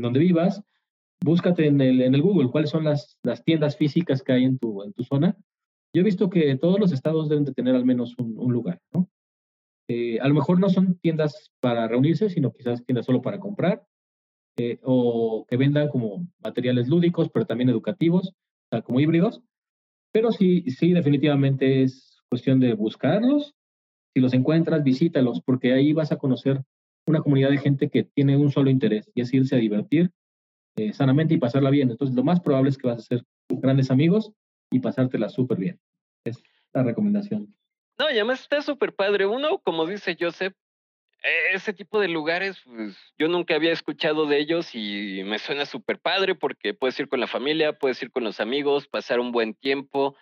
donde 0.00 0.20
vivas, 0.20 0.62
búscate 1.22 1.66
en 1.66 1.80
el, 1.80 2.02
en 2.02 2.14
el 2.14 2.22
Google 2.22 2.50
cuáles 2.50 2.70
son 2.70 2.84
las, 2.84 3.18
las 3.22 3.44
tiendas 3.44 3.76
físicas 3.76 4.22
que 4.22 4.32
hay 4.32 4.44
en 4.44 4.58
tu, 4.58 4.82
en 4.82 4.92
tu 4.92 5.04
zona. 5.04 5.36
Yo 5.94 6.00
he 6.00 6.04
visto 6.04 6.30
que 6.30 6.56
todos 6.56 6.80
los 6.80 6.92
estados 6.92 7.28
deben 7.28 7.44
de 7.44 7.52
tener 7.52 7.74
al 7.74 7.84
menos 7.84 8.14
un, 8.18 8.52
lugar, 8.52 8.80
¿no? 8.92 9.08
Eh, 9.88 10.18
a 10.20 10.28
lo 10.28 10.34
mejor 10.34 10.58
no 10.58 10.70
son 10.70 10.98
tiendas 10.98 11.50
para 11.60 11.86
reunirse, 11.86 12.30
sino 12.30 12.52
quizás 12.52 12.84
tiendas 12.84 13.04
solo 13.04 13.20
para 13.20 13.40
comprar, 13.40 13.84
eh, 14.56 14.78
o 14.82 15.44
que 15.48 15.56
vendan 15.56 15.88
como 15.88 16.26
materiales 16.42 16.88
lúdicos, 16.88 17.28
pero 17.30 17.46
también 17.46 17.68
educativos, 17.68 18.32
o 18.70 18.82
como 18.82 19.00
híbridos. 19.00 19.42
Pero 20.12 20.32
sí, 20.32 20.62
sí, 20.70 20.92
definitivamente 20.92 21.82
es 21.82 22.22
cuestión 22.30 22.58
de 22.60 22.72
buscarlos. 22.74 23.54
Si 24.14 24.20
los 24.20 24.32
encuentras, 24.32 24.84
visítalos, 24.84 25.42
porque 25.44 25.72
ahí 25.72 25.92
vas 25.92 26.12
a 26.12 26.16
conocer 26.16 26.62
una 27.06 27.20
comunidad 27.20 27.50
de 27.50 27.58
gente 27.58 27.90
que 27.90 28.04
tiene 28.04 28.36
un 28.36 28.50
solo 28.50 28.70
interés, 28.70 29.10
y 29.14 29.20
es 29.20 29.34
irse 29.34 29.56
a 29.56 29.58
divertir 29.58 30.10
eh, 30.76 30.92
sanamente 30.92 31.34
y 31.34 31.38
pasarla 31.38 31.70
bien. 31.70 31.90
Entonces, 31.90 32.16
lo 32.16 32.24
más 32.24 32.40
probable 32.40 32.70
es 32.70 32.78
que 32.78 32.88
vas 32.88 32.98
a 32.98 33.02
ser 33.02 33.24
grandes 33.48 33.90
amigos 33.90 34.32
y 34.70 34.80
pasártela 34.80 35.28
súper 35.28 35.58
bien. 35.58 35.80
Es 36.24 36.42
la 36.72 36.82
recomendación. 36.82 37.54
No, 37.98 38.10
y 38.10 38.14
además 38.14 38.40
está 38.40 38.62
súper 38.62 38.94
padre. 38.94 39.26
Uno, 39.26 39.58
como 39.58 39.86
dice 39.86 40.16
Joseph, 40.18 40.54
e-, 41.22 41.54
ese 41.54 41.72
tipo 41.72 42.00
de 42.00 42.08
lugares, 42.08 42.60
pues 42.64 42.96
yo 43.18 43.28
nunca 43.28 43.54
había 43.54 43.72
escuchado 43.72 44.26
de 44.26 44.38
ellos 44.38 44.74
y 44.74 45.22
me 45.24 45.38
suena 45.38 45.66
súper 45.66 45.98
padre 45.98 46.34
porque 46.34 46.74
puedes 46.74 46.98
ir 46.98 47.08
con 47.08 47.20
la 47.20 47.26
familia, 47.26 47.78
puedes 47.78 48.02
ir 48.02 48.10
con 48.10 48.24
los 48.24 48.40
amigos, 48.40 48.88
pasar 48.88 49.20
un 49.20 49.30
buen 49.30 49.54
tiempo, 49.54 50.16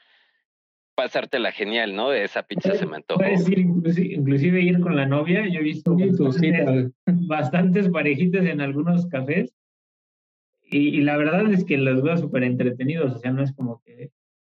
pasártela 0.94 1.52
genial, 1.52 1.94
¿no? 1.94 2.12
Esa 2.12 2.42
pizza 2.42 2.74
se 2.74 2.86
me 2.86 2.96
antojó. 2.96 3.20
Puedes 3.20 3.48
ir 3.48 3.60
inclusive, 3.60 4.14
inclusive 4.14 4.60
ir 4.60 4.80
con 4.80 4.96
la 4.96 5.06
novia. 5.06 5.46
Yo 5.48 5.60
he 5.60 5.62
visto 5.62 5.96
bastantes, 5.96 6.92
bastantes 7.06 7.88
parejitas 7.88 8.44
en 8.44 8.60
algunos 8.60 9.06
cafés. 9.06 9.54
Y, 10.70 10.88
y 10.98 11.00
la 11.02 11.16
verdad 11.16 11.50
es 11.52 11.64
que 11.64 11.76
los 11.76 12.02
veo 12.02 12.16
súper 12.16 12.44
entretenidos. 12.44 13.16
O 13.16 13.18
sea, 13.18 13.32
no 13.32 13.42
es 13.42 13.52
como 13.52 13.82
que, 13.82 14.10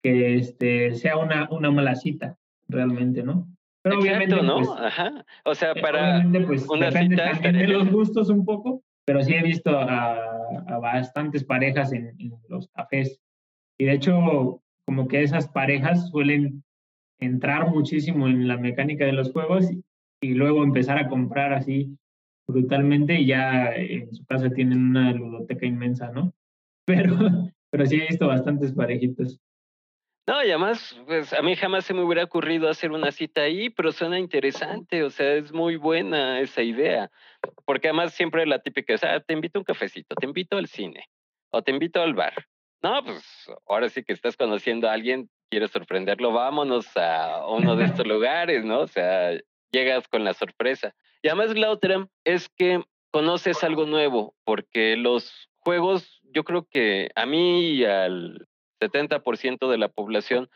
que 0.03 0.35
este, 0.35 0.93
sea 0.95 1.17
una, 1.17 1.47
una 1.51 1.71
mala 1.71 1.95
cita, 1.95 2.37
realmente, 2.67 3.23
¿no? 3.23 3.47
Pero 3.83 3.95
Exacto, 3.95 4.19
obviamente, 4.19 4.43
¿no? 4.45 4.55
pues, 4.57 4.69
Ajá. 4.79 5.25
O 5.45 5.55
sea, 5.55 5.71
Eh, 5.71 5.81
para 5.81 6.23
pues, 6.45 6.67
una 6.69 6.87
depende 6.87 7.15
cita 7.15 7.31
también 7.31 7.57
de 7.57 7.67
los 7.67 7.89
gustos 7.91 8.29
un 8.29 8.45
poco, 8.45 8.83
pero 9.05 9.23
sí 9.23 9.33
he 9.33 9.41
visto 9.41 9.71
a, 9.77 10.17
a 10.67 10.77
bastantes 10.79 11.43
parejas 11.43 11.91
en, 11.93 12.13
en 12.19 12.33
los 12.49 12.67
cafés. 12.69 13.19
Y 13.79 13.85
de 13.85 13.93
hecho, 13.93 14.61
como 14.85 15.07
que 15.07 15.23
esas 15.23 15.47
parejas 15.47 16.09
suelen 16.09 16.63
entrar 17.19 17.69
muchísimo 17.69 18.27
en 18.27 18.47
la 18.47 18.57
mecánica 18.57 19.05
de 19.05 19.13
los 19.13 19.31
juegos 19.31 19.71
y, 19.71 19.83
y 20.21 20.33
luego 20.33 20.63
empezar 20.63 20.99
a 20.99 21.07
comprar 21.07 21.53
así 21.53 21.97
brutalmente 22.51 23.19
y 23.19 23.27
ya 23.27 23.73
en 23.75 24.13
su 24.13 24.25
casa 24.25 24.49
tienen 24.49 24.89
una 24.89 25.11
ludoteca 25.13 25.65
inmensa, 25.65 26.11
¿no? 26.11 26.33
Pero, 26.85 27.15
pero 27.69 27.85
sí 27.85 27.95
he 27.95 28.07
visto 28.07 28.27
bastantes 28.27 28.73
parejitas. 28.73 29.39
No, 30.27 30.43
y 30.43 30.49
además, 30.49 30.99
pues 31.05 31.33
a 31.33 31.41
mí 31.41 31.55
jamás 31.55 31.85
se 31.85 31.93
me 31.93 32.03
hubiera 32.03 32.23
ocurrido 32.23 32.69
hacer 32.69 32.91
una 32.91 33.11
cita 33.11 33.41
ahí, 33.41 33.69
pero 33.69 33.91
suena 33.91 34.19
interesante, 34.19 35.03
o 35.03 35.09
sea, 35.09 35.33
es 35.33 35.51
muy 35.51 35.77
buena 35.77 36.39
esa 36.41 36.61
idea, 36.61 37.11
porque 37.65 37.87
además 37.87 38.13
siempre 38.13 38.45
la 38.45 38.59
típica 38.59 38.93
es, 38.93 39.03
ah, 39.03 39.19
te 39.19 39.33
invito 39.33 39.57
a 39.57 39.61
un 39.61 39.65
cafecito, 39.65 40.15
te 40.15 40.25
invito 40.25 40.57
al 40.57 40.67
cine, 40.67 41.05
o 41.51 41.61
te 41.61 41.71
invito 41.71 42.01
al 42.01 42.13
bar. 42.13 42.47
No, 42.83 43.03
pues 43.03 43.23
ahora 43.67 43.89
sí 43.89 44.03
que 44.03 44.13
estás 44.13 44.37
conociendo 44.37 44.89
a 44.89 44.93
alguien, 44.93 45.29
quieres 45.49 45.71
sorprenderlo, 45.71 46.31
vámonos 46.31 46.87
a 46.95 47.45
uno 47.47 47.75
de 47.75 47.85
estos 47.85 48.05
lugares, 48.07 48.63
¿no? 48.63 48.81
O 48.81 48.87
sea, 48.87 49.37
llegas 49.71 50.07
con 50.07 50.23
la 50.23 50.33
sorpresa. 50.33 50.93
Y 51.21 51.27
además 51.27 51.55
la 51.57 51.71
otra 51.71 52.07
es 52.23 52.49
que 52.49 52.83
conoces 53.11 53.63
algo 53.63 53.85
nuevo, 53.85 54.35
porque 54.43 54.95
los 54.95 55.49
juegos, 55.59 56.21
yo 56.23 56.43
creo 56.43 56.67
que 56.69 57.09
a 57.15 57.25
mí 57.25 57.71
y 57.71 57.85
al 57.85 58.47
70% 58.79 59.69
de 59.69 59.77
la 59.77 59.89
población, 59.89 60.49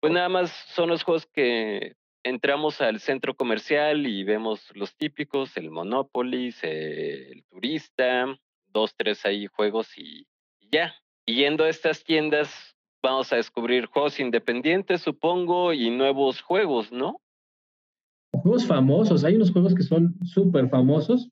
pues 0.00 0.12
nada 0.12 0.28
más 0.28 0.50
son 0.74 0.88
los 0.88 1.02
juegos 1.02 1.26
que 1.26 1.94
entramos 2.22 2.80
al 2.80 3.00
centro 3.00 3.34
comercial 3.34 4.06
y 4.06 4.24
vemos 4.24 4.74
los 4.74 4.96
típicos, 4.96 5.56
el 5.56 5.70
Monopoly, 5.70 6.54
el 6.62 7.44
turista, 7.48 8.26
dos, 8.66 8.94
tres 8.96 9.24
ahí 9.24 9.46
juegos 9.46 9.96
y, 9.96 10.26
ya. 10.70 10.94
Yendo 11.26 11.64
a 11.64 11.68
estas 11.68 12.04
tiendas 12.04 12.76
vamos 13.02 13.32
a 13.32 13.36
descubrir 13.36 13.86
juegos 13.86 14.18
independientes, 14.18 15.02
supongo, 15.02 15.72
y 15.72 15.90
nuevos 15.90 16.40
juegos, 16.40 16.90
¿no? 16.90 17.20
Juegos 18.32 18.66
famosos, 18.66 19.24
hay 19.24 19.36
unos 19.36 19.50
juegos 19.50 19.74
que 19.74 19.82
son 19.82 20.16
súper 20.22 20.68
famosos, 20.68 21.30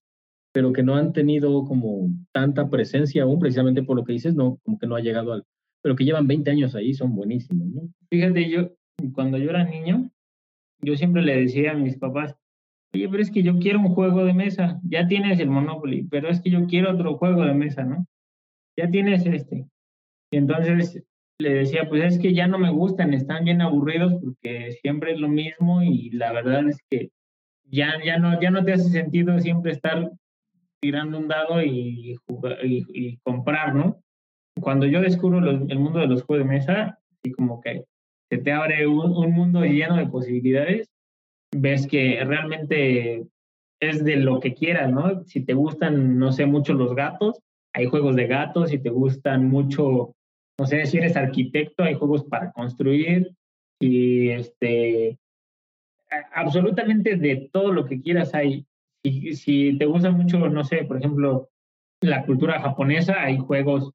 pero 0.52 0.72
que 0.72 0.82
no 0.82 0.94
han 0.96 1.12
tenido 1.12 1.64
como 1.64 2.08
tanta 2.32 2.68
presencia 2.70 3.24
aún, 3.24 3.38
precisamente 3.38 3.82
por 3.82 3.96
lo 3.96 4.04
que 4.04 4.14
dices, 4.14 4.34
no, 4.34 4.58
como 4.64 4.78
que 4.78 4.86
no 4.86 4.96
ha 4.96 5.00
llegado 5.00 5.32
al, 5.32 5.44
pero 5.82 5.94
que 5.94 6.04
llevan 6.04 6.26
20 6.26 6.50
años 6.50 6.74
ahí, 6.74 6.94
son 6.94 7.14
buenísimos, 7.14 7.68
¿no? 7.68 7.82
Fíjate, 8.10 8.48
yo 8.48 8.70
cuando 9.12 9.38
yo 9.38 9.50
era 9.50 9.64
niño, 9.64 10.10
yo 10.82 10.96
siempre 10.96 11.22
le 11.22 11.36
decía 11.36 11.72
a 11.72 11.74
mis 11.74 11.98
papás, 11.98 12.34
oye, 12.94 13.08
pero 13.08 13.22
es 13.22 13.30
que 13.30 13.42
yo 13.42 13.58
quiero 13.58 13.80
un 13.80 13.90
juego 13.90 14.24
de 14.24 14.32
mesa, 14.32 14.80
ya 14.82 15.06
tienes 15.06 15.38
el 15.38 15.50
Monopoly, 15.50 16.04
pero 16.10 16.28
es 16.28 16.40
que 16.40 16.50
yo 16.50 16.66
quiero 16.66 16.92
otro 16.92 17.18
juego 17.18 17.44
de 17.44 17.54
mesa, 17.54 17.84
¿no? 17.84 18.06
Ya 18.78 18.90
tienes 18.90 19.26
este. 19.26 19.68
Entonces 20.32 21.04
le 21.38 21.54
decía, 21.54 21.88
pues 21.88 22.14
es 22.14 22.18
que 22.18 22.34
ya 22.34 22.46
no 22.46 22.58
me 22.58 22.70
gustan, 22.70 23.12
están 23.12 23.44
bien 23.44 23.60
aburridos 23.60 24.14
porque 24.22 24.72
siempre 24.82 25.12
es 25.12 25.20
lo 25.20 25.28
mismo 25.28 25.82
y 25.82 26.10
la 26.10 26.32
verdad 26.32 26.68
es 26.68 26.78
que 26.90 27.10
ya, 27.64 27.94
ya, 28.04 28.18
no, 28.18 28.40
ya 28.40 28.50
no 28.50 28.64
te 28.64 28.72
hace 28.72 28.88
sentido 28.90 29.38
siempre 29.40 29.72
estar 29.72 30.10
tirando 30.80 31.18
un 31.18 31.28
dado 31.28 31.62
y, 31.62 32.16
jugar, 32.26 32.64
y, 32.64 32.84
y 32.92 33.16
comprar, 33.18 33.74
¿no? 33.74 34.00
Cuando 34.60 34.86
yo 34.86 35.00
descubro 35.00 35.38
el 35.38 35.78
mundo 35.78 35.98
de 35.98 36.06
los 36.06 36.22
juegos 36.22 36.46
de 36.46 36.54
mesa, 36.54 36.98
y 37.22 37.32
como 37.32 37.60
que 37.60 37.84
se 38.30 38.38
te 38.38 38.52
abre 38.52 38.86
un, 38.86 39.16
un, 39.16 39.32
mundo 39.32 39.64
lleno 39.64 39.96
de 39.96 40.06
posibilidades, 40.06 40.88
ves 41.54 41.86
que 41.86 42.22
realmente 42.24 43.26
es 43.80 44.04
de 44.04 44.16
lo 44.16 44.40
que 44.40 44.54
quieras, 44.54 44.90
¿no? 44.90 45.24
Si 45.24 45.44
te 45.44 45.54
gustan, 45.54 46.18
no 46.18 46.32
sé, 46.32 46.46
mucho 46.46 46.72
los 46.72 46.94
gatos, 46.94 47.40
hay 47.74 47.86
juegos 47.86 48.16
de 48.16 48.26
gatos, 48.26 48.70
si 48.70 48.78
te 48.78 48.90
gustan 48.90 49.48
mucho, 49.48 50.14
no 50.58 50.66
sé, 50.66 50.86
si 50.86 50.98
eres 50.98 51.16
arquitecto, 51.16 51.84
hay 51.84 51.94
juegos 51.94 52.24
para 52.24 52.52
construir, 52.52 53.34
y 53.80 54.30
este, 54.30 55.18
absolutamente 56.32 57.16
de 57.16 57.48
todo 57.52 57.72
lo 57.72 57.84
que 57.84 58.00
quieras 58.00 58.34
hay. 58.34 58.66
Si, 59.04 59.34
si 59.34 59.78
te 59.78 59.84
gusta 59.84 60.10
mucho, 60.10 60.38
no 60.48 60.64
sé, 60.64 60.84
por 60.84 60.96
ejemplo, 60.96 61.50
la 62.00 62.24
cultura 62.24 62.60
japonesa, 62.60 63.22
hay 63.22 63.38
juegos 63.38 63.92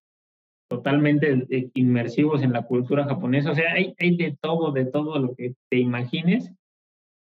totalmente 0.70 1.46
inmersivos 1.74 2.42
en 2.44 2.54
la 2.54 2.64
cultura 2.64 3.06
japonesa. 3.06 3.52
O 3.52 3.56
sea, 3.56 3.74
hay, 3.74 3.94
hay 4.00 4.16
de 4.16 4.38
todo, 4.40 4.72
de 4.72 4.86
todo 4.86 5.20
lo 5.20 5.36
que 5.36 5.56
te 5.70 5.78
imagines. 5.78 6.52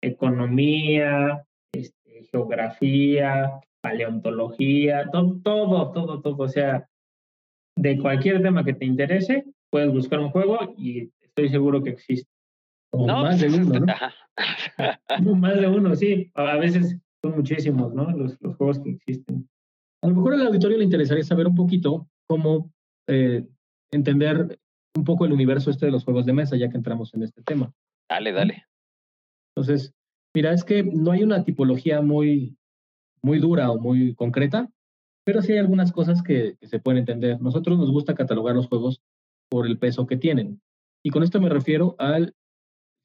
Economía, 0.01 1.43
este, 1.73 2.23
geografía, 2.31 3.51
paleontología, 3.81 5.09
todo, 5.11 5.37
todo, 5.43 5.91
todo, 5.91 6.21
todo. 6.21 6.43
O 6.43 6.47
sea, 6.47 6.87
de 7.76 7.97
cualquier 7.97 8.41
tema 8.41 8.63
que 8.63 8.74
te 8.74 8.86
interese, 8.86 9.45
puedes 9.69 9.91
buscar 9.91 10.19
un 10.19 10.30
juego 10.30 10.74
y 10.78 11.11
estoy 11.22 11.49
seguro 11.49 11.84
que 11.84 11.91
existe. 11.91 12.30
O 12.93 13.07
no, 13.07 13.24
más 13.24 13.39
de 13.39 13.47
uno, 13.47 13.80
¿no? 15.22 15.36
más 15.36 15.59
de 15.59 15.67
uno, 15.67 15.95
sí. 15.95 16.30
A 16.36 16.57
veces 16.57 16.97
son 17.22 17.36
muchísimos, 17.36 17.93
¿no? 17.93 18.11
Los, 18.11 18.38
los 18.41 18.55
juegos 18.57 18.80
que 18.80 18.91
existen. 18.91 19.49
A 20.03 20.07
lo 20.07 20.15
mejor 20.15 20.34
al 20.34 20.47
auditorio 20.47 20.78
le 20.78 20.84
interesaría 20.84 21.24
saber 21.24 21.47
un 21.47 21.55
poquito 21.55 22.09
cómo 22.28 22.72
eh, 23.07 23.45
entender 23.91 24.59
un 24.95 25.03
poco 25.05 25.26
el 25.26 25.34
universo 25.34 25.69
este 25.69 25.86
de 25.86 25.91
los 25.91 26.03
juegos 26.03 26.26
de 26.26 26.34
mesa, 26.34 26.57
ya 26.57 26.69
que 26.69 26.78
entramos 26.78 27.13
en 27.13 27.24
este 27.24 27.41
tema. 27.43 27.74
Dale, 28.09 28.32
dale. 28.32 28.65
Entonces, 29.55 29.93
mira, 30.34 30.53
es 30.53 30.63
que 30.63 30.84
no 30.84 31.11
hay 31.11 31.24
una 31.24 31.43
tipología 31.43 32.01
muy, 32.01 32.57
muy 33.22 33.39
dura 33.39 33.72
o 33.72 33.80
muy 33.80 34.15
concreta, 34.15 34.69
pero 35.32 35.41
sí 35.41 35.53
hay 35.53 35.59
algunas 35.59 35.93
cosas 35.93 36.21
que, 36.21 36.57
que 36.59 36.67
se 36.67 36.79
pueden 36.79 36.99
entender. 36.99 37.39
Nosotros 37.39 37.79
nos 37.79 37.89
gusta 37.89 38.15
catalogar 38.15 38.53
los 38.53 38.67
juegos 38.67 39.01
por 39.49 39.65
el 39.65 39.79
peso 39.79 40.05
que 40.05 40.17
tienen. 40.17 40.61
Y 41.05 41.09
con 41.09 41.23
esto 41.23 41.39
me 41.39 41.47
refiero 41.47 41.95
al, 41.99 42.36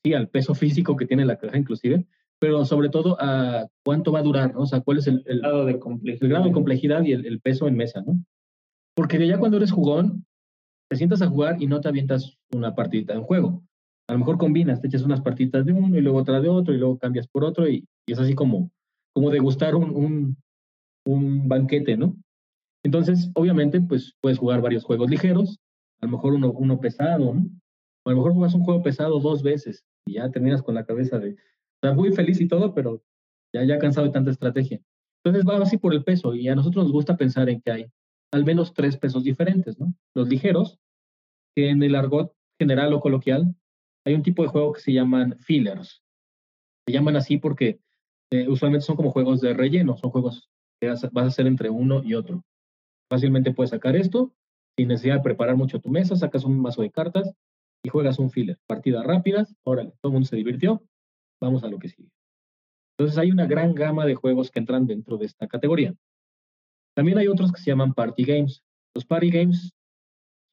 sí, 0.05 0.13
al 0.13 0.29
peso 0.29 0.57
físico 0.57 0.97
que 0.97 1.07
tiene 1.07 1.25
la 1.25 1.39
caja 1.39 1.57
inclusive, 1.57 2.05
pero 2.41 2.65
sobre 2.65 2.89
todo 2.89 3.17
a 3.21 3.69
cuánto 3.85 4.11
va 4.11 4.19
a 4.19 4.25
durar, 4.25 4.53
¿no? 4.53 4.63
O 4.63 4.67
sea, 4.67 4.81
cuál 4.81 4.99
es 4.99 5.07
el, 5.07 5.23
el, 5.27 5.39
grado 5.39 5.67
de 5.67 5.79
complejidad, 5.79 6.25
el 6.25 6.29
grado 6.29 6.45
de 6.47 6.53
complejidad 6.53 7.05
y 7.05 7.13
el, 7.13 7.27
el 7.27 7.41
peso 7.41 7.69
en 7.69 7.77
mesa, 7.77 8.03
¿no? 8.05 8.21
Porque 8.97 9.25
ya 9.25 9.39
cuando 9.39 9.59
eres 9.59 9.71
jugón, 9.71 10.27
te 10.91 10.97
sientas 10.97 11.23
a 11.23 11.29
jugar 11.29 11.63
y 11.63 11.69
no 11.69 11.81
te 11.81 11.87
avientas 11.87 12.37
una 12.53 12.75
partidita 12.75 13.13
de 13.13 13.21
un 13.21 13.25
juego. 13.27 13.63
A 14.09 14.15
lo 14.15 14.19
mejor 14.19 14.37
combinas, 14.37 14.81
te 14.81 14.89
echas 14.89 15.03
unas 15.03 15.21
partitas 15.21 15.65
de 15.65 15.73
uno 15.73 15.97
y 15.97 16.01
luego 16.01 16.19
otra 16.19 16.41
de 16.41 16.49
otro 16.49 16.75
y 16.75 16.79
luego 16.79 16.99
cambias 16.99 17.29
por 17.29 17.45
otro 17.45 17.69
y, 17.69 17.87
es 18.09 18.19
así 18.19 18.35
como, 18.35 18.73
como 19.15 19.31
degustar 19.31 19.77
un, 19.77 19.95
un, 19.95 20.37
un 21.07 21.49
banquete, 21.49 21.97
¿no? 21.97 22.17
Entonces, 22.85 23.31
obviamente, 23.35 23.81
pues 23.81 24.15
puedes 24.21 24.39
jugar 24.39 24.61
varios 24.61 24.85
juegos 24.85 25.11
ligeros, 25.11 25.59
a 26.01 26.07
lo 26.07 26.13
mejor 26.13 26.35
uno, 26.35 26.53
uno 26.53 26.79
pesado, 26.81 27.35
¿no? 27.35 27.47
O 28.05 28.11
a 28.11 28.13
lo 28.13 28.17
mejor 28.19 28.35
juegas 28.35 28.55
un 28.55 28.65
juego 28.65 28.83
pesado 28.83 29.19
dos 29.19 29.43
veces 29.43 29.85
y 30.07 30.15
ya 30.15 30.31
terminas 30.31 30.63
con 30.63 30.75
la 30.75 30.85
cabeza 30.85 31.19
de, 31.19 31.37
estás 31.75 31.97
muy 31.97 32.13
feliz 32.13 32.41
y 32.41 32.49
todo, 32.49 32.75
pero 32.75 33.03
ya, 33.53 33.65
ya 33.65 33.79
cansado 33.79 34.07
de 34.07 34.13
tanta 34.13 34.31
estrategia. 34.31 34.81
Entonces 35.25 35.49
va 35.49 35.61
así 35.63 35.79
por 35.79 35.95
el 35.95 36.05
peso 36.05 36.35
y 36.35 36.49
a 36.49 36.55
nosotros 36.55 36.85
nos 36.85 36.93
gusta 36.93 37.17
pensar 37.17 37.49
en 37.49 37.61
que 37.61 37.71
hay 37.73 37.87
al 38.33 38.45
menos 38.45 38.75
tres 38.75 38.97
pesos 38.97 39.25
diferentes, 39.25 39.79
¿no? 39.79 39.93
Los 40.15 40.29
ligeros, 40.29 40.79
que 41.57 41.71
en 41.71 41.83
el 41.83 41.95
argot 41.95 42.33
general 42.59 42.93
o 42.93 43.01
coloquial 43.01 43.55
hay 44.05 44.15
un 44.15 44.23
tipo 44.23 44.43
de 44.43 44.49
juego 44.49 44.73
que 44.73 44.81
se 44.81 44.93
llaman 44.93 45.37
fillers. 45.41 46.03
Se 46.87 46.93
llaman 46.93 47.17
así 47.17 47.39
porque 47.39 47.81
eh, 48.31 48.49
usualmente 48.49 48.87
son 48.87 48.97
como 48.97 49.11
juegos 49.11 49.41
de 49.41 49.55
relleno, 49.55 49.97
son 49.97 50.11
juegos 50.11 50.49
vas 50.81 51.05
a 51.05 51.21
hacer 51.21 51.47
entre 51.47 51.71
uno 51.71 52.03
y 52.03 52.15
otro. 52.15 52.45
Fácilmente 53.09 53.53
puedes 53.53 53.71
sacar 53.71 53.97
esto 53.97 54.33
sin 54.77 54.89
necesidad 54.89 55.17
de 55.17 55.23
preparar 55.23 55.57
mucho 55.57 55.81
tu 55.81 55.89
mesa, 55.89 56.17
sacas 56.17 56.45
un 56.45 56.61
mazo 56.61 56.83
de 56.83 56.91
cartas 56.91 57.33
y 57.83 57.89
juegas 57.89 58.19
un 58.19 58.31
filler. 58.31 58.59
Partidas 58.67 59.05
rápidas, 59.07 59.55
órale, 59.65 59.93
todo 60.01 60.11
el 60.11 60.13
mundo 60.15 60.29
se 60.29 60.37
divirtió, 60.37 60.83
vamos 61.41 61.65
a 61.65 61.69
lo 61.69 61.79
que 61.79 61.89
sigue. 61.89 62.11
Entonces 62.99 63.19
hay 63.19 63.31
una 63.31 63.47
gran 63.47 63.75
gama 63.75 64.07
de 64.07 64.15
juegos 64.15 64.51
que 64.51 64.59
entran 64.59 64.87
dentro 64.87 65.17
de 65.17 65.27
esta 65.27 65.47
categoría. 65.47 65.95
También 66.95 67.19
hay 67.19 67.29
otros 67.29 67.53
que 67.53 67.61
se 67.61 67.71
llaman 67.71 67.95
party 67.95 68.25
games. 68.25 68.63
Los 68.95 69.05
party 69.05 69.31
games 69.31 69.75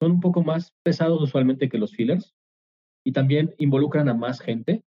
son 0.02 0.12
un 0.12 0.20
poco 0.20 0.44
más 0.44 0.74
pesados 0.84 1.22
usualmente 1.22 1.70
que 1.70 1.78
los 1.78 1.94
fillers 1.94 2.36
y 3.06 3.12
también 3.14 3.54
involucran 3.58 4.10
a 4.10 4.14
más 4.14 4.42
gente, 4.42 4.84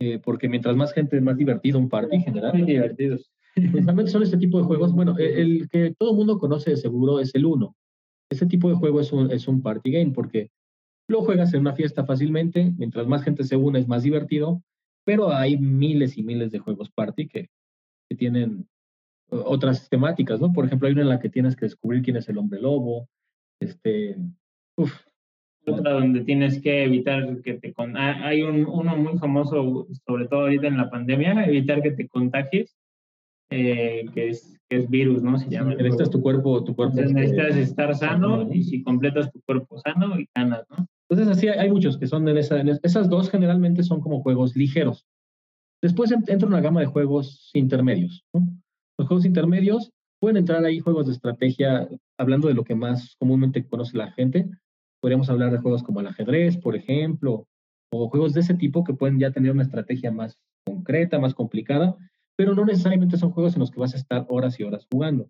eh, 0.00 0.18
porque 0.20 0.48
mientras 0.48 0.76
más 0.76 0.92
gente 0.92 1.16
es 1.16 1.22
más 1.22 1.36
divertido 1.36 1.78
un 1.78 1.88
party 1.88 2.16
en 2.16 2.22
general. 2.22 2.52
Muy 2.54 2.62
divertidos. 2.66 3.32
Precisamente 3.54 4.10
son 4.10 4.22
este 4.22 4.38
tipo 4.38 4.58
de 4.58 4.64
juegos. 4.64 4.92
Bueno, 4.92 5.18
e, 5.18 5.40
el, 5.40 5.68
que 5.68 5.94
todo 5.98 6.10
el 6.10 6.16
mundo 6.16 6.38
conoce 6.38 6.70
de 6.70 6.76
seguro 6.76 7.20
es 7.20 7.34
el 7.34 7.44
uno. 7.44 7.76
Ese 8.30 8.46
tipo 8.46 8.68
de 8.68 8.76
juego 8.76 9.00
es 9.00 9.12
un, 9.12 9.30
es 9.30 9.46
un 9.48 9.62
party 9.62 9.90
game 9.90 10.12
porque 10.12 10.50
lo 11.08 11.22
juegas 11.22 11.52
en 11.52 11.60
una 11.60 11.74
fiesta 11.74 12.06
fácilmente, 12.06 12.72
mientras 12.78 13.06
más 13.06 13.22
gente 13.22 13.44
se 13.44 13.56
une 13.56 13.78
es 13.78 13.88
más 13.88 14.02
divertido, 14.02 14.62
pero 15.04 15.32
hay 15.32 15.58
miles 15.58 16.16
y 16.16 16.22
miles 16.22 16.50
de 16.52 16.58
juegos 16.58 16.90
party 16.90 17.28
que, 17.28 17.50
que 18.08 18.16
tienen 18.16 18.68
otras 19.28 19.88
temáticas, 19.88 20.40
¿no? 20.40 20.52
Por 20.52 20.64
ejemplo, 20.64 20.86
hay 20.86 20.92
una 20.92 21.02
en 21.02 21.08
la 21.08 21.20
que 21.20 21.28
tienes 21.28 21.56
que 21.56 21.66
descubrir 21.66 22.02
quién 22.02 22.16
es 22.16 22.28
el 22.28 22.38
hombre 22.38 22.60
lobo, 22.60 23.08
este, 23.60 24.16
uf, 24.76 24.92
otra 25.66 25.92
donde 25.92 26.24
tienes 26.24 26.60
que 26.60 26.84
evitar 26.84 27.40
que 27.42 27.54
te... 27.54 27.72
Con... 27.72 27.96
Ah, 27.96 28.26
hay 28.26 28.42
un, 28.42 28.66
uno 28.66 28.96
muy 28.96 29.18
famoso, 29.18 29.86
sobre 30.06 30.26
todo 30.26 30.42
ahorita 30.42 30.66
en 30.66 30.76
la 30.76 30.90
pandemia, 30.90 31.44
evitar 31.44 31.82
que 31.82 31.92
te 31.92 32.08
contagies, 32.08 32.76
eh, 33.52 34.06
que, 34.14 34.30
es, 34.30 34.58
que 34.68 34.76
es 34.78 34.90
virus, 34.90 35.22
¿no? 35.22 35.38
Se 35.38 35.48
llama. 35.48 35.74
necesitas 35.74 36.10
tu 36.10 36.20
cuerpo, 36.20 36.64
tu 36.64 36.74
cuerpo. 36.74 36.98
Entonces, 36.98 37.14
necesitas 37.14 37.56
estar 37.56 37.94
sano 37.94 38.48
y 38.52 38.62
si 38.62 38.82
completas 38.82 39.30
tu 39.30 39.40
cuerpo 39.42 39.78
sano 39.78 40.18
y 40.18 40.26
ganas, 40.34 40.64
¿no? 40.70 40.86
Entonces, 41.10 41.36
así 41.36 41.48
hay, 41.48 41.70
muchos 41.70 41.98
que 41.98 42.06
son 42.06 42.26
en, 42.26 42.38
esa, 42.38 42.58
en 42.58 42.70
esas 42.82 43.10
dos 43.10 43.30
generalmente 43.30 43.82
son 43.82 44.00
como 44.00 44.22
juegos 44.22 44.56
ligeros. 44.56 45.06
Después 45.82 46.10
entra 46.10 46.48
una 46.48 46.62
gama 46.62 46.80
de 46.80 46.86
juegos 46.86 47.50
intermedios. 47.52 48.24
¿no? 48.32 48.40
Los 48.98 49.08
juegos 49.08 49.26
intermedios 49.26 49.90
pueden 50.20 50.38
entrar 50.38 50.64
ahí 50.64 50.78
juegos 50.78 51.06
de 51.06 51.12
estrategia, 51.12 51.86
hablando 52.16 52.48
de 52.48 52.54
lo 52.54 52.64
que 52.64 52.74
más 52.74 53.16
comúnmente 53.18 53.66
conoce 53.66 53.98
la 53.98 54.12
gente. 54.12 54.48
Podríamos 55.02 55.28
hablar 55.28 55.50
de 55.50 55.58
juegos 55.58 55.82
como 55.82 56.00
el 56.00 56.06
ajedrez, 56.06 56.56
por 56.56 56.76
ejemplo, 56.76 57.46
o 57.92 58.08
juegos 58.08 58.32
de 58.32 58.40
ese 58.40 58.54
tipo 58.54 58.84
que 58.84 58.94
pueden 58.94 59.18
ya 59.18 59.32
tener 59.32 59.50
una 59.50 59.64
estrategia 59.64 60.10
más 60.12 60.38
concreta, 60.64 61.18
más 61.18 61.34
complicada, 61.34 61.96
pero 62.36 62.54
no 62.54 62.64
necesariamente 62.64 63.16
son 63.16 63.30
juegos 63.30 63.54
en 63.54 63.60
los 63.60 63.70
que 63.70 63.80
vas 63.80 63.94
a 63.94 63.98
estar 63.98 64.26
horas 64.28 64.58
y 64.58 64.64
horas 64.64 64.86
jugando. 64.90 65.28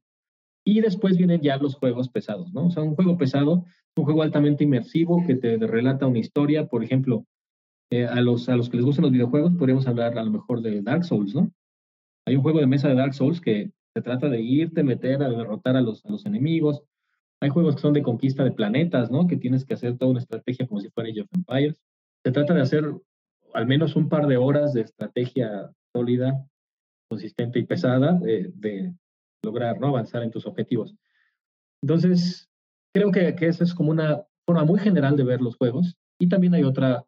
Y 0.65 0.81
después 0.81 1.17
vienen 1.17 1.41
ya 1.41 1.57
los 1.57 1.75
juegos 1.75 2.09
pesados, 2.09 2.53
¿no? 2.53 2.67
O 2.67 2.71
sea, 2.71 2.83
un 2.83 2.95
juego 2.95 3.19
pesado, 3.19 3.65
un 3.97 4.05
juego 4.05 4.23
altamente 4.23 4.65
inmersivo 4.65 5.25
que 5.27 5.35
te 5.35 5.57
relata 5.59 6.07
una 6.07 6.21
historia, 6.21 6.67
por 6.67 6.85
ejemplo, 6.85 7.27
eh, 7.91 8.07
a, 8.07 8.21
los, 8.21 8.49
a 8.49 8.57
los 8.57 8.71
que 8.71 8.77
les 8.77 8.87
gustan 8.87 9.03
los 9.03 9.13
videojuegos, 9.13 9.53
podríamos 9.55 9.87
hablar 9.87 10.17
a 10.17 10.25
lo 10.25 10.31
mejor 10.31 10.63
de 10.63 10.81
Dark 10.81 11.05
Souls, 11.05 11.35
¿no? 11.35 11.53
Hay 12.27 12.37
un 12.37 12.43
juego 12.43 12.61
de 12.61 12.67
mesa 12.67 12.89
de 12.89 12.95
Dark 12.95 13.13
Souls 13.13 13.41
que 13.41 13.73
se 13.95 14.03
trata 14.03 14.29
de 14.29 14.41
irte, 14.41 14.83
meter, 14.83 15.23
a 15.23 15.29
derrotar 15.29 15.77
a 15.77 15.83
los, 15.83 16.05
a 16.07 16.11
los 16.11 16.25
enemigos. 16.25 16.83
Hay 17.41 17.51
juegos 17.51 17.75
que 17.75 17.83
son 17.83 17.93
de 17.93 18.03
conquista 18.03 18.45
de 18.45 18.53
planetas, 18.53 19.11
¿no? 19.11 19.27
Que 19.27 19.37
tienes 19.37 19.65
que 19.65 19.75
hacer 19.75 19.99
toda 19.99 20.13
una 20.13 20.21
estrategia 20.21 20.67
como 20.67 20.81
si 20.81 20.89
fuera 20.89 21.11
Age 21.11 21.23
of 21.23 21.29
Empires. 21.35 21.77
Se 22.25 22.33
trata 22.33 22.55
de 22.55 22.63
hacer 22.63 22.95
al 23.53 23.67
menos 23.67 23.97
un 23.97 24.09
par 24.09 24.27
de 24.27 24.39
horas 24.39 24.73
de 24.73 24.83
estrategia 24.83 25.71
sólida, 25.93 26.47
consistente 27.13 27.59
y 27.59 27.67
pesada 27.67 28.19
de, 28.19 28.95
lograr 29.45 29.79
¿no? 29.79 29.89
avanzar 29.89 30.23
en 30.23 30.31
tus 30.31 30.47
objetivos. 30.47 30.95
Entonces, 31.83 32.49
creo 32.95 33.11
que, 33.11 33.35
que 33.35 33.49
esa 33.49 33.65
es 33.65 33.75
como 33.75 33.91
una 33.91 34.25
forma 34.47 34.65
muy 34.65 34.81
general 34.81 35.15
de 35.15 35.25
ver 35.25 35.43
los 35.43 35.57
juegos 35.57 35.95
y 36.19 36.29
también 36.31 36.55
hay 36.55 36.63
otra 36.63 37.05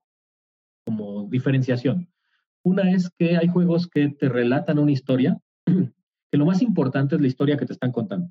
como 0.87 1.27
diferenciación. 1.31 2.07
Una 2.63 2.91
es 2.91 3.09
que 3.19 3.39
hay 3.39 3.49
juegos 3.49 3.87
que 3.87 4.11
te 4.11 4.29
relatan 4.29 4.79
una 4.79 4.93
historia, 4.93 5.41
que 5.67 6.37
lo 6.39 6.45
más 6.45 6.61
importante 6.61 7.15
es 7.15 7.21
la 7.23 7.29
historia 7.29 7.57
que 7.57 7.65
te 7.65 7.73
están 7.73 7.93
contando. 7.93 8.31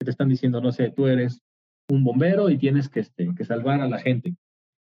Que 0.00 0.06
te 0.06 0.10
están 0.10 0.28
diciendo, 0.28 0.60
no 0.60 0.72
sé, 0.72 0.90
tú 0.90 1.06
eres 1.06 1.40
un 1.88 2.02
bombero 2.02 2.50
y 2.50 2.58
tienes 2.58 2.88
que, 2.88 3.00
este, 3.00 3.32
que 3.36 3.44
salvar 3.44 3.80
a 3.80 3.88
la 3.88 3.98
gente. 3.98 4.34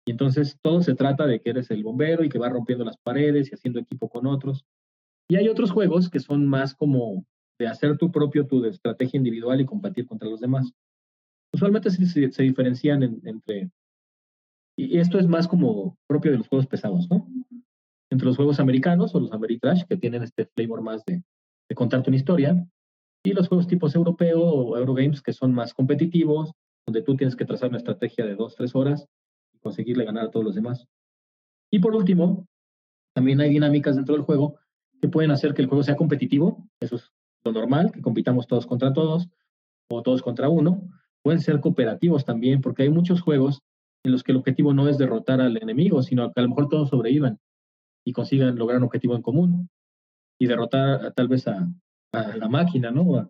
Y 0.05 0.11
entonces 0.11 0.57
todo 0.61 0.81
se 0.81 0.95
trata 0.95 1.25
de 1.25 1.39
que 1.39 1.51
eres 1.51 1.71
el 1.71 1.81
bombero 1.81 2.25
y 2.25 2.29
que 2.29 2.39
va 2.39 2.49
rompiendo 2.49 2.83
las 2.83 2.97
paredes 2.97 3.49
y 3.49 3.55
haciendo 3.55 3.79
equipo 3.79 4.09
con 4.09 4.27
otros. 4.27 4.65
Y 5.29 5.35
hay 5.35 5.47
otros 5.47 5.71
juegos 5.71 6.09
que 6.09 6.19
son 6.19 6.47
más 6.47 6.75
como 6.75 7.25
de 7.59 7.67
hacer 7.67 7.97
tu 7.97 8.11
propio, 8.11 8.45
tu 8.47 8.65
estrategia 8.65 9.17
individual 9.17 9.61
y 9.61 9.65
combatir 9.65 10.05
contra 10.05 10.29
los 10.29 10.39
demás. 10.39 10.71
Usualmente 11.53 11.89
se, 11.89 12.31
se 12.31 12.43
diferencian 12.43 13.03
entre... 13.23 13.71
Y 14.75 14.97
esto 14.97 15.19
es 15.19 15.27
más 15.27 15.47
como 15.47 15.97
propio 16.07 16.31
de 16.31 16.39
los 16.39 16.47
juegos 16.47 16.67
pesados, 16.67 17.07
¿no? 17.09 17.27
Entre 18.09 18.25
los 18.25 18.35
juegos 18.35 18.59
americanos 18.59 19.13
o 19.13 19.19
los 19.19 19.31
Ameritrash, 19.31 19.83
que 19.83 19.97
tienen 19.97 20.23
este 20.23 20.45
flavor 20.45 20.81
más 20.81 21.05
de, 21.05 21.23
de 21.69 21.75
contarte 21.75 22.09
una 22.09 22.17
historia, 22.17 22.67
y 23.23 23.33
los 23.33 23.47
juegos 23.47 23.67
tipos 23.67 23.95
europeo 23.95 24.41
o 24.41 24.77
Eurogames, 24.77 25.21
que 25.21 25.31
son 25.31 25.53
más 25.53 25.73
competitivos, 25.73 26.51
donde 26.85 27.01
tú 27.01 27.15
tienes 27.15 27.35
que 27.35 27.45
trazar 27.45 27.69
una 27.69 27.77
estrategia 27.77 28.25
de 28.25 28.35
dos, 28.35 28.55
tres 28.55 28.75
horas 28.75 29.07
y 29.53 29.59
conseguirle 29.59 30.05
ganar 30.05 30.25
a 30.25 30.31
todos 30.31 30.45
los 30.45 30.55
demás. 30.55 30.85
Y 31.71 31.79
por 31.79 31.95
último, 31.95 32.47
también 33.15 33.39
hay 33.39 33.51
dinámicas 33.51 33.95
dentro 33.95 34.15
del 34.15 34.25
juego 34.25 34.57
que 35.03 35.09
pueden 35.09 35.31
hacer 35.31 35.53
que 35.53 35.61
el 35.61 35.67
juego 35.67 35.83
sea 35.83 35.97
competitivo, 35.97 36.65
eso 36.79 36.95
es 36.95 37.11
lo 37.43 37.51
normal, 37.51 37.91
que 37.91 38.01
compitamos 38.01 38.47
todos 38.47 38.65
contra 38.65 38.93
todos 38.93 39.27
o 39.91 40.01
todos 40.01 40.21
contra 40.21 40.47
uno. 40.47 40.81
Pueden 41.21 41.41
ser 41.41 41.59
cooperativos 41.59 42.23
también, 42.23 42.61
porque 42.61 42.83
hay 42.83 42.89
muchos 42.89 43.19
juegos 43.19 43.63
en 44.05 44.13
los 44.13 44.23
que 44.23 44.31
el 44.31 44.37
objetivo 44.37 44.73
no 44.73 44.87
es 44.87 44.97
derrotar 44.97 45.41
al 45.41 45.61
enemigo, 45.61 46.01
sino 46.03 46.31
que 46.31 46.39
a 46.39 46.43
lo 46.43 46.47
mejor 46.47 46.69
todos 46.69 46.87
sobrevivan 46.87 47.37
y 48.05 48.13
consigan 48.13 48.55
lograr 48.55 48.77
un 48.77 48.85
objetivo 48.85 49.13
en 49.17 49.21
común 49.21 49.69
y 50.39 50.47
derrotar 50.47 51.13
tal 51.13 51.27
vez 51.27 51.49
a, 51.49 51.69
la 52.13 52.47
máquina, 52.47 52.89
¿no? 52.89 53.29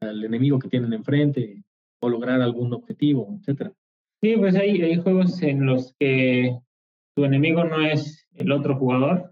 al 0.00 0.24
enemigo 0.24 0.58
que 0.58 0.68
tienen 0.68 0.92
enfrente 0.92 1.62
o 2.00 2.08
lograr 2.08 2.42
algún 2.42 2.72
objetivo, 2.72 3.36
etcétera. 3.38 3.72
Sí, 4.20 4.34
pues 4.36 4.56
hay, 4.56 4.82
hay 4.82 4.96
juegos 4.96 5.40
en 5.40 5.66
los 5.66 5.94
que 6.00 6.58
tu 7.14 7.24
enemigo 7.24 7.62
no 7.62 7.80
es 7.80 8.26
el 8.34 8.50
otro 8.50 8.76
jugador, 8.76 9.31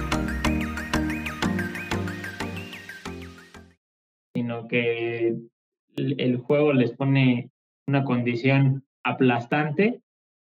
Sino 4.41 4.67
que 4.67 5.37
el, 5.97 6.37
juego 6.37 6.73
les 6.73 6.93
pone 6.93 7.51
una 7.87 8.03
condición 8.03 8.83
aplastante, 9.03 10.01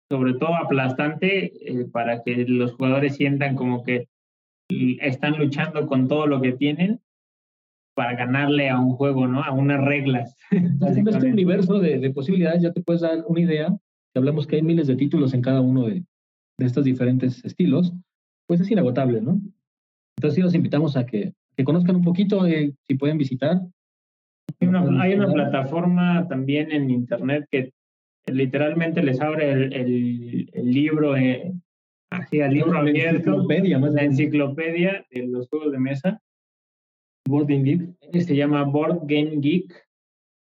sobre 0.09 0.35
todo 0.35 0.55
aplastante 0.55 1.51
eh, 1.69 1.85
para 1.91 2.23
que 2.23 2.45
los 2.47 2.73
jugadores 2.73 3.17
sientan 3.17 3.57
como 3.57 3.83
que 3.83 4.07
están 4.69 5.37
luchando 5.37 5.85
con 5.87 6.07
todo 6.07 6.27
lo 6.27 6.39
que 6.39 6.53
tienen 6.53 7.01
para 7.93 8.15
ganarle 8.15 8.69
a 8.69 8.79
un 8.79 8.91
juego, 8.91 9.27
¿no? 9.27 9.43
A 9.43 9.51
unas 9.51 9.83
reglas. 9.83 10.37
En 10.51 11.07
este 11.07 11.27
universo 11.27 11.79
de, 11.79 12.09
posibilidades 12.11 12.61
ya 12.61 12.71
te 12.71 12.81
puedes 12.81 13.01
dar 13.01 13.25
una 13.27 13.41
idea. 13.41 13.67
Si 14.13 14.19
hablamos 14.19 14.47
que 14.47 14.55
hay 14.55 14.61
miles 14.61 14.87
de 14.87 14.95
títulos 14.95 15.33
en 15.33 15.41
cada 15.41 15.59
uno 15.59 15.87
de, 15.87 16.05
de 16.57 16.65
estos 16.65 16.85
diferentes 16.85 17.43
estilos, 17.43 17.91
pues 18.47 18.61
es 18.61 18.71
inagotable, 18.71 19.19
¿no? 19.19 19.41
Entonces 20.17 20.35
sí 20.35 20.41
los 20.41 20.55
invitamos 20.55 20.95
a 20.95 21.05
que 21.05 21.33
que 21.59 21.65
conozcan 21.65 21.97
un 21.97 22.03
poquito, 22.03 22.47
eh, 22.47 22.73
si 22.87 22.95
pueden 22.95 23.17
visitar. 23.17 23.59
Hay 24.59 24.67
una, 24.67 25.01
hay 25.01 25.13
una 25.13 25.31
plataforma 25.31 26.27
también 26.27 26.71
en 26.71 26.89
internet 26.89 27.45
que 27.51 27.71
literalmente 28.27 29.01
les 29.03 29.19
abre 29.21 29.51
el, 29.51 29.73
el, 29.73 30.49
el 30.53 30.71
libro, 30.71 31.15
eh, 31.15 31.53
así 32.11 32.41
al 32.41 32.53
libro 32.53 32.73
La 32.73 32.79
abierto, 32.81 33.15
enciclopedia, 33.17 33.79
más 33.79 33.93
la 33.93 34.01
bien. 34.01 34.11
enciclopedia 34.11 35.05
de 35.11 35.27
los 35.27 35.47
juegos 35.49 35.71
de 35.71 35.79
mesa. 35.79 36.21
Board 37.27 37.47
Game 37.47 37.63
Geek. 37.63 38.11
que 38.11 38.21
se 38.21 38.35
llama 38.35 38.63
Board 38.63 39.01
Game 39.03 39.37
Geek 39.39 39.85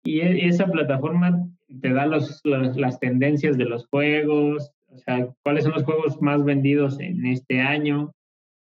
y 0.03 0.21
e- 0.21 0.47
esa 0.47 0.65
plataforma 0.67 1.47
te 1.81 1.93
da 1.93 2.05
los, 2.07 2.41
los- 2.43 2.75
las 2.77 2.99
tendencias 2.99 3.57
de 3.57 3.65
los 3.65 3.85
juegos, 3.87 4.71
o 4.87 4.97
sea, 4.97 5.27
cuáles 5.43 5.63
son 5.65 5.73
los 5.73 5.83
juegos 5.83 6.21
más 6.21 6.43
vendidos 6.43 6.99
en 6.99 7.25
este 7.27 7.61
año, 7.61 8.11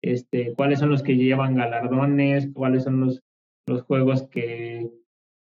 este, 0.01 0.53
cuáles 0.55 0.79
son 0.79 0.89
los 0.89 1.03
que 1.03 1.15
llevan 1.17 1.55
galardones, 1.55 2.49
cuáles 2.53 2.83
son 2.83 2.99
los, 3.01 3.21
los 3.67 3.81
juegos 3.83 4.27
que 4.29 4.89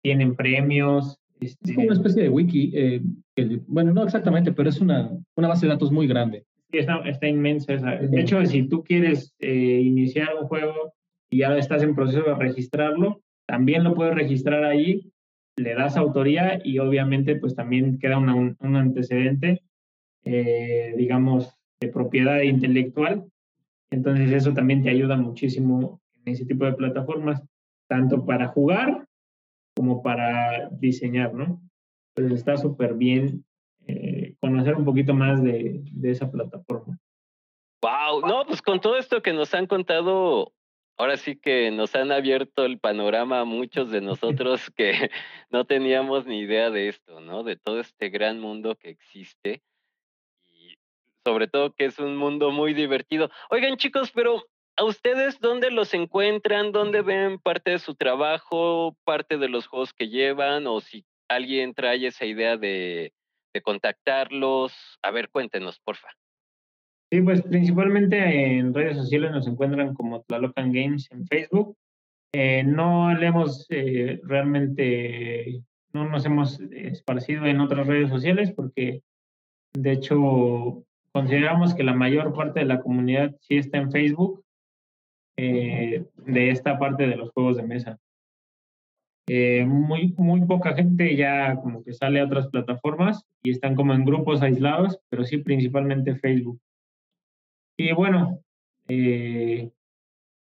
tienen 0.03 0.34
premios. 0.36 1.18
Es 1.40 1.53
Este, 1.53 1.74
como 1.74 1.86
una 1.86 1.96
especie 1.96 2.22
de 2.24 2.28
wiki, 2.28 2.70
eh, 2.74 3.01
que- 3.34 3.61
bueno, 3.66 3.92
no 3.92 4.05
exactamente, 4.05 4.53
pero 4.53 4.68
es 4.68 4.80
una, 4.80 5.11
una 5.36 5.48
base 5.48 5.66
de 5.66 5.72
datos 5.72 5.90
muy 5.90 6.07
grande. 6.07 6.44
Está, 6.72 6.98
está 7.09 7.26
inmensa 7.26 7.74
esa. 7.74 7.96
De 7.96 8.20
hecho, 8.20 8.44
si 8.46 8.62
tú 8.68 8.84
quieres 8.84 9.34
eh, 9.40 9.80
iniciar 9.82 10.28
un 10.40 10.46
juego 10.46 10.92
y 11.30 11.38
ya 11.38 11.57
estás 11.57 11.82
en 11.82 11.94
proceso 11.94 12.22
de 12.22 12.34
registrarlo, 12.34 13.22
también 13.46 13.82
lo 13.84 13.94
puedes 13.94 14.14
registrar 14.14 14.64
ahí, 14.64 15.11
le 15.57 15.74
das 15.74 15.96
autoría 15.96 16.61
y 16.64 16.78
obviamente 16.78 17.36
pues 17.36 17.55
también 17.55 17.98
queda 17.98 18.18
una- 18.18 18.34
un, 18.34 18.57
un 18.61 18.76
antecedente, 18.76 19.62
eh, 20.24 20.94
digamos, 20.96 21.55
de 21.80 21.88
propiedad 21.88 22.40
intelectual. 22.42 23.24
Entonces 23.90 24.30
eso 24.30 24.53
también 24.55 24.82
te 24.82 24.90
ayuda 24.90 25.16
muchísimo 25.16 26.01
en 26.24 26.32
ese 26.34 26.44
tipo 26.46 26.64
de 26.66 26.74
plataformas, 26.74 27.42
tanto 27.88 28.24
para 28.24 28.46
jugar 28.48 29.07
como 29.75 30.03
para 30.03 30.68
diseñar, 30.71 31.35
¿no? 31.35 31.61
Pues 32.14 32.33
está 32.33 32.57
súper 32.57 32.95
bien 32.95 33.45
eh, 33.87 34.35
conocer 34.41 34.75
un 34.77 34.85
poquito 34.85 35.14
más 35.14 35.43
de, 35.43 35.81
de 35.93 36.11
esa 36.11 36.31
plataforma. 36.31 36.99
Wow, 37.83 38.27
no, 38.27 38.45
pues 38.47 38.61
con 38.61 38.81
todo 38.81 38.97
esto 38.97 39.23
que 39.23 39.33
nos 39.33 39.55
han 39.55 39.66
contado, 39.66 40.53
ahora 40.99 41.16
sí 41.16 41.37
que 41.37 41.71
nos 41.71 41.95
han 41.95 42.12
abierto 42.12 42.66
el 42.66 42.79
panorama 42.79 43.41
a 43.41 43.45
muchos 43.45 43.91
de 43.91 44.01
nosotros 44.47 44.71
que 44.71 45.11
no 45.51 45.64
teníamos 45.64 46.27
ni 46.27 46.41
idea 46.41 46.71
de 46.71 46.89
esto, 46.89 47.21
¿no? 47.21 47.43
De 47.43 47.57
todo 47.57 47.81
este 47.81 48.11
gran 48.11 48.39
mundo 48.39 48.77
que 48.77 48.91
existe 48.91 49.62
y 50.45 50.79
sobre 51.25 51.49
todo 51.49 51.75
que 51.75 51.87
es 51.87 51.99
un 51.99 52.16
mundo 52.16 52.51
muy 52.51 52.75
divertido. 52.75 53.31
Oigan, 53.49 53.77
chicos, 53.77 54.11
pero 54.12 54.45
¿a 54.81 54.85
ustedes 54.85 55.39
dónde 55.41 55.70
los 55.70 55.93
encuentran? 55.93 56.72
¿Dónde 56.72 57.03
ven 57.03 57.39
parte 57.39 57.72
de 57.72 57.78
su 57.78 57.95
trabajo, 57.95 58.97
parte 59.05 59.37
de 59.37 59.51
los 59.51 59.66
juegos 59.66 59.93
que 59.93 60.09
llevan 60.09 60.66
o 60.66 60.81
si 60.81 61.05
alguien 61.28 61.74
trae 61.74 62.07
esa 62.07 62.24
idea 62.24 62.57
de, 62.57 63.12
contactarlos? 63.62 64.72
A 65.03 65.11
ver, 65.11 65.28
cuéntenos, 65.28 65.78
porfa. 65.81 66.09
Sí, 67.12 67.20
pues 67.20 67.43
principalmente 67.43 68.16
en 68.57 68.72
redes 68.72 68.97
sociales 68.97 69.33
nos 69.33 69.47
encuentran 69.47 69.93
como 69.93 70.22
Tlalocan 70.22 70.72
Games 70.72 71.11
en 71.11 71.26
Facebook. 71.26 71.76
Eh, 72.33 72.62
no 72.64 73.12
le 73.12 73.26
hemos 73.26 73.66
eh, 73.68 74.18
realmente, 74.22 75.61
no 75.93 76.09
nos 76.09 76.24
hemos 76.24 76.59
esparcido 76.70 77.45
en 77.45 77.61
otras 77.61 77.87
redes 77.87 78.09
sociales 78.09 78.53
porque 78.53 79.03
de 79.74 79.93
hecho 79.93 80.85
consideramos 81.12 81.74
que 81.74 81.83
la 81.83 81.93
mayor 81.93 82.33
parte 82.33 82.61
de 82.61 82.66
la 82.66 82.81
comunidad 82.81 83.37
sí 83.41 83.59
está 83.59 83.78
en 83.78 83.91
Facebook 83.91 84.43
eh, 85.43 86.05
de 86.26 86.51
esta 86.51 86.78
parte 86.78 87.07
de 87.07 87.16
los 87.16 87.30
juegos 87.30 87.57
de 87.57 87.62
mesa. 87.62 87.99
Eh, 89.26 89.64
muy, 89.64 90.12
muy 90.18 90.45
poca 90.45 90.74
gente 90.74 91.16
ya 91.16 91.57
como 91.57 91.82
que 91.82 91.95
sale 91.95 92.20
a 92.20 92.24
otras 92.24 92.49
plataformas 92.49 93.24
y 93.43 93.51
están 93.51 93.74
como 93.74 93.95
en 93.95 94.05
grupos 94.05 94.43
aislados, 94.43 95.01
pero 95.09 95.24
sí 95.24 95.38
principalmente 95.38 96.16
Facebook. 96.16 96.61
Y 97.78 97.93
bueno, 97.93 98.41
eh, 98.88 99.70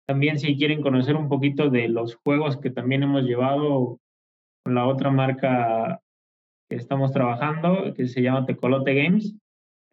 también 0.05 0.37
si 0.37 0.57
quieren 0.57 0.81
conocer 0.81 1.15
un 1.15 1.29
poquito 1.29 1.69
de 1.69 1.87
los 1.87 2.15
juegos 2.15 2.57
que 2.57 2.71
también 2.71 3.03
hemos 3.03 3.23
llevado 3.23 3.99
con 4.65 4.75
la 4.75 4.85
otra 4.85 5.11
marca 5.11 6.01
que 6.69 6.75
estamos 6.75 7.13
trabajando, 7.13 7.93
que 7.93 8.07
se 8.07 8.21
llama 8.21 8.45
Tecolote 8.45 8.93
Games, 8.93 9.33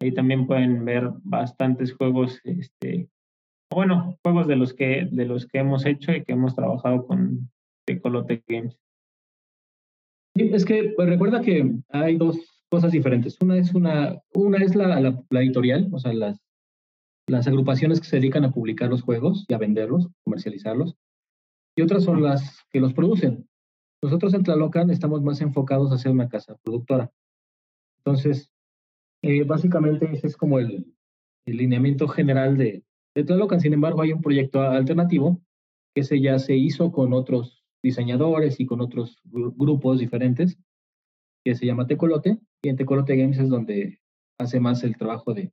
ahí 0.01 0.11
también 0.13 0.47
pueden 0.47 0.83
ver 0.83 1.11
bastantes 1.23 1.93
juegos, 1.93 2.41
este, 2.43 3.07
bueno, 3.73 4.17
juegos 4.23 4.47
de 4.47 4.55
los 4.55 4.73
que 4.73 5.07
de 5.11 5.25
los 5.25 5.45
que 5.45 5.59
hemos 5.59 5.85
hecho 5.85 6.11
y 6.11 6.23
que 6.23 6.33
hemos 6.33 6.55
trabajado 6.55 7.05
con 7.07 7.49
Tecolote 7.85 8.43
Games. 8.47 8.77
Sí, 10.35 10.49
es 10.53 10.65
que 10.65 10.93
pues, 10.95 11.09
recuerda 11.09 11.41
que 11.41 11.75
hay 11.89 12.17
dos 12.17 12.37
cosas 12.69 12.91
diferentes. 12.91 13.37
Una 13.41 13.57
es 13.57 13.73
una, 13.73 14.21
una 14.33 14.57
es 14.57 14.75
la, 14.75 14.99
la, 14.99 15.23
la 15.29 15.41
editorial, 15.41 15.89
o 15.91 15.99
sea, 15.99 16.13
las, 16.13 16.41
las 17.27 17.47
agrupaciones 17.47 17.99
que 17.99 18.07
se 18.07 18.17
dedican 18.17 18.45
a 18.45 18.51
publicar 18.51 18.89
los 18.89 19.01
juegos 19.01 19.45
y 19.47 19.53
a 19.53 19.57
venderlos, 19.57 20.09
comercializarlos. 20.23 20.95
Y 21.75 21.81
otras 21.81 22.03
son 22.03 22.21
las 22.21 22.59
que 22.69 22.79
los 22.79 22.93
producen. 22.93 23.47
Nosotros 24.01 24.33
en 24.33 24.43
Tlalocan 24.43 24.89
estamos 24.89 25.21
más 25.21 25.41
enfocados 25.41 25.91
a 25.91 25.97
ser 25.97 26.11
una 26.11 26.29
casa 26.29 26.57
productora. 26.63 27.11
Entonces, 27.99 28.51
eh, 29.21 29.43
básicamente 29.43 30.11
ese 30.11 30.27
es 30.27 30.35
como 30.35 30.59
el, 30.59 30.93
el 31.45 31.57
lineamiento 31.57 32.07
general 32.07 32.57
de, 32.57 32.83
de 33.15 33.23
Tlalocan. 33.23 33.59
Sin 33.59 33.73
embargo, 33.73 34.01
hay 34.01 34.13
un 34.13 34.21
proyecto 34.21 34.61
alternativo 34.61 35.41
que 35.93 36.01
ese 36.01 36.21
ya 36.21 36.39
se 36.39 36.55
hizo 36.55 36.91
con 36.91 37.13
otros 37.13 37.63
diseñadores 37.83 38.59
y 38.59 38.65
con 38.65 38.81
otros 38.81 39.21
gru- 39.25 39.53
grupos 39.55 39.99
diferentes, 39.99 40.57
que 41.43 41.55
se 41.55 41.65
llama 41.65 41.87
Tecolote, 41.87 42.37
y 42.63 42.69
en 42.69 42.75
Tecolote 42.77 43.15
Games 43.15 43.39
es 43.39 43.49
donde 43.49 43.99
hace 44.39 44.59
más 44.59 44.83
el 44.83 44.95
trabajo 44.95 45.33
de, 45.33 45.51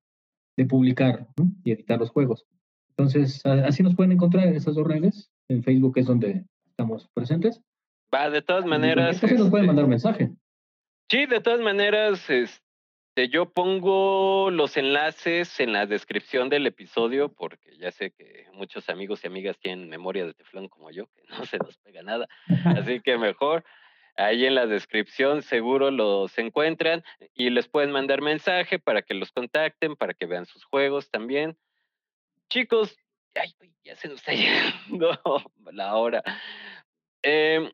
de 0.57 0.67
publicar 0.67 1.27
¿no? 1.39 1.51
y 1.65 1.73
editar 1.73 1.99
los 1.99 2.11
juegos. 2.11 2.47
Entonces, 2.91 3.45
así 3.47 3.83
nos 3.83 3.95
pueden 3.95 4.13
encontrar 4.13 4.47
en 4.47 4.57
esas 4.57 4.75
dos 4.75 4.87
redes. 4.87 5.31
En 5.49 5.63
Facebook 5.63 5.99
es 5.99 6.07
donde 6.07 6.45
estamos 6.67 7.09
presentes. 7.15 7.63
Va, 8.15 8.29
de 8.29 8.43
todas 8.43 8.67
maneras. 8.67 9.15
Entonces 9.15 9.39
nos 9.39 9.51
pueden 9.51 9.65
este, 9.65 9.75
mandar 9.75 9.89
mensaje. 9.89 10.33
Sí, 11.11 11.27
de 11.27 11.41
todas 11.41 11.61
maneras, 11.61 12.29
este, 12.29 12.61
yo 13.27 13.51
pongo 13.51 14.51
los 14.53 14.77
enlaces 14.77 15.59
en 15.59 15.73
la 15.73 15.87
descripción 15.87 16.49
del 16.49 16.67
episodio 16.67 17.33
porque 17.33 17.77
ya 17.77 17.91
sé 17.91 18.13
que 18.13 18.47
muchos 18.53 18.89
amigos 18.89 19.25
y 19.25 19.27
amigas 19.27 19.59
tienen 19.59 19.89
memoria 19.89 20.25
de 20.25 20.35
teflón 20.35 20.69
como 20.69 20.91
yo, 20.91 21.07
que 21.09 21.23
no 21.29 21.39
se 21.47 21.59
nos 21.59 21.77
pega 21.79 22.03
nada. 22.03 22.29
Así 22.65 23.01
que 23.01 23.19
mejor 23.19 23.65
ahí 24.17 24.47
en 24.47 24.55
la 24.55 24.67
descripción 24.67 25.43
seguro 25.43 25.91
los 25.91 26.37
encuentran 26.39 27.05
y 27.35 27.51
les 27.51 27.69
pueden 27.69 27.91
mandar 27.93 28.21
mensaje 28.21 28.79
para 28.79 29.03
que 29.03 29.15
los 29.15 29.33
contacten, 29.33 29.97
para 29.97 30.15
que 30.15 30.27
vean 30.27 30.47
sus 30.47 30.65
juegos 30.65 31.11
también. 31.11 31.57
Chicos, 32.49 32.97
ay, 33.35 33.55
ya 33.85 33.97
se 33.97 34.09
nos 34.09 34.19
está 34.19 34.33
yendo 34.89 35.19
la 35.73 35.97
hora. 35.97 36.23
Em, 37.23 37.71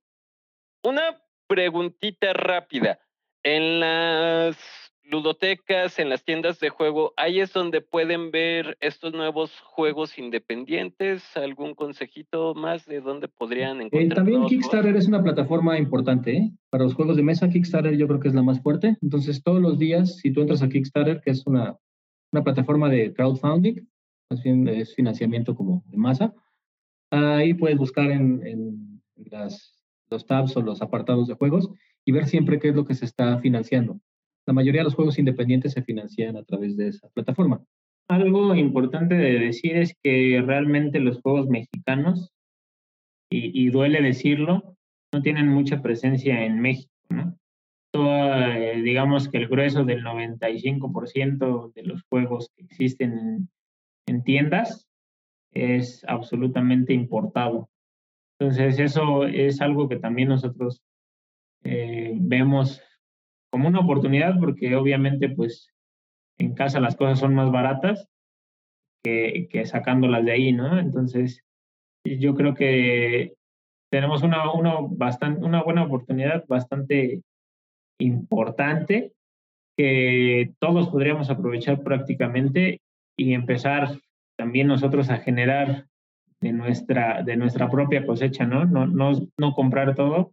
una 0.82 1.20
preguntita 1.46 2.32
rápida. 2.32 2.98
En 3.42 3.78
las 3.80 4.83
ludotecas, 5.04 5.98
en 5.98 6.08
las 6.08 6.24
tiendas 6.24 6.60
de 6.60 6.70
juego, 6.70 7.12
ahí 7.16 7.40
es 7.40 7.52
donde 7.52 7.80
pueden 7.80 8.30
ver 8.30 8.76
estos 8.80 9.12
nuevos 9.12 9.60
juegos 9.60 10.18
independientes. 10.18 11.36
¿Algún 11.36 11.74
consejito 11.74 12.54
más 12.54 12.86
de 12.86 13.00
dónde 13.00 13.28
podrían 13.28 13.80
Eh, 13.80 13.84
encontrar? 13.84 14.14
también 14.14 14.38
juegos? 14.40 14.50
Kickstarter 14.50 14.96
es 14.96 15.06
una 15.06 15.22
plataforma 15.22 15.78
importante 15.78 16.36
¿eh? 16.36 16.52
para 16.70 16.84
los 16.84 16.94
juegos 16.94 17.16
de 17.16 17.22
mesa. 17.22 17.48
Kickstarter 17.48 17.96
yo 17.96 18.06
creo 18.08 18.20
que 18.20 18.28
es 18.28 18.34
la 18.34 18.42
más 18.42 18.60
fuerte. 18.62 18.96
Entonces, 19.02 19.42
todos 19.42 19.60
los 19.60 19.78
días, 19.78 20.16
si 20.16 20.32
tú 20.32 20.40
entras 20.40 20.62
a 20.62 20.68
Kickstarter, 20.68 21.20
que 21.20 21.30
es 21.30 21.46
una, 21.46 21.76
una 22.32 22.42
plataforma 22.42 22.88
de 22.88 23.12
crowdfunding, 23.12 23.86
más 24.30 24.42
bien 24.42 24.66
es 24.68 24.94
financiamiento 24.94 25.54
como 25.54 25.84
de 25.86 25.96
masa, 25.98 26.34
ahí 27.10 27.54
puedes 27.54 27.76
buscar 27.78 28.10
en, 28.10 28.44
en 28.46 29.02
las, 29.30 29.84
los 30.10 30.26
tabs 30.26 30.56
o 30.56 30.62
los 30.62 30.80
apartados 30.82 31.28
de 31.28 31.34
juegos 31.34 31.68
y 32.06 32.12
ver 32.12 32.26
siempre 32.26 32.58
qué 32.58 32.70
es 32.70 32.74
lo 32.74 32.84
que 32.84 32.94
se 32.94 33.04
está 33.04 33.38
financiando. 33.38 34.00
La 34.46 34.52
mayoría 34.52 34.80
de 34.80 34.84
los 34.84 34.94
juegos 34.94 35.18
independientes 35.18 35.72
se 35.72 35.82
financian 35.82 36.36
a 36.36 36.44
través 36.44 36.76
de 36.76 36.88
esa 36.88 37.08
plataforma. 37.08 37.62
Algo 38.08 38.54
importante 38.54 39.14
de 39.14 39.38
decir 39.38 39.76
es 39.76 39.96
que 40.02 40.42
realmente 40.44 41.00
los 41.00 41.20
juegos 41.20 41.48
mexicanos, 41.48 42.32
y, 43.30 43.66
y 43.66 43.70
duele 43.70 44.02
decirlo, 44.02 44.76
no 45.12 45.22
tienen 45.22 45.48
mucha 45.48 45.80
presencia 45.80 46.44
en 46.44 46.60
México, 46.60 46.92
¿no? 47.08 47.38
Eh, 47.96 48.82
digamos 48.82 49.28
que 49.28 49.38
el 49.38 49.46
grueso 49.46 49.84
del 49.84 50.02
95% 50.02 51.72
de 51.72 51.82
los 51.84 52.02
juegos 52.10 52.50
que 52.56 52.64
existen 52.64 53.12
en, 53.12 53.48
en 54.06 54.24
tiendas 54.24 54.88
es 55.52 56.04
absolutamente 56.08 56.92
importado. 56.92 57.70
Entonces, 58.38 58.80
eso 58.80 59.26
es 59.26 59.60
algo 59.60 59.88
que 59.88 59.96
también 59.96 60.28
nosotros 60.28 60.82
eh, 61.62 62.14
vemos 62.16 62.82
como 63.54 63.68
una 63.68 63.78
oportunidad 63.78 64.36
porque 64.40 64.74
obviamente 64.74 65.28
pues 65.28 65.72
en 66.40 66.54
casa 66.54 66.80
las 66.80 66.96
cosas 66.96 67.20
son 67.20 67.36
más 67.36 67.52
baratas 67.52 68.08
que, 69.04 69.62
sacándolas 69.64 70.24
de 70.24 70.32
ahí, 70.32 70.52
¿no? 70.52 70.76
Entonces, 70.76 71.44
yo 72.04 72.34
creo 72.34 72.54
que 72.54 73.34
tenemos 73.92 74.24
una, 74.24 74.50
una, 74.50 74.78
bastante, 74.80 75.44
una 75.46 75.62
buena 75.62 75.84
oportunidad 75.84 76.44
bastante 76.48 77.22
importante 78.00 79.12
que 79.78 80.52
todos 80.58 80.88
podríamos 80.88 81.30
aprovechar 81.30 81.84
prácticamente 81.84 82.80
y 83.16 83.34
empezar 83.34 84.00
también 84.36 84.66
nosotros 84.66 85.10
a 85.10 85.18
generar 85.18 85.86
de 86.40 86.50
nuestra, 86.50 87.22
de 87.22 87.36
nuestra 87.36 87.70
propia 87.70 88.04
cosecha, 88.04 88.46
¿no? 88.46 88.64
No, 88.64 88.88
no, 88.88 89.12
no 89.38 89.52
comprar 89.52 89.94
todo 89.94 90.32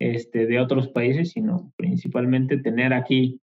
este, 0.00 0.46
de 0.46 0.58
otros 0.58 0.88
países, 0.88 1.30
sino 1.30 1.72
principalmente 1.76 2.58
tener 2.58 2.92
aquí, 2.92 3.40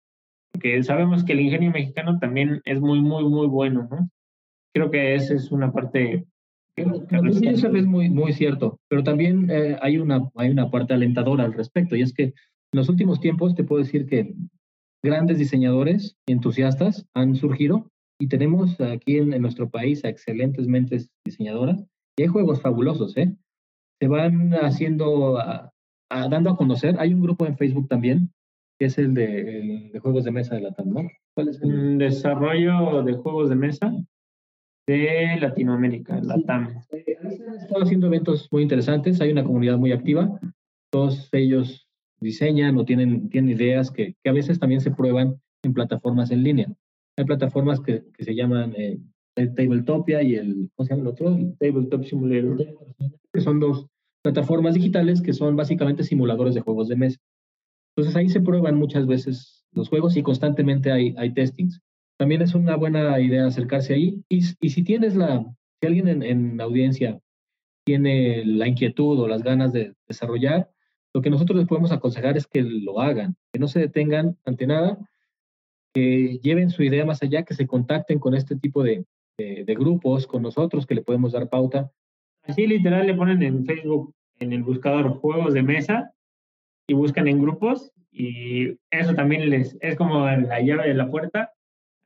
porque 0.52 0.82
sabemos 0.82 1.24
que 1.24 1.32
el 1.32 1.40
ingenio 1.40 1.70
mexicano 1.70 2.18
también 2.18 2.60
es 2.64 2.80
muy, 2.80 3.00
muy, 3.00 3.24
muy 3.24 3.46
bueno, 3.46 3.88
¿no? 3.90 4.10
Creo 4.74 4.90
que 4.90 5.14
esa 5.14 5.34
es 5.34 5.50
una 5.50 5.72
parte 5.72 6.26
que, 6.76 6.82
eso 7.50 7.68
es 7.74 7.86
muy, 7.86 8.10
muy 8.10 8.32
cierto, 8.32 8.78
pero 8.88 9.02
también 9.02 9.48
eh, 9.50 9.76
hay, 9.80 9.98
una, 9.98 10.28
hay 10.34 10.50
una 10.50 10.70
parte 10.70 10.94
alentadora 10.94 11.44
al 11.44 11.54
respecto, 11.54 11.96
y 11.96 12.02
es 12.02 12.12
que 12.12 12.24
en 12.24 12.34
los 12.72 12.88
últimos 12.88 13.20
tiempos 13.20 13.54
te 13.54 13.64
puedo 13.64 13.82
decir 13.82 14.06
que 14.06 14.34
grandes 15.02 15.38
diseñadores 15.38 16.16
entusiastas 16.26 17.06
han 17.14 17.36
surgido 17.36 17.88
y 18.20 18.28
tenemos 18.28 18.80
aquí 18.80 19.18
en, 19.18 19.30
nuestro 19.40 19.70
país 19.70 20.04
a 20.04 20.08
excelentes 20.08 20.66
mentes 20.66 21.08
diseñadoras 21.24 21.84
y 22.16 22.22
hay 22.22 22.28
juegos 22.28 22.60
fabulosos, 22.60 23.16
¿eh? 23.16 23.32
Se 24.00 24.08
van 24.08 24.52
haciendo, 24.54 25.38
dando 26.10 26.50
a 26.50 26.56
conocer. 26.56 26.96
Hay 26.98 27.14
un 27.14 27.22
grupo 27.22 27.46
en 27.46 27.56
Facebook 27.56 27.88
también, 27.88 28.30
que 28.78 28.86
es 28.86 28.98
el 28.98 29.14
de, 29.14 29.98
juegos 30.00 30.24
de 30.24 30.30
mesa 30.30 30.54
de 30.54 30.62
la 30.62 30.72
TAM, 30.72 30.90
¿no? 30.90 31.10
¿Cuál 31.34 31.48
es 31.48 31.60
el 31.62 31.98
desarrollo 31.98 33.02
de 33.02 33.14
juegos 33.14 33.48
de 33.50 33.56
mesa 33.56 33.92
de 34.86 35.36
Latinoamérica, 35.40 36.20
la 36.20 36.40
TAM? 36.42 36.68
están 36.90 37.82
haciendo 37.82 38.06
eventos 38.06 38.48
muy 38.50 38.62
interesantes, 38.62 39.20
hay 39.20 39.32
una 39.32 39.44
comunidad 39.44 39.76
muy 39.76 39.92
activa, 39.92 40.40
todos 40.90 41.28
ellos 41.32 41.86
diseñan 42.20 42.76
o 42.78 42.84
tienen, 42.84 43.28
tienen 43.28 43.50
ideas 43.50 43.90
que, 43.90 44.16
que 44.22 44.30
a 44.30 44.32
veces 44.32 44.58
también 44.58 44.80
se 44.80 44.90
prueban 44.90 45.40
en 45.62 45.74
plataformas 45.74 46.30
en 46.30 46.42
línea. 46.42 46.72
Hay 47.16 47.24
plataformas 47.24 47.80
que, 47.80 48.04
que 48.16 48.24
se 48.24 48.34
llaman 48.34 48.74
eh, 48.76 48.98
Tabletopia 49.34 50.22
y 50.22 50.34
el, 50.34 50.70
¿cómo 50.74 50.86
se 50.86 50.94
llama 50.94 51.02
el 51.02 51.08
otro? 51.08 51.38
Tabletop 51.58 52.04
Simulator, 52.04 52.56
que 53.32 53.40
son 53.40 53.60
dos 53.60 53.86
plataformas 54.32 54.74
digitales 54.74 55.22
que 55.22 55.32
son 55.32 55.56
básicamente 55.56 56.04
simuladores 56.04 56.54
de 56.54 56.60
juegos 56.60 56.88
de 56.88 56.96
mesa. 56.96 57.18
Entonces 57.96 58.14
ahí 58.14 58.28
se 58.28 58.42
prueban 58.42 58.76
muchas 58.76 59.06
veces 59.06 59.64
los 59.72 59.88
juegos 59.88 60.16
y 60.16 60.22
constantemente 60.22 60.92
hay, 60.92 61.14
hay 61.16 61.32
testings. 61.32 61.80
También 62.18 62.42
es 62.42 62.54
una 62.54 62.76
buena 62.76 63.18
idea 63.20 63.46
acercarse 63.46 63.94
ahí. 63.94 64.22
Y, 64.28 64.40
y 64.60 64.68
si 64.68 64.82
tienes 64.82 65.16
la, 65.16 65.44
si 65.80 65.86
alguien 65.86 66.08
en, 66.08 66.22
en 66.22 66.56
la 66.58 66.64
audiencia 66.64 67.18
tiene 67.86 68.44
la 68.44 68.68
inquietud 68.68 69.18
o 69.18 69.28
las 69.28 69.42
ganas 69.42 69.72
de 69.72 69.94
desarrollar, 70.06 70.70
lo 71.14 71.22
que 71.22 71.30
nosotros 71.30 71.58
les 71.58 71.66
podemos 71.66 71.90
aconsejar 71.90 72.36
es 72.36 72.46
que 72.46 72.62
lo 72.62 73.00
hagan, 73.00 73.34
que 73.50 73.58
no 73.58 73.66
se 73.66 73.80
detengan 73.80 74.36
ante 74.44 74.66
nada, 74.66 74.98
que 75.94 76.38
lleven 76.42 76.68
su 76.68 76.82
idea 76.82 77.06
más 77.06 77.22
allá, 77.22 77.44
que 77.44 77.54
se 77.54 77.66
contacten 77.66 78.18
con 78.18 78.34
este 78.34 78.56
tipo 78.56 78.82
de, 78.82 79.06
de, 79.38 79.74
grupos, 79.74 80.26
con 80.26 80.42
nosotros, 80.42 80.86
que 80.86 80.94
le 80.94 81.02
podemos 81.02 81.32
dar 81.32 81.48
pauta. 81.48 81.90
Así 82.42 82.66
literal 82.66 83.06
le 83.06 83.14
ponen 83.14 83.42
en 83.42 83.64
Facebook, 83.64 84.14
en 84.40 84.52
el 84.52 84.62
buscador 84.62 85.08
juegos 85.18 85.54
de 85.54 85.62
mesa 85.62 86.12
y 86.86 86.94
buscan 86.94 87.28
en 87.28 87.40
grupos 87.40 87.92
y 88.10 88.76
eso 88.90 89.14
también 89.14 89.50
les 89.50 89.76
es 89.80 89.96
como 89.96 90.26
la 90.26 90.60
llave 90.60 90.88
de 90.88 90.94
la 90.94 91.10
puerta, 91.10 91.52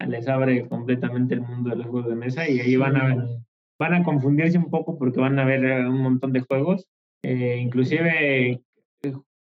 les 0.06 0.28
abre 0.28 0.68
completamente 0.68 1.34
el 1.34 1.42
mundo 1.42 1.70
de 1.70 1.76
los 1.76 1.86
juegos 1.86 2.10
de 2.10 2.16
mesa 2.16 2.48
y 2.48 2.60
ahí 2.60 2.76
van 2.76 2.96
a 2.96 3.26
van 3.78 3.94
a 3.94 4.04
confundirse 4.04 4.58
un 4.58 4.70
poco 4.70 4.96
porque 4.96 5.20
van 5.20 5.38
a 5.38 5.44
ver 5.44 5.86
un 5.86 5.98
montón 5.98 6.32
de 6.32 6.40
juegos, 6.40 6.86
eh, 7.22 7.58
inclusive 7.60 8.60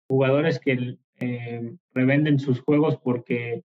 jugadores 0.07 0.59
que 0.59 0.97
eh, 1.19 1.75
revenden 1.93 2.39
sus 2.39 2.59
juegos 2.61 2.97
porque 3.03 3.63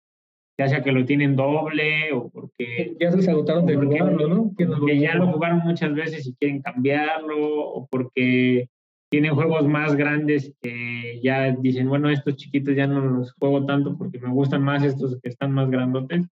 ya 0.59 0.69
sea 0.69 0.83
que 0.83 0.93
lo 0.93 1.05
tienen 1.05 1.37
doble 1.37 2.13
o 2.13 2.29
porque 2.29 2.97
ya 3.01 3.11
se 3.13 3.31
agotaron 3.31 3.67
de 3.67 3.77
jugarlo, 3.77 4.29
¿no? 4.29 4.53
Que, 4.57 4.99
ya 4.99 5.15
lo 5.15 5.33
jugaron 5.33 5.61
muchas 5.61 5.95
veces 5.95 6.27
y 6.27 6.35
quieren 6.35 6.63
cambiarlo 6.63 7.37
o 7.39 7.87
porque 7.87 8.69
tienen 9.15 9.37
juegos 9.37 9.69
más 9.69 9.95
grandes 9.95 10.53
que 10.61 11.21
ya 11.23 11.53
dicen, 11.53 11.89
bueno, 11.89 12.11
estos 12.11 12.35
chiquitos 12.35 12.75
ya 12.75 12.89
no 12.89 13.01
los 13.01 13.33
juego 13.35 13.65
tanto 13.65 13.97
porque 13.97 14.19
me 14.19 14.29
gustan 14.31 14.65
más 14.65 14.83
estos 14.83 15.21
que 15.23 15.29
están 15.29 15.53
más 15.53 15.71
grandotes. 15.71 16.27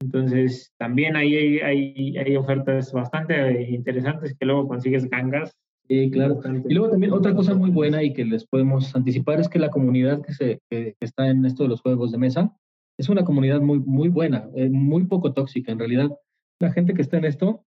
Entonces, 0.00 0.72
también 0.78 1.16
ahí 1.16 1.36
hay, 1.36 1.58
hay, 1.58 2.16
hay 2.16 2.36
ofertas 2.36 2.94
bastante 2.94 3.68
interesantes 3.70 4.34
que 4.38 4.46
luego 4.46 4.68
consigues 4.68 5.04
gangas 5.10 5.52
Sí, 5.86 6.10
claro. 6.10 6.40
Y 6.66 6.72
luego 6.72 6.90
también 6.90 7.12
otra 7.12 7.34
cosa 7.34 7.54
muy 7.54 7.68
buena 7.68 8.02
y 8.02 8.14
que 8.14 8.24
les 8.24 8.46
podemos 8.46 8.96
anticipar 8.96 9.38
es 9.38 9.50
que 9.50 9.58
la 9.58 9.68
comunidad 9.68 10.22
que, 10.22 10.32
se, 10.32 10.60
que, 10.70 10.96
está 11.00 11.28
en 11.28 11.44
esto 11.44 11.64
de 11.64 11.68
los 11.68 11.82
juegos 11.82 12.10
de 12.10 12.18
mesa 12.18 12.56
es 12.98 13.10
una 13.10 13.24
comunidad 13.24 13.60
muy, 13.60 13.80
muy 13.80 14.08
buena, 14.08 14.48
eh, 14.54 14.70
muy 14.70 15.04
poco 15.04 15.34
tóxica. 15.34 15.72
En 15.72 15.78
realidad, 15.78 16.10
la 16.58 16.72
gente 16.72 16.94
que 16.94 17.02
está 17.02 17.18
en 17.18 17.26
esto 17.26 17.66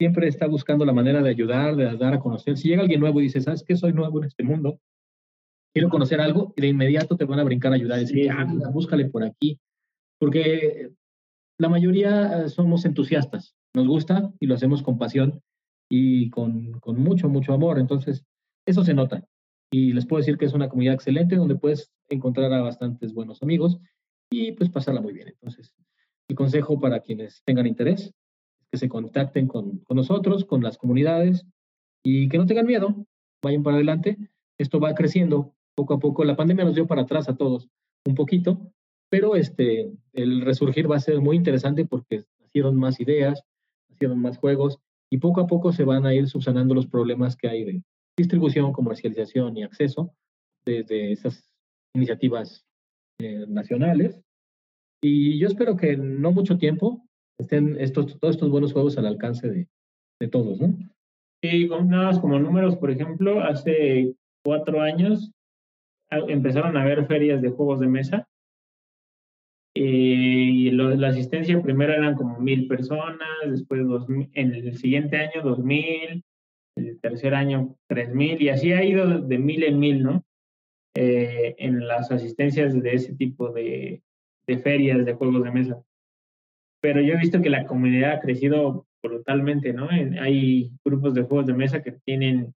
siempre 0.00 0.28
está 0.28 0.46
buscando 0.46 0.86
la 0.86 0.94
manera 0.94 1.20
de 1.20 1.28
ayudar, 1.28 1.76
de 1.76 1.94
dar 1.98 2.14
a 2.14 2.20
conocer. 2.20 2.56
Si 2.56 2.68
llega 2.68 2.80
alguien 2.80 3.00
nuevo 3.00 3.20
y 3.20 3.24
dice, 3.24 3.42
¿sabes 3.42 3.62
qué? 3.62 3.76
Soy 3.76 3.92
nuevo 3.92 4.18
en 4.18 4.24
este 4.24 4.42
mundo, 4.42 4.80
quiero 5.74 5.90
conocer 5.90 6.22
algo, 6.22 6.54
y 6.56 6.62
de 6.62 6.68
inmediato 6.68 7.18
te 7.18 7.26
van 7.26 7.38
a 7.38 7.44
brincar 7.44 7.72
a 7.72 7.74
ayudar 7.74 7.98
y 7.98 8.06
decir, 8.06 8.30
ah, 8.30 8.46
búscale 8.72 9.10
por 9.10 9.22
aquí. 9.22 9.60
Porque 10.18 10.88
la 11.58 11.68
mayoría 11.68 12.44
eh, 12.44 12.48
somos 12.48 12.86
entusiastas, 12.86 13.54
nos 13.74 13.86
gusta 13.86 14.32
y 14.40 14.46
lo 14.46 14.54
hacemos 14.54 14.82
con 14.82 14.96
pasión 14.96 15.42
y 15.90 16.30
con, 16.30 16.80
con, 16.80 16.98
mucho, 16.98 17.28
mucho 17.28 17.52
amor. 17.52 17.78
Entonces, 17.78 18.24
eso 18.66 18.82
se 18.84 18.94
nota. 18.94 19.22
Y 19.70 19.92
les 19.92 20.06
puedo 20.06 20.20
decir 20.22 20.38
que 20.38 20.46
es 20.46 20.54
una 20.54 20.70
comunidad 20.70 20.94
excelente 20.94 21.36
donde 21.36 21.56
puedes 21.56 21.92
encontrar 22.08 22.50
a 22.54 22.62
bastantes 22.62 23.12
buenos 23.12 23.42
amigos 23.42 23.78
y 24.30 24.52
pues 24.52 24.70
pasarla 24.70 25.02
muy 25.02 25.12
bien. 25.12 25.28
Entonces, 25.28 25.74
el 26.26 26.36
consejo 26.36 26.80
para 26.80 27.00
quienes 27.00 27.42
tengan 27.44 27.66
interés 27.66 28.14
que 28.70 28.78
se 28.78 28.88
contacten 28.88 29.46
con, 29.46 29.78
con 29.78 29.96
nosotros, 29.96 30.44
con 30.44 30.62
las 30.62 30.78
comunidades 30.78 31.44
y 32.04 32.28
que 32.28 32.38
no 32.38 32.46
tengan 32.46 32.66
miedo, 32.66 33.06
vayan 33.42 33.62
para 33.62 33.76
adelante. 33.76 34.16
Esto 34.58 34.80
va 34.80 34.94
creciendo 34.94 35.54
poco 35.74 35.94
a 35.94 35.98
poco. 35.98 36.24
La 36.24 36.36
pandemia 36.36 36.64
nos 36.64 36.74
dio 36.74 36.86
para 36.86 37.02
atrás 37.02 37.28
a 37.28 37.36
todos 37.36 37.68
un 38.06 38.14
poquito, 38.14 38.72
pero 39.10 39.36
este, 39.36 39.92
el 40.12 40.42
resurgir 40.42 40.90
va 40.90 40.96
a 40.96 41.00
ser 41.00 41.20
muy 41.20 41.36
interesante 41.36 41.84
porque 41.84 42.24
nacieron 42.40 42.76
más 42.76 43.00
ideas, 43.00 43.42
nacieron 43.88 44.20
más 44.20 44.38
juegos 44.38 44.78
y 45.10 45.18
poco 45.18 45.40
a 45.40 45.46
poco 45.46 45.72
se 45.72 45.84
van 45.84 46.06
a 46.06 46.14
ir 46.14 46.28
subsanando 46.28 46.74
los 46.74 46.86
problemas 46.86 47.36
que 47.36 47.48
hay 47.48 47.64
de 47.64 47.82
distribución, 48.16 48.72
comercialización 48.72 49.56
y 49.56 49.64
acceso 49.64 50.14
desde 50.64 51.12
esas 51.12 51.50
iniciativas 51.94 52.64
eh, 53.18 53.44
nacionales. 53.48 54.20
Y 55.02 55.38
yo 55.38 55.48
espero 55.48 55.76
que 55.76 55.92
en 55.92 56.20
no 56.20 56.30
mucho 56.30 56.58
tiempo 56.58 57.06
estén 57.40 57.76
estos, 57.80 58.18
todos 58.18 58.36
estos 58.36 58.50
buenos 58.50 58.72
juegos 58.72 58.96
al 58.98 59.06
alcance 59.06 59.48
de, 59.48 59.66
de 60.20 60.28
todos, 60.28 60.60
¿no? 60.60 60.74
Y 61.42 61.68
nada 61.68 62.06
más 62.06 62.18
como 62.18 62.38
números, 62.38 62.76
por 62.76 62.90
ejemplo, 62.90 63.42
hace 63.42 64.14
cuatro 64.44 64.82
años 64.82 65.32
empezaron 66.10 66.76
a 66.76 66.82
haber 66.82 67.06
ferias 67.06 67.40
de 67.40 67.50
juegos 67.50 67.80
de 67.80 67.86
mesa 67.86 68.28
y 69.74 70.70
la 70.72 71.08
asistencia 71.08 71.62
primero 71.62 71.92
eran 71.92 72.16
como 72.16 72.38
mil 72.40 72.66
personas, 72.66 73.28
después 73.46 73.86
dos, 73.86 74.06
en 74.08 74.54
el 74.54 74.76
siguiente 74.76 75.16
año 75.16 75.42
dos 75.42 75.60
mil, 75.60 76.24
el 76.76 77.00
tercer 77.00 77.34
año 77.34 77.76
tres 77.86 78.12
mil, 78.12 78.42
y 78.42 78.48
así 78.48 78.72
ha 78.72 78.84
ido 78.84 79.20
de 79.20 79.38
mil 79.38 79.62
en 79.62 79.78
mil, 79.78 80.02
¿no? 80.02 80.24
Eh, 80.96 81.54
en 81.58 81.86
las 81.86 82.10
asistencias 82.10 82.74
de 82.82 82.92
ese 82.92 83.14
tipo 83.14 83.52
de, 83.52 84.02
de 84.46 84.58
ferias 84.58 85.04
de 85.04 85.14
juegos 85.14 85.44
de 85.44 85.50
mesa. 85.52 85.82
Pero 86.80 87.00
yo 87.00 87.14
he 87.14 87.18
visto 87.18 87.42
que 87.42 87.50
la 87.50 87.66
comunidad 87.66 88.12
ha 88.12 88.20
crecido 88.20 88.86
brutalmente, 89.02 89.72
¿no? 89.72 89.88
hay 89.88 90.70
grupos 90.84 91.14
de 91.14 91.22
juegos 91.22 91.46
de 91.46 91.54
mesa 91.54 91.82
que 91.82 91.92
tienen 92.04 92.54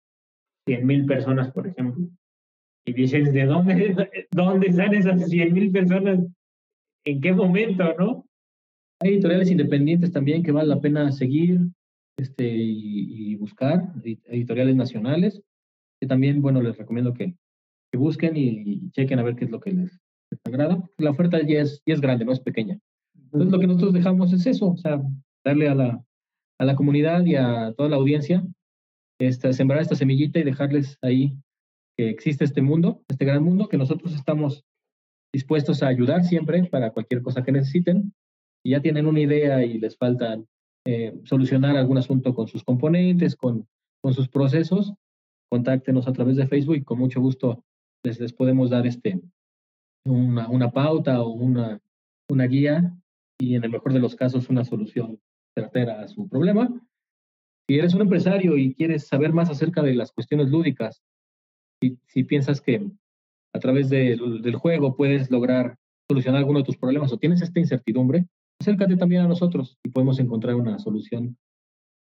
cien 0.66 0.86
mil 0.86 1.06
personas, 1.06 1.52
por 1.52 1.68
ejemplo. 1.68 2.08
Y 2.86 2.94
dices, 2.94 3.32
¿de 3.32 3.46
dónde, 3.46 4.28
dónde 4.32 4.68
están 4.68 4.94
esas 4.94 5.30
cien 5.30 5.54
mil 5.54 5.72
personas? 5.72 6.20
en 7.06 7.22
qué 7.22 7.34
momento, 7.34 7.84
¿no? 7.98 8.26
Hay 9.02 9.14
editoriales 9.14 9.52
independientes 9.52 10.12
también 10.12 10.44
que 10.44 10.52
vale 10.52 10.70
la 10.70 10.80
pena 10.80 11.12
seguir 11.12 11.60
este, 12.18 12.48
y, 12.48 13.36
buscar, 13.36 13.92
editoriales 14.04 14.76
nacionales, 14.76 15.42
que 16.00 16.08
también, 16.08 16.42
bueno, 16.42 16.62
les 16.62 16.78
recomiendo 16.78 17.14
que, 17.14 17.36
que 17.92 17.98
busquen 17.98 18.38
y, 18.38 18.90
chequen 18.92 19.20
a 19.20 19.24
ver 19.24 19.36
qué 19.36 19.46
es 19.46 19.52
lo 19.52 19.60
que 19.60 19.72
les, 19.72 20.00
agrada. 20.46 20.82
La 20.98 21.12
oferta 21.12 21.42
ya 21.42 21.62
es, 21.62 21.82
ya 21.86 21.94
es 21.94 22.02
grande, 22.02 22.26
no 22.26 22.32
es 22.32 22.40
pequeña. 22.40 22.80
Entonces, 23.34 23.52
lo 23.52 23.60
que 23.60 23.68
nosotros 23.68 23.94
dejamos 23.94 24.32
es 24.32 24.46
eso, 24.46 24.70
o 24.70 24.78
sea, 24.78 25.02
darle 25.44 25.68
a 25.68 25.76
la, 25.76 26.06
a 26.60 26.66
la 26.66 26.76
comunidad 26.76 27.26
y 27.26 27.36
a 27.36 27.74
toda 27.76 27.90
la 27.90 27.96
audiencia, 27.96 28.46
esta, 29.20 29.52
sembrar 29.54 29.82
esta 29.82 29.96
semillita 29.96 30.40
y 30.40 30.44
dejarles 30.44 30.98
ahí 31.02 31.36
que 31.98 32.10
existe 32.10 32.46
este 32.46 32.62
mundo, 32.62 33.04
este 33.08 33.26
gran 33.26 33.44
mundo, 33.44 33.68
que 33.68 33.78
nosotros 33.78 34.14
estamos 34.14 34.64
dispuestos 35.34 35.82
a 35.82 35.88
ayudar 35.88 36.24
siempre 36.24 36.64
para 36.66 36.92
cualquier 36.92 37.22
cosa 37.22 37.44
que 37.44 37.52
necesiten. 37.52 38.14
Y 38.64 38.72
ya 38.72 38.82
tienen 38.82 39.08
una 39.08 39.20
idea 39.20 39.66
y 39.66 39.78
les 39.80 39.98
falta 39.98 40.42
eh, 40.86 41.20
solucionar 41.24 41.76
algún 41.76 41.98
asunto 41.98 42.34
con 42.34 42.48
sus 42.48 42.64
componentes, 42.64 43.36
con 43.36 43.68
con 44.04 44.14
sus 44.14 44.28
procesos, 44.28 44.94
contáctenos 45.50 46.08
a 46.08 46.14
través 46.14 46.36
de 46.36 46.46
Facebook 46.46 46.76
y 46.76 46.84
con 46.84 47.00
mucho 47.00 47.22
gusto 47.22 47.64
les, 48.04 48.20
les 48.20 48.34
podemos 48.34 48.70
dar 48.70 48.86
este, 48.86 49.22
una, 50.06 50.50
una 50.50 50.72
pauta 50.72 51.22
o 51.22 51.30
una, 51.30 51.80
una 52.30 52.46
guía 52.46 52.94
y 53.40 53.56
en 53.56 53.64
el 53.64 53.72
mejor 53.72 53.94
de 53.94 54.00
los 54.00 54.16
casos 54.16 54.50
una 54.50 54.64
solución 54.64 55.20
certera 55.56 56.02
a 56.02 56.08
su 56.08 56.28
problema. 56.28 56.70
Si 57.68 57.78
eres 57.78 57.94
un 57.94 58.02
empresario 58.02 58.58
y 58.58 58.74
quieres 58.74 59.08
saber 59.08 59.34
más 59.34 59.50
acerca 59.50 59.82
de 59.82 59.94
las 59.94 60.12
cuestiones 60.12 60.50
lúdicas, 60.50 61.02
si, 61.82 61.98
si 62.08 62.24
piensas 62.24 62.62
que 62.62 62.86
a 63.54 63.60
través 63.60 63.90
del, 63.90 64.42
del 64.42 64.56
juego 64.56 64.96
puedes 64.96 65.30
lograr 65.32 65.78
solucionar 66.10 66.40
alguno 66.40 66.60
de 66.60 66.66
tus 66.66 66.78
problemas 66.78 67.14
o 67.14 67.18
tienes 67.18 67.42
esta 67.42 67.60
incertidumbre, 67.60 68.26
acércate 68.60 68.98
también 68.98 69.22
a 69.22 69.28
nosotros 69.28 69.78
y 69.84 69.90
podemos 69.90 70.20
encontrar 70.20 70.56
una 70.56 70.80
solución 70.80 71.38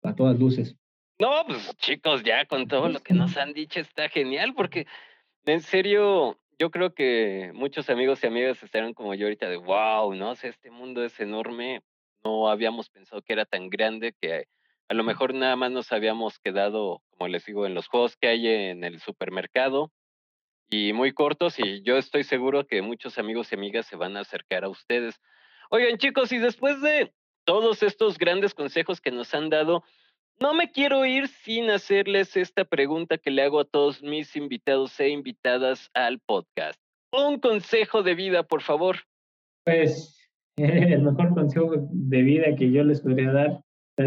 a 0.03 0.15
todas 0.15 0.39
luces. 0.39 0.77
No, 1.19 1.45
pues 1.47 1.75
chicos, 1.79 2.23
ya 2.23 2.45
con 2.45 2.69
todo 2.69 2.89
lo 2.89 3.01
que 3.01 3.15
nos 3.15 3.37
han 3.37 3.53
dicho 3.53 3.81
está 3.81 4.09
genial, 4.09 4.55
porque 4.55 4.87
en 5.47 5.61
serio, 5.61 6.39
yo 6.59 6.71
creo 6.71 6.95
que 6.95 7.51
muchos 7.55 7.91
amigos 7.91 8.23
y 8.23 8.27
amigas 8.27 8.63
estarán 8.63 8.95
como 8.95 9.15
yo 9.15 9.27
ahorita 9.27 9.49
de 9.49 9.57
wow, 9.57 10.15
¿no? 10.15 10.31
O 10.31 10.37
sea, 10.37 10.51
este 10.51 10.71
mundo 10.71 11.05
es 11.05 11.19
enorme, 11.21 11.83
no 12.25 12.49
habíamos 12.49 12.89
pensado 12.89 13.23
que 13.23 13.33
era 13.33 13.45
tan 13.45 13.69
grande 13.69 14.15
que 14.21 14.47
a 14.89 14.95
lo 14.95 15.05
mejor 15.05 15.35
nada 15.35 15.57
más 15.57 15.71
nos 15.71 15.93
habíamos 15.93 16.39
quedado, 16.39 17.03
como 17.11 17.29
les 17.29 17.45
digo, 17.45 17.67
en 17.67 17.75
los 17.75 17.89
juegos 17.89 18.17
que 18.17 18.29
hay 18.29 18.47
en 18.47 18.85
el 18.85 19.01
supermercado 19.01 19.93
y 20.71 20.93
muy 20.93 21.13
cortos 21.13 21.59
y 21.59 21.83
yo 21.83 21.97
estoy 21.97 22.25
seguro 22.25 22.67
que 22.67 22.83
muchos 22.83 23.19
amigos 23.19 23.53
y 23.53 23.57
amigas 23.57 23.87
se 23.87 23.97
van 23.97 24.17
a 24.17 24.21
acercar 24.21 24.65
a 24.65 24.69
ustedes. 24.69 25.21
Oigan 25.71 25.99
chicos, 25.99 26.33
y 26.33 26.39
después 26.39 26.81
de 26.81 27.13
todos 27.45 27.83
estos 27.83 28.19
grandes 28.19 28.55
consejos 28.55 29.01
que 29.01 29.11
nos 29.11 29.35
han 29.35 29.51
dado, 29.51 29.85
no 30.41 30.55
me 30.55 30.71
quiero 30.71 31.05
ir 31.07 31.29
sin 31.29 31.71
hacerles 31.71 32.37
esta 32.37 32.65
pregunta 32.65 33.19
que 33.19 33.31
le 33.31 33.43
hago 33.43 33.61
a 33.61 33.65
todos 33.65 34.03
mis 34.03 34.37
invitados 34.37 34.99
e 35.01 35.09
invitadas 35.09 35.91
al 35.95 36.19
podcast. 36.21 36.81
Un 37.13 37.39
consejo 37.39 38.03
de 38.03 38.15
vida, 38.15 38.43
por 38.43 38.63
favor. 38.63 38.97
Pues 39.65 40.19
el 40.57 41.03
mejor 41.03 41.35
consejo 41.35 41.89
de 41.91 42.23
vida 42.23 42.55
que 42.57 42.71
yo 42.71 42.85
les 42.85 43.01
podría 43.01 43.33
dar 43.33 43.61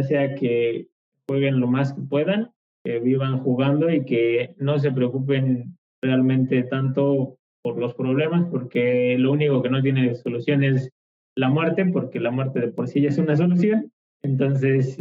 sea 0.03 0.35
que 0.35 0.87
jueguen 1.27 1.59
lo 1.59 1.67
más 1.67 1.93
que 1.93 2.01
puedan, 2.01 2.51
que 2.83 2.99
vivan 2.99 3.39
jugando 3.39 3.91
y 3.91 4.05
que 4.05 4.55
no 4.57 4.77
se 4.79 4.91
preocupen 4.91 5.77
realmente 6.01 6.63
tanto 6.63 7.37
por 7.61 7.77
los 7.77 7.93
problemas, 7.95 8.47
porque 8.51 9.17
lo 9.17 9.31
único 9.31 9.61
que 9.61 9.69
no 9.69 9.81
tiene 9.81 10.15
solución 10.15 10.63
es 10.63 10.91
la 11.35 11.49
muerte, 11.49 11.85
porque 11.85 12.19
la 12.19 12.31
muerte 12.31 12.59
de 12.59 12.67
por 12.69 12.87
sí 12.87 13.01
ya 13.01 13.09
es 13.09 13.17
una 13.17 13.35
solución. 13.35 13.91
Entonces, 14.21 14.99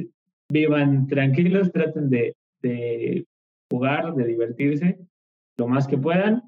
vivan 0.50 1.06
tranquilos, 1.06 1.72
traten 1.72 2.10
de, 2.10 2.34
jugar, 3.70 4.14
de 4.14 4.26
divertirse 4.26 4.98
lo 5.58 5.66
más 5.66 5.86
que 5.88 5.98
puedan, 5.98 6.42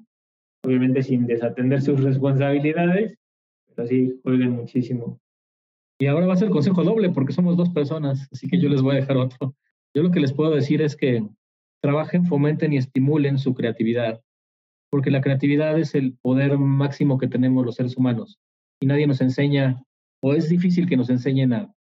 obviamente 0.65 1.03
sin 1.03 1.27
desatender 1.27 1.81
sus 1.81 2.01
responsabilidades, 2.01 3.17
pero 3.75 3.87
sí, 3.87 4.19
jueguen 4.23 4.51
muchísimo. 4.51 5.19
Y 5.99 6.07
ahora 6.07 6.27
va 6.27 6.33
a 6.33 6.37
ser 6.37 6.49
consejo 6.49 6.83
doble 6.83 7.09
porque 7.09 7.33
somos 7.33 7.57
dos 7.57 7.69
personas, 7.69 8.27
así 8.31 8.47
que 8.47 8.59
yo 8.59 8.69
les 8.69 8.81
voy 8.81 8.95
a 8.95 8.99
dejar 9.01 9.17
otro. 9.17 9.53
Yo 9.93 10.01
lo 10.01 10.11
que 10.11 10.21
les 10.21 10.31
puedo 10.31 10.51
decir 10.51 10.81
es 10.81 10.95
que 10.95 11.27
trabajen, 11.81 12.25
fomenten 12.25 12.71
y 12.71 12.77
estimulen 12.77 13.37
su 13.37 13.53
creatividad, 13.53 14.21
porque 14.89 15.11
la 15.11 15.21
creatividad 15.21 15.77
es 15.77 15.93
el 15.93 16.17
poder 16.21 16.57
máximo 16.57 17.17
que 17.17 17.27
tenemos 17.27 17.65
los 17.65 17.75
seres 17.75 17.97
humanos 17.97 18.39
y 18.81 18.87
nadie 18.87 19.07
nos 19.07 19.21
enseña, 19.21 19.83
o 20.21 20.33
es 20.33 20.49
difícil 20.49 20.87
que 20.87 20.97
nos 20.97 21.09
enseñen 21.09 21.53
a, 21.53 21.73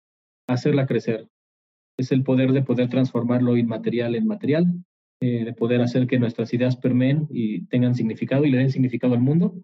hacerla 0.48 0.86
crecer. 0.86 1.28
Es 2.00 2.12
el 2.12 2.22
poder 2.22 2.52
de 2.52 2.62
poder 2.62 2.88
transformar 2.88 3.42
lo 3.42 3.58
inmaterial 3.58 4.14
en 4.14 4.26
material, 4.26 4.64
eh, 5.20 5.44
de 5.44 5.52
poder 5.52 5.82
hacer 5.82 6.06
que 6.06 6.18
nuestras 6.18 6.54
ideas 6.54 6.76
permeen 6.76 7.26
y 7.28 7.66
tengan 7.66 7.94
significado 7.94 8.46
y 8.46 8.50
le 8.50 8.56
den 8.56 8.70
significado 8.70 9.12
al 9.12 9.20
mundo. 9.20 9.54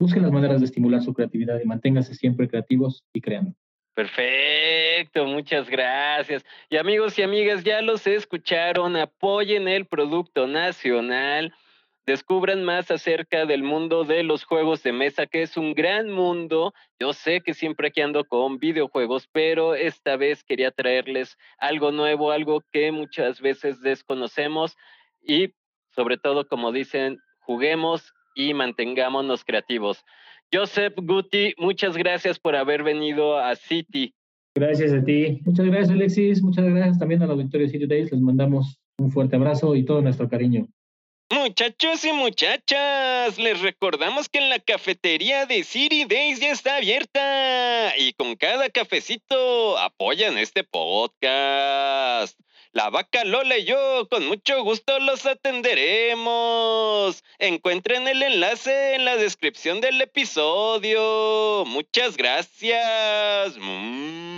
Busquen 0.00 0.24
las 0.24 0.32
maneras 0.32 0.60
de 0.60 0.66
estimular 0.66 1.02
su 1.02 1.14
creatividad 1.14 1.60
y 1.62 1.66
manténganse 1.66 2.16
siempre 2.16 2.48
creativos 2.48 3.04
y 3.12 3.20
creando. 3.20 3.54
Perfecto, 3.94 5.24
muchas 5.24 5.70
gracias. 5.70 6.44
Y 6.68 6.78
amigos 6.78 7.16
y 7.16 7.22
amigas, 7.22 7.62
ya 7.62 7.80
los 7.80 8.08
escucharon, 8.08 8.96
apoyen 8.96 9.68
el 9.68 9.86
producto 9.86 10.48
nacional, 10.48 11.54
descubran 12.06 12.64
más 12.64 12.90
acerca 12.90 13.46
del 13.46 13.62
mundo 13.62 14.04
de 14.04 14.22
los 14.22 14.44
juegos 14.44 14.82
de 14.82 14.92
mesa, 14.92 15.26
que 15.26 15.42
es 15.42 15.56
un 15.56 15.74
gran 15.74 16.10
mundo. 16.10 16.74
Yo 17.00 17.12
sé 17.12 17.40
que 17.40 17.54
siempre 17.54 17.88
aquí 17.88 18.00
ando 18.00 18.24
con 18.24 18.58
videojuegos, 18.58 19.28
pero 19.32 19.74
esta 19.74 20.16
vez 20.16 20.44
quería 20.44 20.70
traerles 20.70 21.36
algo 21.58 21.92
nuevo, 21.92 22.30
algo 22.30 22.62
que 22.72 22.92
muchas 22.92 23.40
veces 23.40 23.80
desconocemos 23.80 24.76
y 25.26 25.54
sobre 25.94 26.18
todo, 26.18 26.46
como 26.46 26.72
dicen, 26.72 27.18
juguemos 27.40 28.12
y 28.34 28.52
mantengámonos 28.52 29.44
creativos. 29.44 30.04
Joseph 30.52 30.94
Guti, 30.96 31.54
muchas 31.56 31.96
gracias 31.96 32.38
por 32.38 32.56
haber 32.56 32.82
venido 32.82 33.38
a 33.38 33.54
City. 33.54 34.14
Gracias 34.56 34.92
a 34.92 35.02
ti. 35.02 35.40
Muchas 35.44 35.66
gracias, 35.66 35.90
Alexis. 35.90 36.42
Muchas 36.42 36.64
gracias 36.64 36.98
también 36.98 37.22
a 37.22 37.26
la 37.26 37.34
Victoria 37.34 37.68
City 37.68 37.86
Days. 37.86 38.12
Les 38.12 38.20
mandamos 38.20 38.78
un 38.98 39.10
fuerte 39.10 39.36
abrazo 39.36 39.74
y 39.74 39.84
todo 39.84 40.00
nuestro 40.00 40.28
cariño. 40.28 40.68
Muchachos 41.30 42.04
y 42.04 42.12
muchachas, 42.12 43.38
les 43.38 43.60
recordamos 43.60 44.28
que 44.28 44.42
la 44.42 44.58
cafetería 44.58 45.46
de 45.46 45.64
City 45.64 46.04
Days 46.04 46.38
ya 46.38 46.50
está 46.50 46.76
abierta 46.76 47.96
y 47.96 48.12
con 48.12 48.36
cada 48.36 48.68
cafecito 48.68 49.78
apoyan 49.78 50.36
este 50.36 50.64
podcast. 50.64 52.38
La 52.72 52.90
vaca 52.90 53.24
Lola 53.24 53.56
y 53.56 53.64
yo 53.64 54.06
con 54.10 54.26
mucho 54.26 54.62
gusto 54.64 54.98
los 54.98 55.24
atenderemos. 55.24 57.24
Encuentren 57.38 58.06
el 58.06 58.22
enlace 58.22 58.94
en 58.94 59.06
la 59.06 59.16
descripción 59.16 59.80
del 59.80 60.00
episodio. 60.00 61.64
Muchas 61.66 62.18
gracias. 62.18 63.56
Mm. 63.58 64.33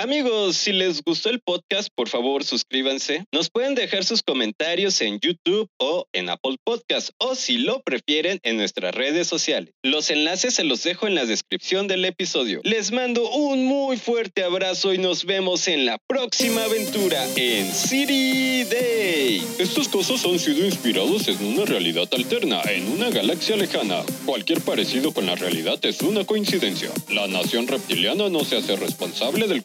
Amigos, 0.00 0.56
si 0.56 0.72
les 0.72 1.02
gustó 1.02 1.28
el 1.28 1.40
podcast, 1.40 1.88
por 1.92 2.08
favor 2.08 2.44
suscríbanse. 2.44 3.24
Nos 3.32 3.50
pueden 3.50 3.74
dejar 3.74 4.04
sus 4.04 4.22
comentarios 4.22 5.00
en 5.00 5.18
YouTube 5.18 5.68
o 5.76 6.06
en 6.12 6.28
Apple 6.28 6.54
Podcast 6.62 7.10
o 7.18 7.34
si 7.34 7.58
lo 7.58 7.82
prefieren 7.82 8.38
en 8.44 8.58
nuestras 8.58 8.94
redes 8.94 9.26
sociales. 9.26 9.74
Los 9.82 10.10
enlaces 10.10 10.54
se 10.54 10.62
los 10.62 10.84
dejo 10.84 11.08
en 11.08 11.16
la 11.16 11.24
descripción 11.24 11.88
del 11.88 12.04
episodio. 12.04 12.60
Les 12.62 12.92
mando 12.92 13.28
un 13.28 13.64
muy 13.64 13.96
fuerte 13.96 14.44
abrazo 14.44 14.94
y 14.94 14.98
nos 14.98 15.24
vemos 15.24 15.66
en 15.66 15.84
la 15.84 15.98
próxima 16.06 16.62
aventura 16.62 17.26
en 17.34 17.66
City 17.74 18.62
Day. 18.70 19.42
Estos 19.58 19.88
cosas 19.88 20.24
han 20.24 20.38
sido 20.38 20.64
inspirados 20.64 21.26
en 21.26 21.44
una 21.44 21.64
realidad 21.64 22.08
alterna, 22.12 22.62
en 22.70 22.86
una 22.92 23.10
galaxia 23.10 23.56
lejana. 23.56 24.04
Cualquier 24.24 24.60
parecido 24.60 25.12
con 25.12 25.26
la 25.26 25.34
realidad 25.34 25.84
es 25.84 26.02
una 26.02 26.24
coincidencia. 26.24 26.92
La 27.10 27.26
nación 27.26 27.66
reptiliana 27.66 28.28
no 28.28 28.44
se 28.44 28.58
hace 28.58 28.76
responsable 28.76 29.48
del 29.48 29.64